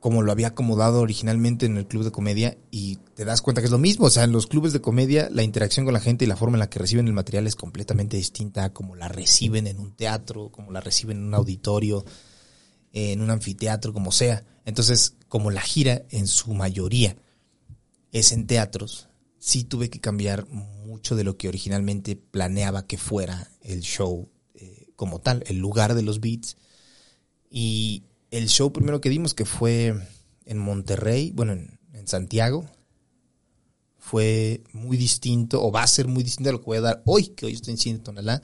como 0.00 0.22
lo 0.22 0.32
había 0.32 0.48
acomodado 0.48 1.00
originalmente 1.00 1.66
en 1.66 1.76
el 1.76 1.86
club 1.86 2.04
de 2.04 2.10
comedia 2.10 2.56
y 2.70 2.96
te 3.14 3.26
das 3.26 3.42
cuenta 3.42 3.60
que 3.60 3.66
es 3.66 3.70
lo 3.70 3.78
mismo. 3.78 4.06
O 4.06 4.10
sea, 4.10 4.24
en 4.24 4.32
los 4.32 4.46
clubes 4.46 4.72
de 4.72 4.80
comedia 4.80 5.28
la 5.30 5.42
interacción 5.42 5.84
con 5.84 5.92
la 5.92 6.00
gente 6.00 6.24
y 6.24 6.28
la 6.28 6.36
forma 6.36 6.56
en 6.56 6.60
la 6.60 6.70
que 6.70 6.78
reciben 6.78 7.06
el 7.06 7.12
material 7.12 7.46
es 7.46 7.54
completamente 7.54 8.16
distinta 8.16 8.64
a 8.64 8.72
como 8.72 8.96
la 8.96 9.08
reciben 9.08 9.66
en 9.66 9.78
un 9.78 9.92
teatro, 9.92 10.50
como 10.50 10.72
la 10.72 10.80
reciben 10.80 11.18
en 11.18 11.24
un 11.24 11.34
auditorio, 11.34 12.04
en 12.92 13.20
un 13.20 13.30
anfiteatro, 13.30 13.92
como 13.92 14.10
sea. 14.10 14.44
Entonces, 14.64 15.16
como 15.28 15.50
la 15.50 15.60
gira 15.60 16.02
en 16.08 16.26
su 16.26 16.54
mayoría 16.54 17.16
es 18.10 18.32
en 18.32 18.46
teatros, 18.46 19.08
sí 19.38 19.64
tuve 19.64 19.90
que 19.90 20.00
cambiar 20.00 20.48
mucho 20.48 21.14
de 21.14 21.24
lo 21.24 21.36
que 21.36 21.48
originalmente 21.48 22.16
planeaba 22.16 22.86
que 22.86 22.96
fuera 22.96 23.50
el 23.60 23.82
show 23.82 24.30
eh, 24.54 24.88
como 24.96 25.20
tal, 25.20 25.44
el 25.46 25.58
lugar 25.58 25.94
de 25.94 26.02
los 26.02 26.20
beats. 26.20 26.56
Y 27.50 28.04
el 28.30 28.48
show 28.48 28.72
primero 28.72 29.00
que 29.00 29.10
dimos, 29.10 29.34
que 29.34 29.44
fue 29.44 29.94
en 30.44 30.58
Monterrey, 30.58 31.32
bueno, 31.34 31.52
en, 31.52 31.78
en 31.92 32.06
Santiago, 32.08 32.66
fue 33.98 34.64
muy 34.72 34.96
distinto, 34.96 35.62
o 35.62 35.70
va 35.70 35.82
a 35.82 35.86
ser 35.86 36.08
muy 36.08 36.22
distinto 36.22 36.50
a 36.50 36.52
lo 36.52 36.60
que 36.60 36.66
voy 36.66 36.78
a 36.78 36.82
dar 36.82 37.02
hoy, 37.04 37.28
que 37.28 37.46
hoy 37.46 37.52
estoy 37.52 37.72
en 37.72 37.78
Cine 37.78 37.98
Tonalá, 37.98 38.42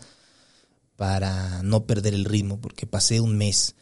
para 0.97 1.63
no 1.63 1.87
perder 1.87 2.15
el 2.15 2.25
ritmo, 2.25 2.61
porque 2.61 2.87
pasé 2.87 3.21
un 3.21 3.37
mes 3.37 3.75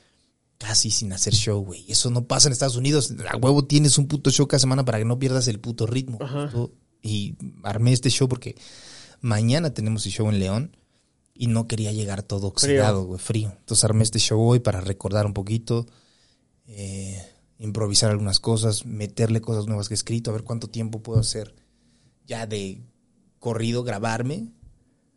casi 0.58 0.90
sin 0.90 1.12
hacer 1.12 1.34
show, 1.34 1.64
güey. 1.64 1.84
Eso 1.88 2.10
no 2.10 2.26
pasa 2.26 2.48
en 2.48 2.52
Estados 2.52 2.76
Unidos. 2.76 3.12
A 3.30 3.36
huevo 3.36 3.64
tienes 3.64 3.98
un 3.98 4.08
puto 4.08 4.30
show 4.30 4.46
cada 4.46 4.60
semana 4.60 4.84
para 4.84 4.98
que 4.98 5.04
no 5.04 5.18
pierdas 5.18 5.48
el 5.48 5.60
puto 5.60 5.86
ritmo. 5.86 6.18
Ajá. 6.20 6.50
Y 7.02 7.36
armé 7.62 7.92
este 7.92 8.08
show 8.10 8.28
porque 8.28 8.56
mañana 9.20 9.74
tenemos 9.74 10.06
el 10.06 10.12
show 10.12 10.28
en 10.30 10.38
León 10.38 10.76
y 11.34 11.48
no 11.48 11.66
quería 11.66 11.92
llegar 11.92 12.22
todo 12.22 12.46
oxidado, 12.46 13.04
güey, 13.04 13.18
frío. 13.18 13.52
Entonces 13.58 13.84
armé 13.84 14.04
este 14.04 14.20
show 14.20 14.40
hoy 14.40 14.60
para 14.60 14.80
recordar 14.80 15.26
un 15.26 15.34
poquito, 15.34 15.86
eh, 16.66 17.20
improvisar 17.58 18.10
algunas 18.10 18.40
cosas, 18.40 18.86
meterle 18.86 19.40
cosas 19.40 19.66
nuevas 19.66 19.88
que 19.88 19.94
he 19.94 19.96
escrito, 19.96 20.30
a 20.30 20.34
ver 20.34 20.44
cuánto 20.44 20.68
tiempo 20.68 21.02
puedo 21.02 21.20
hacer 21.20 21.54
ya 22.26 22.46
de 22.46 22.80
corrido, 23.38 23.82
grabarme, 23.84 24.48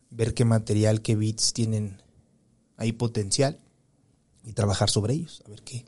ver 0.09 0.33
qué 0.33 0.45
material, 0.45 1.01
qué 1.01 1.15
beats 1.15 1.53
tienen 1.53 2.01
ahí 2.75 2.91
potencial 2.91 3.59
y 4.43 4.53
trabajar 4.53 4.89
sobre 4.89 5.13
ellos, 5.13 5.41
a 5.45 5.49
ver 5.49 5.61
qué, 5.61 5.85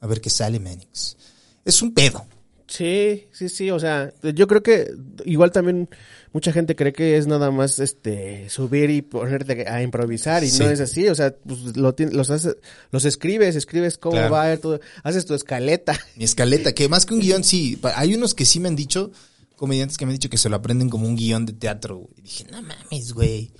a 0.00 0.06
ver 0.06 0.20
qué 0.20 0.30
sale, 0.30 0.60
Manix. 0.60 1.16
Es 1.64 1.82
un 1.82 1.94
pedo. 1.94 2.26
Sí, 2.66 3.26
sí, 3.30 3.48
sí, 3.50 3.70
o 3.70 3.78
sea, 3.78 4.12
yo 4.34 4.46
creo 4.46 4.62
que 4.62 4.90
igual 5.26 5.52
también 5.52 5.88
mucha 6.32 6.50
gente 6.50 6.74
cree 6.74 6.92
que 6.94 7.16
es 7.18 7.26
nada 7.26 7.50
más 7.50 7.78
este 7.78 8.48
subir 8.48 8.88
y 8.90 9.02
ponerte 9.02 9.68
a 9.68 9.82
improvisar 9.82 10.42
y 10.44 10.48
Sí. 10.50 10.60
no 10.60 10.70
es 10.70 10.80
así, 10.80 11.06
o 11.08 11.14
sea, 11.14 11.34
pues 11.46 11.76
lo 11.76 11.94
los 12.12 12.30
haces- 12.30 12.56
los 12.90 13.04
escribes, 13.04 13.54
escribes 13.54 13.98
cómo 13.98 14.12
Claro. 14.16 14.32
va 14.32 14.42
a 14.44 14.52
ir 14.54 14.58
todo, 14.60 14.80
haces 15.02 15.26
tu 15.26 15.34
escaleta. 15.34 15.98
Mi 16.16 16.24
escaleta, 16.24 16.72
que 16.72 16.88
más 16.88 17.04
que 17.04 17.14
un 17.14 17.20
guion, 17.40 17.44
sí. 17.44 17.78
Hay 17.94 18.14
unos 18.14 18.34
que 18.34 18.46
sí 18.46 18.60
me 18.60 18.68
han 18.68 18.76
dicho, 18.76 19.12
comediantes 19.56 19.98
que 19.98 20.06
me 20.06 20.10
han 20.12 20.16
dicho 20.16 20.30
que 20.30 20.38
se 20.38 20.48
lo 20.48 20.56
aprenden 20.56 20.88
como 20.88 21.06
un 21.06 21.16
guion 21.16 21.44
de 21.46 21.52
teatro. 21.52 21.98
güey. 21.98 22.22
Dije, 22.22 22.46
no 22.50 22.62
mames, 22.62 23.12
güey. 23.12 23.50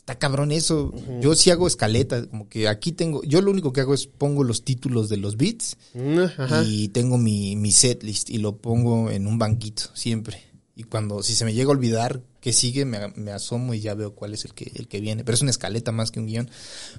Está 0.00 0.18
cabrón 0.18 0.50
eso. 0.50 0.92
Yo 1.20 1.34
sí 1.34 1.50
hago 1.50 1.66
escaleta, 1.66 2.26
como 2.26 2.48
que 2.48 2.68
aquí 2.68 2.92
tengo, 2.92 3.22
yo 3.22 3.42
lo 3.42 3.50
único 3.50 3.72
que 3.72 3.82
hago 3.82 3.94
es 3.94 4.06
pongo 4.06 4.44
los 4.44 4.64
títulos 4.64 5.08
de 5.08 5.18
los 5.18 5.36
beats 5.36 5.76
Mm, 5.94 6.64
y 6.64 6.88
tengo 6.88 7.18
mi, 7.18 7.56
mi 7.56 7.70
set 7.72 8.02
list 8.02 8.30
y 8.30 8.38
lo 8.38 8.56
pongo 8.56 9.10
en 9.10 9.26
un 9.26 9.38
banquito 9.38 9.84
siempre. 9.94 10.42
Y 10.76 10.84
cuando, 10.84 11.22
si 11.22 11.34
se 11.34 11.44
me 11.44 11.52
llega 11.52 11.68
a 11.68 11.72
olvidar 11.72 12.22
que 12.40 12.54
sigue, 12.54 12.86
me, 12.86 13.08
me 13.08 13.32
asomo 13.32 13.74
y 13.74 13.80
ya 13.80 13.92
veo 13.94 14.14
cuál 14.14 14.32
es 14.32 14.46
el 14.46 14.54
que, 14.54 14.72
el 14.74 14.88
que 14.88 15.00
viene. 15.00 15.24
Pero 15.24 15.34
es 15.34 15.42
una 15.42 15.50
escaleta 15.50 15.92
más 15.92 16.10
que 16.10 16.20
un 16.20 16.26
guion. 16.26 16.48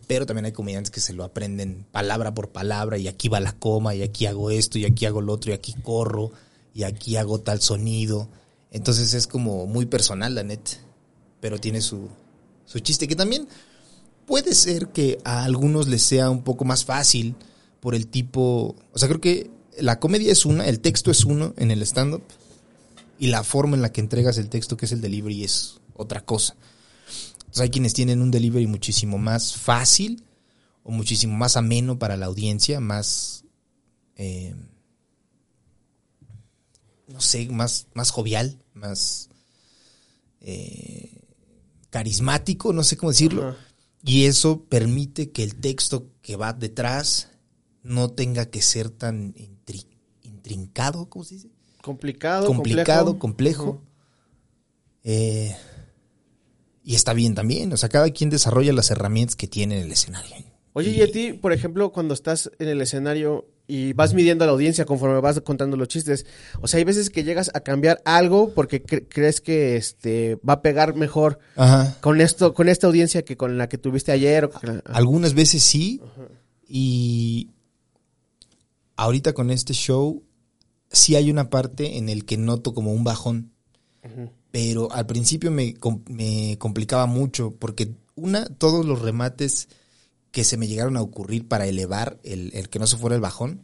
Pero 0.06 0.28
también 0.28 0.45
hay 0.45 0.52
comediantes 0.52 0.91
que 0.91 0.99
se 0.99 1.14
lo 1.14 1.24
aprenden 1.24 1.88
palabra 1.91 2.34
por 2.34 2.49
palabra 2.49 2.99
y 2.99 3.08
aquí 3.08 3.28
va 3.28 3.39
la 3.39 3.54
coma 3.54 3.95
y 3.95 4.04
aquí 4.04 4.28
hago 4.28 4.52
esto 4.52 4.78
y 4.78 4.86
aquí 4.86 5.06
hago 5.06 5.22
lo 5.22 5.34
otro 5.34 5.52
y 5.52 5.56
aquí 5.56 5.74
corro 5.82 6.32
y 6.76 6.84
aquí 6.84 7.16
hago 7.16 7.39
tal 7.39 7.60
sonido. 7.62 8.30
Entonces 8.70 9.14
es 9.16 9.26
como 9.26 9.66
muy 9.66 9.88
personal, 9.88 10.36
la 10.36 10.43
net. 10.43 10.62
Pero 11.39 11.58
tiene 11.58 11.82
su, 11.82 12.08
su 12.72 12.80
chiste 12.80 13.05
que 13.05 13.17
también 13.17 13.49
puede 14.26 14.55
ser 14.55 14.88
que 14.88 15.19
a 15.26 15.43
algunos 15.43 15.89
les 15.89 16.01
sea 16.01 16.30
un 16.30 16.41
poco 16.41 16.63
más 16.63 16.86
fácil 16.86 17.36
por 17.82 17.95
el 17.95 18.07
tipo, 18.07 18.78
o 18.93 18.97
sea, 18.97 19.09
creo 19.09 19.19
que 19.19 19.51
la 19.78 19.99
comedia 19.99 20.32
es 20.32 20.45
una, 20.45 20.65
el 20.65 20.80
texto 20.80 21.11
es 21.11 21.26
uno 21.26 21.53
en 21.57 21.69
el 21.69 21.82
stand-up 21.82 22.24
y 23.19 23.28
la 23.28 23.43
forma 23.43 23.76
en 23.76 23.82
la 23.82 23.91
que 23.91 23.99
entregas 23.99 24.38
el 24.38 24.47
texto, 24.47 24.78
que 24.78 24.86
es 24.86 24.93
el 24.93 25.01
delivery, 25.01 25.43
es 25.43 25.82
otra 25.95 26.24
cosa. 26.24 26.55
Entonces 27.39 27.61
hay 27.61 27.69
quienes 27.72 27.93
tienen 27.93 28.22
un 28.22 28.32
delivery 28.32 28.67
muchísimo 28.67 29.17
más 29.17 29.57
fácil 29.57 30.24
o 30.84 30.91
muchísimo 30.91 31.36
más 31.36 31.57
ameno 31.57 31.99
para 31.99 32.15
la 32.15 32.28
audiencia, 32.28 32.80
más, 32.80 33.43
eh, 34.15 34.55
no 37.09 37.19
sé, 37.19 37.49
más, 37.49 37.88
más 37.93 38.11
jovial, 38.11 38.57
más 38.74 39.28
eh, 40.39 41.11
carismático, 41.91 42.73
no 42.73 42.83
sé 42.83 42.97
cómo 42.97 43.11
decirlo. 43.11 43.49
Ajá. 43.49 43.57
Y 44.03 44.25
eso 44.25 44.63
permite 44.65 45.29
que 45.29 45.43
el 45.43 45.55
texto 45.57 46.07
que 46.23 46.35
va 46.35 46.53
detrás 46.53 47.29
no 47.83 48.09
tenga 48.09 48.47
que 48.47 48.63
ser 48.63 48.89
tan 48.89 49.35
intri- 49.35 49.85
intrincado, 50.23 51.07
¿cómo 51.07 51.23
se 51.23 51.35
dice? 51.35 51.49
Complicado, 51.83 52.47
Complicado, 52.47 53.19
complejo. 53.19 53.63
complejo. 53.65 53.87
Eh, 55.03 55.55
y 56.83 56.95
está 56.95 57.13
bien 57.13 57.35
también. 57.35 57.71
O 57.73 57.77
sea, 57.77 57.89
cada 57.89 58.09
quien 58.09 58.29
desarrolla 58.31 58.73
las 58.73 58.89
herramientas 58.91 59.35
que 59.35 59.47
tiene 59.47 59.77
en 59.79 59.85
el 59.85 59.91
escenario. 59.91 60.35
Oye, 60.73 60.91
y 60.91 61.01
a 61.01 61.11
ti, 61.11 61.33
por 61.33 61.53
ejemplo, 61.53 61.91
cuando 61.91 62.13
estás 62.13 62.51
en 62.57 62.69
el 62.69 62.81
escenario 62.81 63.45
y 63.68 63.93
vas 63.93 64.14
midiendo 64.14 64.43
a 64.43 64.47
la 64.47 64.53
audiencia 64.53 64.86
conforme 64.86 65.20
vas 65.22 65.39
contando 65.41 65.78
los 65.78 65.88
chistes, 65.88 66.26
o 66.62 66.68
sea, 66.68 66.80
hay 66.80 66.84
veces 66.84 67.09
que 67.09 67.24
llegas 67.24 67.51
a 67.53 67.62
cambiar 67.62 68.01
algo 68.05 68.53
porque 68.53 68.84
cre- 68.84 69.05
crees 69.07 69.39
que 69.41 69.78
este 69.78 70.36
va 70.47 70.53
a 70.53 70.62
pegar 70.62 70.95
mejor 70.95 71.39
Ajá. 71.55 71.97
con 72.01 72.20
esto, 72.22 72.53
con 72.53 72.68
esta 72.70 72.88
audiencia 72.88 73.24
que 73.24 73.38
con 73.38 73.57
la 73.57 73.70
que 73.70 73.78
tuviste 73.78 74.12
ayer. 74.12 74.45
o 74.45 74.51
la- 74.64 74.82
Algunas 74.86 75.34
veces 75.34 75.64
sí. 75.64 76.01
Y 76.68 77.49
ahorita 78.95 79.34
con 79.34 79.51
este 79.51 79.74
show, 79.74 80.24
sí 80.91 81.16
hay 81.16 81.32
una 81.32 81.49
parte 81.49 81.97
en 81.97 82.09
el 82.09 82.26
que 82.26 82.38
noto 82.38 82.74
como 82.74 82.91
un 82.93 83.03
bajón. 83.03 83.51
Pero 84.51 84.91
al 84.91 85.05
principio 85.05 85.51
me, 85.51 85.76
me 86.09 86.57
complicaba 86.57 87.05
mucho 87.05 87.55
porque 87.57 87.93
una, 88.16 88.45
todos 88.45 88.86
los 88.86 88.99
remates 89.01 89.70
que 90.32 90.43
se 90.43 90.57
me 90.57 90.67
llegaron 90.67 90.97
a 90.97 91.01
ocurrir 91.01 91.47
para 91.47 91.67
elevar 91.67 92.19
el, 92.23 92.51
el 92.53 92.69
que 92.69 92.79
no 92.79 92.88
se 92.88 92.97
fuera 92.97 93.15
el 93.15 93.21
bajón, 93.21 93.61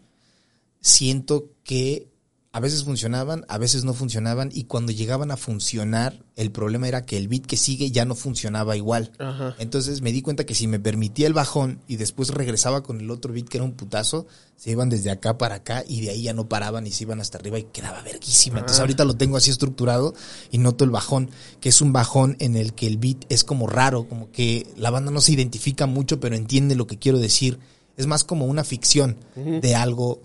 siento 0.82 1.50
que 1.64 2.10
a 2.58 2.60
veces 2.60 2.86
funcionaban, 2.86 3.46
a 3.50 3.60
veces 3.60 3.84
no 3.84 3.94
funcionaban 3.94 4.50
y 4.52 4.64
cuando 4.64 4.92
llegaban 4.92 5.30
a 5.30 5.38
funcionar, 5.38 6.26
el 6.36 6.52
problema 6.52 6.88
era 6.88 7.06
que 7.06 7.16
el 7.16 7.28
beat 7.28 7.46
que 7.46 7.56
sigue 7.56 7.92
ya 7.92 8.04
no 8.04 8.16
funcionaba 8.16 8.76
igual. 8.76 9.12
Ajá. 9.20 9.56
Entonces 9.60 10.02
me 10.02 10.12
di 10.12 10.24
cuenta 10.24 10.44
que 10.44 10.56
si 10.56 10.66
me 10.66 10.80
permitía 10.80 11.28
el 11.28 11.34
bajón 11.34 11.82
y 11.88 11.98
después 11.98 12.30
regresaba 12.30 12.82
con 12.82 13.00
el 13.00 13.12
otro 13.12 13.32
beat 13.32 13.48
que 13.48 13.58
era 13.58 13.64
un 13.64 13.74
putazo, 13.74 14.26
se 14.56 14.72
iban 14.72 14.90
desde 14.90 15.12
acá 15.12 15.38
para 15.38 15.54
acá 15.54 15.84
y 15.88 16.02
de 16.02 16.10
ahí 16.10 16.24
ya 16.24 16.34
no 16.34 16.50
paraban 16.50 16.88
y 16.88 16.92
se 16.92 17.04
iban 17.04 17.22
hasta 17.22 17.38
arriba 17.38 17.60
y 17.60 17.66
quedaba 17.66 18.02
verguísima. 18.02 18.58
Entonces 18.58 18.80
Ah. 18.80 18.84
ahorita 18.86 19.06
lo 19.06 19.14
tengo 19.14 19.38
así 19.38 19.52
estructurado 19.52 20.16
y 20.50 20.58
noto 20.58 20.84
el 20.84 20.90
bajón, 20.90 21.30
que 21.60 21.70
es 21.70 21.80
un 21.80 21.94
bajón 21.94 22.38
en 22.40 22.56
el 22.56 22.74
que 22.74 22.88
el 22.88 22.98
beat 22.98 23.26
es 23.30 23.44
como 23.44 23.68
raro, 23.68 24.08
como 24.10 24.32
que 24.32 24.66
la 24.78 24.90
banda 24.90 25.12
no 25.12 25.22
se 25.22 25.34
identifica 25.34 25.86
mucho 25.86 26.20
pero 26.20 26.36
entiende 26.36 26.74
lo 26.74 26.88
que 26.88 26.98
quiero 26.98 27.20
decir. 27.20 27.60
Es 27.98 28.08
más 28.08 28.24
como 28.24 28.48
una 28.48 28.64
ficción 28.64 29.18
de 29.36 29.76
algo 29.76 30.24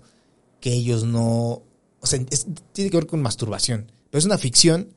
que 0.59 0.73
ellos 0.73 1.03
no... 1.03 1.61
O 2.03 2.07
sea, 2.07 2.23
es- 2.29 2.45
tiene 2.73 2.91
que 2.91 2.97
ver 2.97 3.07
con 3.07 3.21
masturbación. 3.21 3.91
Pero 4.11 4.19
es 4.19 4.25
una 4.25 4.37
ficción 4.37 4.89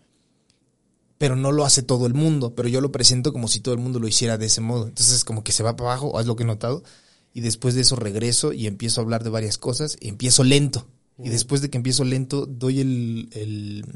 pero 1.19 1.35
no 1.35 1.51
lo 1.51 1.65
hace 1.65 1.83
todo 1.83 2.07
el 2.07 2.13
mundo, 2.13 2.55
pero 2.55 2.69
yo 2.69 2.83
lo 2.83 2.93
presento 2.93 3.33
como 3.33 3.49
si 3.49 3.61
todo 3.61 3.73
el 3.73 3.81
mundo 3.81 3.99
lo 3.99 4.07
hiciera 4.07 4.37
de 4.37 4.45
ese 4.47 4.61
modo. 4.61 4.87
Entonces 4.87 5.25
como 5.25 5.43
que 5.43 5.53
se 5.53 5.63
va 5.63 5.75
para 5.75 5.93
abajo, 5.93 6.21
es 6.21 6.27
lo 6.27 6.37
que 6.37 6.43
he 6.43 6.47
notado, 6.47 6.83
y 7.33 7.41
después 7.41 7.75
de 7.75 7.81
eso 7.81 7.97
regreso 7.97 8.53
y 8.53 8.67
empiezo 8.67 9.01
a 9.01 9.05
hablar 9.05 9.25
de 9.25 9.31
varias 9.31 9.57
cosas, 9.57 9.97
y 9.99 10.09
empiezo 10.09 10.45
lento, 10.45 10.87
y 11.19 11.31
después 11.31 11.63
de 11.63 11.71
que 11.71 11.79
empiezo 11.79 12.05
lento 12.05 12.45
doy 12.45 12.81
el, 12.81 13.31
el, 13.33 13.87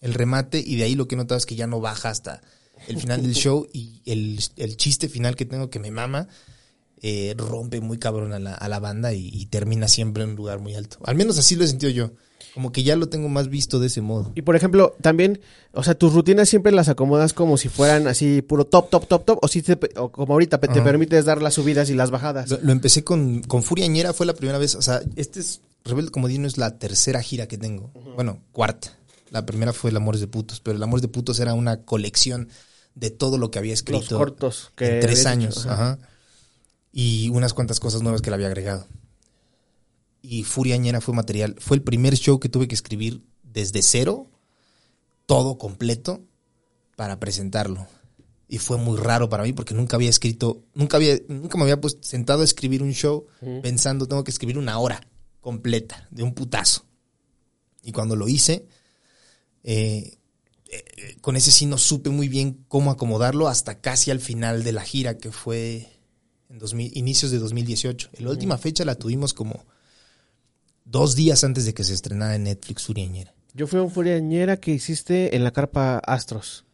el 0.00 0.14
remate 0.14 0.58
y 0.58 0.74
de 0.74 0.82
ahí 0.82 0.96
lo 0.96 1.06
que 1.06 1.14
he 1.14 1.18
notado 1.18 1.38
es 1.38 1.46
que 1.46 1.54
ya 1.54 1.68
no 1.68 1.80
baja 1.80 2.10
hasta 2.10 2.42
el 2.88 2.98
final 2.98 3.22
del 3.22 3.34
show 3.36 3.68
y 3.72 4.02
el, 4.04 4.40
el 4.56 4.76
chiste 4.76 5.08
final 5.08 5.36
que 5.36 5.44
tengo 5.44 5.70
que 5.70 5.78
me 5.78 5.92
mama 5.92 6.26
eh, 7.00 7.32
rompe 7.38 7.80
muy 7.80 7.98
cabrón 7.98 8.32
a 8.32 8.40
la, 8.40 8.54
a 8.54 8.68
la 8.68 8.80
banda 8.80 9.12
y, 9.12 9.28
y 9.32 9.46
termina 9.46 9.86
siempre 9.86 10.24
en 10.24 10.30
un 10.30 10.34
lugar 10.36 10.58
muy 10.58 10.74
alto. 10.74 10.98
Al 11.04 11.14
menos 11.14 11.38
así 11.38 11.54
lo 11.54 11.62
he 11.62 11.68
sentido 11.68 11.92
yo. 11.92 12.10
Como 12.54 12.72
que 12.72 12.82
ya 12.82 12.96
lo 12.96 13.08
tengo 13.08 13.28
más 13.28 13.48
visto 13.48 13.78
de 13.78 13.86
ese 13.86 14.00
modo. 14.00 14.32
Y 14.34 14.42
por 14.42 14.56
ejemplo, 14.56 14.94
también, 15.00 15.40
o 15.72 15.82
sea, 15.82 15.94
tus 15.94 16.12
rutinas 16.12 16.48
siempre 16.48 16.72
las 16.72 16.88
acomodas 16.88 17.32
como 17.32 17.56
si 17.56 17.68
fueran 17.68 18.08
así 18.08 18.42
puro 18.42 18.66
top, 18.66 18.90
top, 18.90 19.06
top, 19.06 19.24
top, 19.24 19.38
o 19.42 19.48
si 19.48 19.62
te, 19.62 19.78
o 19.96 20.10
como 20.10 20.32
ahorita 20.32 20.58
te 20.58 20.80
permites 20.82 21.24
dar 21.24 21.42
las 21.42 21.54
subidas 21.54 21.90
y 21.90 21.94
las 21.94 22.10
bajadas. 22.10 22.50
Lo, 22.50 22.58
lo 22.62 22.72
empecé 22.72 23.04
con, 23.04 23.42
con 23.42 23.62
Furia 23.62 23.86
Ñera, 23.86 24.12
fue 24.12 24.26
la 24.26 24.34
primera 24.34 24.58
vez. 24.58 24.74
O 24.74 24.82
sea, 24.82 25.00
este 25.16 25.40
es, 25.40 25.60
Rebelde 25.84 26.10
Comodino 26.10 26.46
es 26.46 26.58
la 26.58 26.78
tercera 26.78 27.22
gira 27.22 27.46
que 27.46 27.58
tengo. 27.58 27.90
Bueno, 28.14 28.40
cuarta. 28.52 28.96
La 29.30 29.46
primera 29.46 29.72
fue 29.72 29.90
El 29.90 29.96
Amores 29.96 30.20
de 30.20 30.26
Putos, 30.26 30.60
pero 30.60 30.76
El 30.76 30.82
Amores 30.82 31.02
de 31.02 31.08
Putos 31.08 31.38
era 31.40 31.54
una 31.54 31.82
colección 31.82 32.48
de 32.94 33.10
todo 33.10 33.38
lo 33.38 33.50
que 33.50 33.58
había 33.58 33.72
Los 33.72 33.78
escrito 33.80 34.18
cortos 34.18 34.72
que 34.74 34.96
en 34.96 35.00
tres 35.00 35.26
años. 35.26 35.58
hecho. 35.58 35.70
ajá. 35.70 35.98
Y 36.92 37.28
unas 37.28 37.54
cuantas 37.54 37.78
cosas 37.78 38.02
nuevas 38.02 38.20
que 38.20 38.30
le 38.30 38.34
había 38.34 38.48
agregado. 38.48 38.86
Y 40.22 40.44
Furia 40.44 40.76
Ñera 40.76 41.00
fue 41.00 41.14
material. 41.14 41.56
Fue 41.58 41.76
el 41.76 41.82
primer 41.82 42.16
show 42.16 42.38
que 42.38 42.48
tuve 42.48 42.68
que 42.68 42.74
escribir 42.74 43.22
desde 43.42 43.82
cero, 43.82 44.30
todo 45.26 45.58
completo, 45.58 46.24
para 46.96 47.18
presentarlo. 47.18 47.86
Y 48.48 48.58
fue 48.58 48.76
muy 48.76 48.98
raro 48.98 49.28
para 49.28 49.44
mí 49.44 49.52
porque 49.52 49.74
nunca 49.74 49.96
había 49.96 50.10
escrito, 50.10 50.64
nunca 50.74 50.96
había, 50.96 51.16
nunca 51.28 51.56
me 51.56 51.62
había 51.62 51.80
puesto 51.80 52.02
sentado 52.02 52.42
a 52.42 52.44
escribir 52.44 52.82
un 52.82 52.92
show 52.92 53.26
pensando 53.62 54.08
tengo 54.08 54.24
que 54.24 54.32
escribir 54.32 54.58
una 54.58 54.78
hora 54.78 55.00
completa 55.40 56.06
de 56.10 56.24
un 56.24 56.34
putazo. 56.34 56.84
Y 57.82 57.92
cuando 57.92 58.16
lo 58.16 58.28
hice, 58.28 58.66
eh, 59.62 60.18
eh, 60.70 61.16
con 61.20 61.36
ese 61.36 61.50
sí 61.50 61.66
no 61.66 61.78
supe 61.78 62.10
muy 62.10 62.28
bien 62.28 62.64
cómo 62.68 62.90
acomodarlo 62.90 63.48
hasta 63.48 63.80
casi 63.80 64.10
al 64.10 64.20
final 64.20 64.62
de 64.62 64.72
la 64.72 64.82
gira 64.82 65.16
que 65.16 65.32
fue 65.32 65.88
en 66.48 66.58
2000, 66.58 66.96
inicios 66.96 67.30
de 67.30 67.38
2018. 67.38 68.10
La 68.18 68.30
última 68.30 68.58
fecha 68.58 68.84
la 68.84 68.96
tuvimos 68.96 69.32
como 69.32 69.64
dos 70.90 71.14
días 71.14 71.44
antes 71.44 71.64
de 71.64 71.74
que 71.74 71.84
se 71.84 71.94
estrenara 71.94 72.34
en 72.34 72.44
Netflix 72.44 72.84
Furiañera. 72.84 73.34
Yo 73.54 73.66
fui 73.66 73.78
a 73.78 73.82
un 73.82 73.90
furiañera 73.90 74.58
que 74.58 74.72
hiciste 74.72 75.34
en 75.34 75.44
la 75.44 75.52
carpa 75.52 75.98
Astros. 75.98 76.64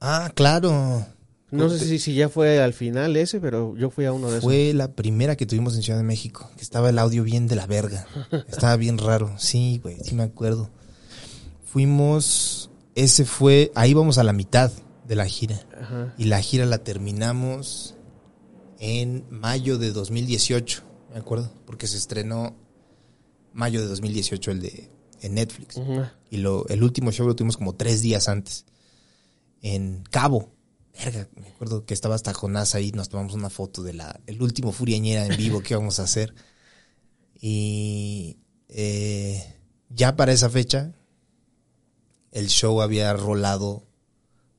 Ah, 0.00 0.30
claro. 0.34 1.06
No 1.50 1.68
sé 1.70 1.78
si, 1.78 1.98
si 1.98 2.14
ya 2.14 2.28
fue 2.28 2.60
al 2.60 2.72
final 2.72 3.16
ese, 3.16 3.40
pero 3.40 3.76
yo 3.76 3.90
fui 3.90 4.06
a 4.06 4.12
uno 4.12 4.28
de 4.28 4.38
esos. 4.38 4.44
Fue 4.44 4.72
la 4.74 4.92
primera 4.92 5.36
que 5.36 5.46
tuvimos 5.46 5.76
en 5.76 5.82
Ciudad 5.82 5.98
de 5.98 6.04
México, 6.04 6.50
que 6.56 6.62
estaba 6.62 6.90
el 6.90 6.98
audio 6.98 7.22
bien 7.22 7.46
de 7.46 7.56
la 7.56 7.66
verga. 7.66 8.06
Estaba 8.48 8.76
bien 8.76 8.98
raro. 8.98 9.34
Sí, 9.38 9.80
güey, 9.82 9.98
sí 10.02 10.14
me 10.14 10.24
acuerdo. 10.24 10.70
Fuimos, 11.64 12.70
ese 12.94 13.24
fue, 13.24 13.70
ahí 13.74 13.94
vamos 13.94 14.18
a 14.18 14.24
la 14.24 14.32
mitad 14.32 14.72
de 15.06 15.14
la 15.14 15.26
gira. 15.26 15.60
Ajá. 15.80 16.14
Y 16.18 16.24
la 16.24 16.40
gira 16.40 16.66
la 16.66 16.78
terminamos 16.78 17.94
en 18.80 19.24
mayo 19.30 19.78
de 19.78 19.92
2018, 19.92 20.82
me 21.12 21.20
acuerdo, 21.20 21.52
porque 21.66 21.86
se 21.86 21.96
estrenó 21.96 22.56
mayo 23.54 23.80
de 23.80 23.86
2018 23.86 24.50
el 24.50 24.60
de 24.60 24.90
en 25.22 25.34
Netflix. 25.34 25.80
Y 26.30 26.36
lo, 26.36 26.66
el 26.68 26.82
último 26.82 27.10
show 27.10 27.26
lo 27.26 27.34
tuvimos 27.34 27.56
como 27.56 27.74
tres 27.74 28.02
días 28.02 28.28
antes. 28.28 28.66
En 29.62 30.04
Cabo. 30.10 30.52
Verga, 31.02 31.28
me 31.34 31.48
acuerdo 31.48 31.86
que 31.86 31.94
estaba 31.94 32.14
hasta 32.14 32.34
Jonás 32.34 32.74
ahí, 32.74 32.92
nos 32.92 33.08
tomamos 33.08 33.32
una 33.32 33.50
foto 33.50 33.82
de 33.82 33.94
la, 33.94 34.20
el 34.26 34.40
último 34.42 34.70
Furiañera 34.70 35.26
en 35.26 35.36
vivo 35.36 35.60
que 35.62 35.74
íbamos 35.74 35.98
a 35.98 36.02
hacer. 36.04 36.34
Y 37.40 38.38
eh, 38.68 39.56
ya 39.88 40.14
para 40.14 40.32
esa 40.32 40.50
fecha, 40.50 40.92
el 42.30 42.48
show 42.48 42.80
había 42.82 43.12
rolado 43.14 43.86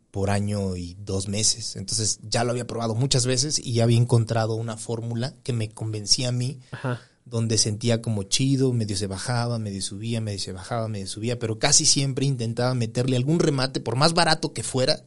por 0.09 0.29
año 0.29 0.75
y 0.75 0.95
dos 0.99 1.27
meses. 1.27 1.75
Entonces 1.75 2.19
ya 2.23 2.43
lo 2.43 2.51
había 2.51 2.65
probado 2.65 2.95
muchas 2.95 3.25
veces 3.25 3.59
y 3.59 3.73
ya 3.73 3.83
había 3.83 3.97
encontrado 3.97 4.55
una 4.55 4.77
fórmula 4.77 5.35
que 5.43 5.53
me 5.53 5.69
convencía 5.69 6.29
a 6.29 6.31
mí 6.31 6.59
Ajá. 6.71 7.01
Donde 7.25 7.57
sentía 7.57 8.01
como 8.01 8.23
chido, 8.23 8.71
medio 8.71 8.95
se 8.95 9.07
bajaba, 9.07 9.57
medio 9.57 9.81
subía, 9.81 10.21
medio 10.21 10.39
se 10.39 10.51
bajaba, 10.51 10.87
medio 10.87 11.07
subía, 11.07 11.39
pero 11.39 11.57
casi 11.57 11.85
siempre 11.85 12.25
intentaba 12.25 12.75
meterle 12.75 13.17
algún 13.17 13.39
remate, 13.39 13.79
por 13.79 13.95
más 13.95 14.13
barato 14.13 14.53
que 14.53 14.63
fuera, 14.63 15.03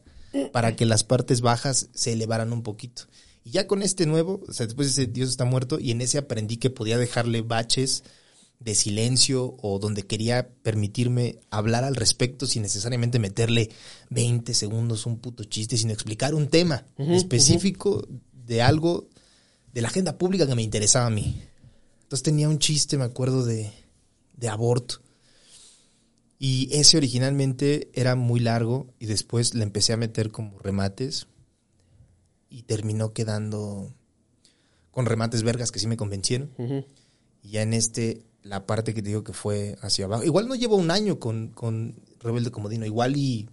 para 0.51 0.75
que 0.75 0.85
las 0.85 1.03
partes 1.03 1.41
bajas 1.41 1.89
se 1.93 2.13
elevaran 2.13 2.53
un 2.53 2.61
poquito. 2.61 3.03
Y 3.43 3.51
ya 3.51 3.67
con 3.67 3.81
este 3.81 4.05
nuevo, 4.05 4.41
o 4.47 4.53
sea, 4.53 4.65
después 4.65 4.89
ese 4.89 5.07
Dios 5.07 5.29
está 5.29 5.45
muerto, 5.45 5.79
y 5.79 5.91
en 5.91 6.01
ese 6.01 6.17
aprendí 6.17 6.57
que 6.57 6.69
podía 6.69 6.97
dejarle 6.97 7.41
baches 7.41 8.03
de 8.59 8.75
silencio 8.75 9.55
o 9.61 9.79
donde 9.79 10.05
quería 10.05 10.49
permitirme 10.61 11.39
hablar 11.49 11.85
al 11.85 11.95
respecto 11.95 12.45
sin 12.45 12.63
necesariamente 12.63 13.17
meterle 13.17 13.69
20 14.09 14.53
segundos 14.53 15.05
un 15.05 15.19
puto 15.19 15.45
chiste, 15.45 15.77
sino 15.77 15.93
explicar 15.93 16.35
un 16.35 16.49
tema 16.49 16.85
específico 16.97 18.05
de 18.33 18.61
algo 18.61 19.07
de 19.73 19.81
la 19.81 19.87
agenda 19.87 20.17
pública 20.17 20.45
que 20.45 20.55
me 20.55 20.61
interesaba 20.61 21.05
a 21.05 21.11
mí. 21.11 21.41
Entonces 22.09 22.23
tenía 22.23 22.49
un 22.49 22.57
chiste, 22.57 22.97
me 22.97 23.03
acuerdo, 23.03 23.45
de, 23.45 23.71
de 24.35 24.49
aborto. 24.49 24.95
Y 26.39 26.67
ese 26.71 26.97
originalmente 26.97 27.91
era 27.93 28.15
muy 28.15 28.39
largo 28.39 28.87
y 28.97 29.05
después 29.05 29.53
le 29.53 29.61
empecé 29.61 29.93
a 29.93 29.97
meter 29.97 30.31
como 30.31 30.57
remates 30.57 31.27
y 32.49 32.63
terminó 32.63 33.13
quedando 33.13 33.93
con 34.89 35.05
remates 35.05 35.43
vergas 35.43 35.71
que 35.71 35.77
sí 35.77 35.85
me 35.85 35.97
convencieron. 35.97 36.49
Y 37.43 37.49
ya 37.51 37.61
en 37.61 37.75
este, 37.75 38.23
la 38.41 38.65
parte 38.65 38.95
que 38.95 39.03
te 39.03 39.09
digo 39.09 39.23
que 39.23 39.33
fue 39.33 39.77
hacia 39.83 40.05
abajo. 40.05 40.23
Igual 40.23 40.47
no 40.47 40.55
llevo 40.55 40.77
un 40.77 40.89
año 40.89 41.19
con, 41.19 41.49
con 41.49 42.01
Rebelde 42.21 42.49
Comodino. 42.49 42.87
Igual 42.87 43.17
y 43.17 43.47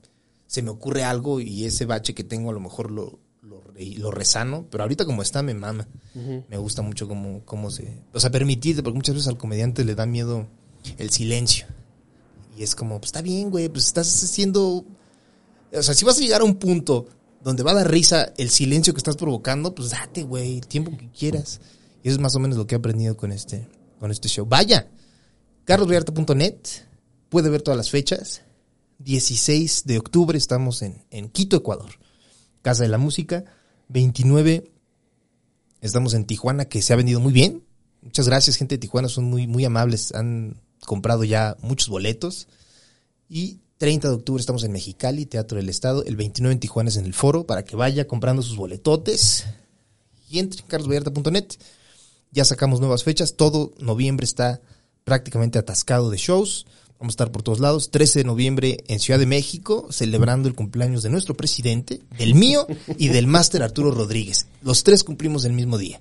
se 0.47 0.63
me 0.63 0.71
ocurre 0.71 1.05
algo 1.05 1.41
y 1.41 1.67
ese 1.67 1.85
bache 1.85 2.15
que 2.15 2.25
tengo 2.25 2.49
a 2.49 2.55
lo 2.55 2.61
mejor 2.61 2.91
lo, 2.91 3.19
re- 3.77 3.95
lo 3.99 4.11
resano. 4.11 4.67
Pero 4.71 4.83
ahorita 4.85 5.05
como 5.05 5.23
está 5.23 5.43
me 5.43 5.55
mama. 5.55 5.87
Me 6.49 6.57
gusta 6.57 6.83
mucho 6.83 7.07
cómo, 7.09 7.43
cómo 7.45 7.71
se... 7.71 8.03
O 8.13 8.21
sea, 8.21 8.31
permitirte, 8.31 8.83
porque 8.83 8.97
muchas 8.97 9.15
veces 9.15 9.29
al 9.29 9.37
comediante 9.39 9.85
le 9.85 9.95
da 9.95 10.07
miedo 10.07 10.47
el 10.99 11.11
silencio. 11.11 11.67
Y 12.57 12.63
es 12.63 12.75
como, 12.75 12.99
pues 12.99 13.09
está 13.09 13.21
bien, 13.23 13.51
güey, 13.51 13.69
pues 13.69 13.87
estás 13.87 14.25
haciendo... 14.25 14.85
O 15.73 15.83
sea, 15.83 15.95
si 15.95 16.05
vas 16.07 16.17
a 16.17 16.21
llegar 16.21 16.41
a 16.41 16.45
un 16.45 16.55
punto 16.57 17.07
donde 17.45 17.63
va 17.63 17.73
a 17.73 17.75
dar 17.75 17.91
risa 17.91 18.33
el 18.39 18.49
silencio 18.51 18.95
que 18.95 18.99
estás 18.99 19.17
provocando, 19.17 19.75
pues 19.75 19.91
date, 19.91 20.23
güey, 20.23 20.57
el 20.59 20.67
tiempo 20.67 20.97
que 20.97 21.11
quieras. 21.11 21.61
Y 22.03 22.09
eso 22.09 22.17
es 22.17 22.23
más 22.23 22.35
o 22.35 22.39
menos 22.41 22.57
lo 22.57 22.67
que 22.67 22.75
he 22.77 22.79
aprendido 22.79 23.17
con 23.17 23.31
este, 23.31 23.69
con 24.01 24.11
este 24.11 24.29
show. 24.29 24.47
Vaya, 24.47 24.89
carlosvallarta.net, 25.65 26.57
puede 27.29 27.51
ver 27.51 27.63
todas 27.63 27.77
las 27.77 27.91
fechas. 27.91 28.43
16 28.99 29.85
de 29.85 29.99
octubre 29.99 30.39
estamos 30.39 30.81
en, 30.83 31.05
en 31.11 31.29
Quito, 31.29 31.57
Ecuador. 31.57 31.91
Casa 32.63 32.85
de 32.85 32.89
la 32.89 32.99
Música. 32.99 33.45
29 33.89 34.71
estamos 35.81 36.15
en 36.15 36.25
Tijuana, 36.25 36.67
que 36.67 36.83
se 36.83 36.93
ha 36.93 36.97
vendido 36.97 37.21
muy 37.21 37.33
bien. 37.33 37.63
Muchas 38.03 38.29
gracias, 38.29 38.57
gente 38.57 38.77
de 38.77 38.79
Tijuana, 38.79 39.09
son 39.09 39.25
muy, 39.25 39.47
muy 39.47 39.65
amables. 39.65 40.15
Han 40.15 40.61
comprado 40.85 41.25
ya 41.25 41.57
muchos 41.61 41.89
boletos. 41.89 42.49
Y 43.29 43.61
30 43.79 44.09
de 44.09 44.15
octubre 44.15 44.41
estamos 44.41 44.65
en 44.65 44.73
Mexicali, 44.73 45.27
Teatro 45.27 45.59
del 45.59 45.69
Estado. 45.69 46.05
El 46.05 46.17
29 46.17 46.53
en 46.53 46.61
Tijuana 46.61 46.89
es 46.89 46.97
en 46.97 47.05
el 47.05 47.15
foro 47.15 47.47
para 47.47 47.65
que 47.65 47.77
vaya 47.77 48.07
comprando 48.07 48.43
sus 48.43 48.57
boletotes. 48.57 49.45
Y 50.31 50.39
entre 50.39 50.61
en 50.61 50.67
carlosvallarta.net. 50.67 51.47
Ya 52.33 52.45
sacamos 52.45 52.81
nuevas 52.81 53.05
fechas. 53.05 53.35
Todo 53.35 53.73
noviembre 53.79 54.25
está 54.25 54.61
prácticamente 55.05 55.59
atascado 55.59 56.11
de 56.11 56.17
shows. 56.17 56.67
Vamos 56.99 57.13
a 57.13 57.17
estar 57.17 57.31
por 57.33 57.43
todos 57.43 57.61
lados. 57.61 57.91
13 57.91 58.21
de 58.21 58.25
noviembre 58.25 58.79
en 58.89 58.99
Ciudad 59.01 59.19
de 59.21 59.27
México, 59.27 59.87
celebrando 59.91 60.49
el 60.49 60.55
cumpleaños 60.55 61.03
de 61.03 61.11
nuestro 61.11 61.35
presidente, 61.37 62.01
del 62.19 62.35
mío 62.35 62.67
y 62.97 63.09
del 63.09 63.27
máster 63.27 63.63
Arturo 63.63 63.91
Rodríguez. 63.91 64.47
Los 64.63 64.83
tres 64.83 65.05
cumplimos 65.05 65.45
el 65.45 65.53
mismo 65.53 65.77
día. 65.77 66.01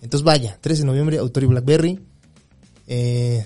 Entonces 0.00 0.24
vaya, 0.24 0.56
13 0.60 0.82
de 0.82 0.86
noviembre, 0.86 1.18
Auditorio 1.18 1.48
Blackberry. 1.48 1.98
Eh, 2.86 3.44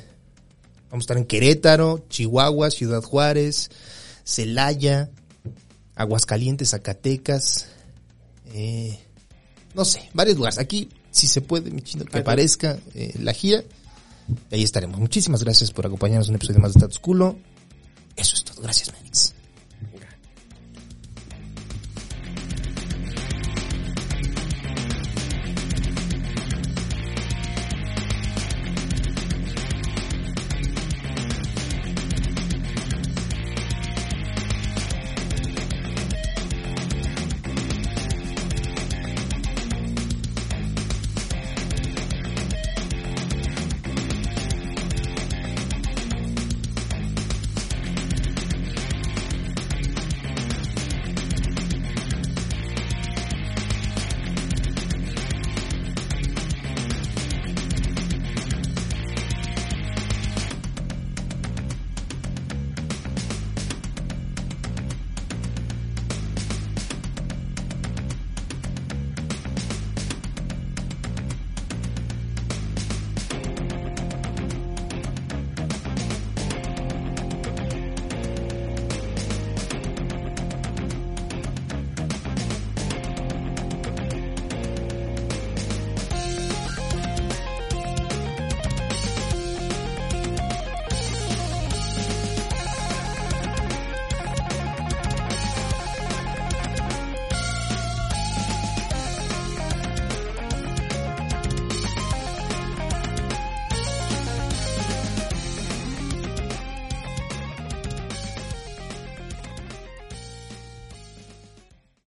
vamos 0.91 1.03
a 1.03 1.05
estar 1.05 1.17
en 1.17 1.25
Querétaro, 1.25 2.05
Chihuahua, 2.11 2.71
Ciudad 2.71 3.03
Juárez, 3.03 3.71
Celaya, 4.25 5.11
Aguascalientes, 5.95 6.71
Zacatecas. 6.71 7.67
eh, 8.53 8.99
no 9.75 9.87
sé, 9.87 10.11
varios 10.13 10.37
lugares. 10.37 10.59
Aquí, 10.59 10.91
si 11.11 11.27
se 11.27 11.41
puede, 11.41 11.71
mi 11.71 11.81
chino, 11.81 12.05
que 12.05 12.11
Aquí. 12.11 12.19
aparezca 12.19 12.79
eh, 12.95 13.15
la 13.19 13.33
gira. 13.33 13.63
Ahí 14.51 14.63
estaremos. 14.63 14.99
Muchísimas 14.99 15.43
gracias 15.43 15.71
por 15.71 15.87
acompañarnos 15.87 16.29
en 16.29 16.33
un 16.33 16.37
episodio 16.37 16.61
más 16.61 16.75
de 16.75 16.79
Status 16.79 16.99
Culo. 16.99 17.37
Eso 18.17 18.35
es 18.35 18.45
todo. 18.45 18.63
Gracias, 18.63 18.93
Manix. 18.93 19.35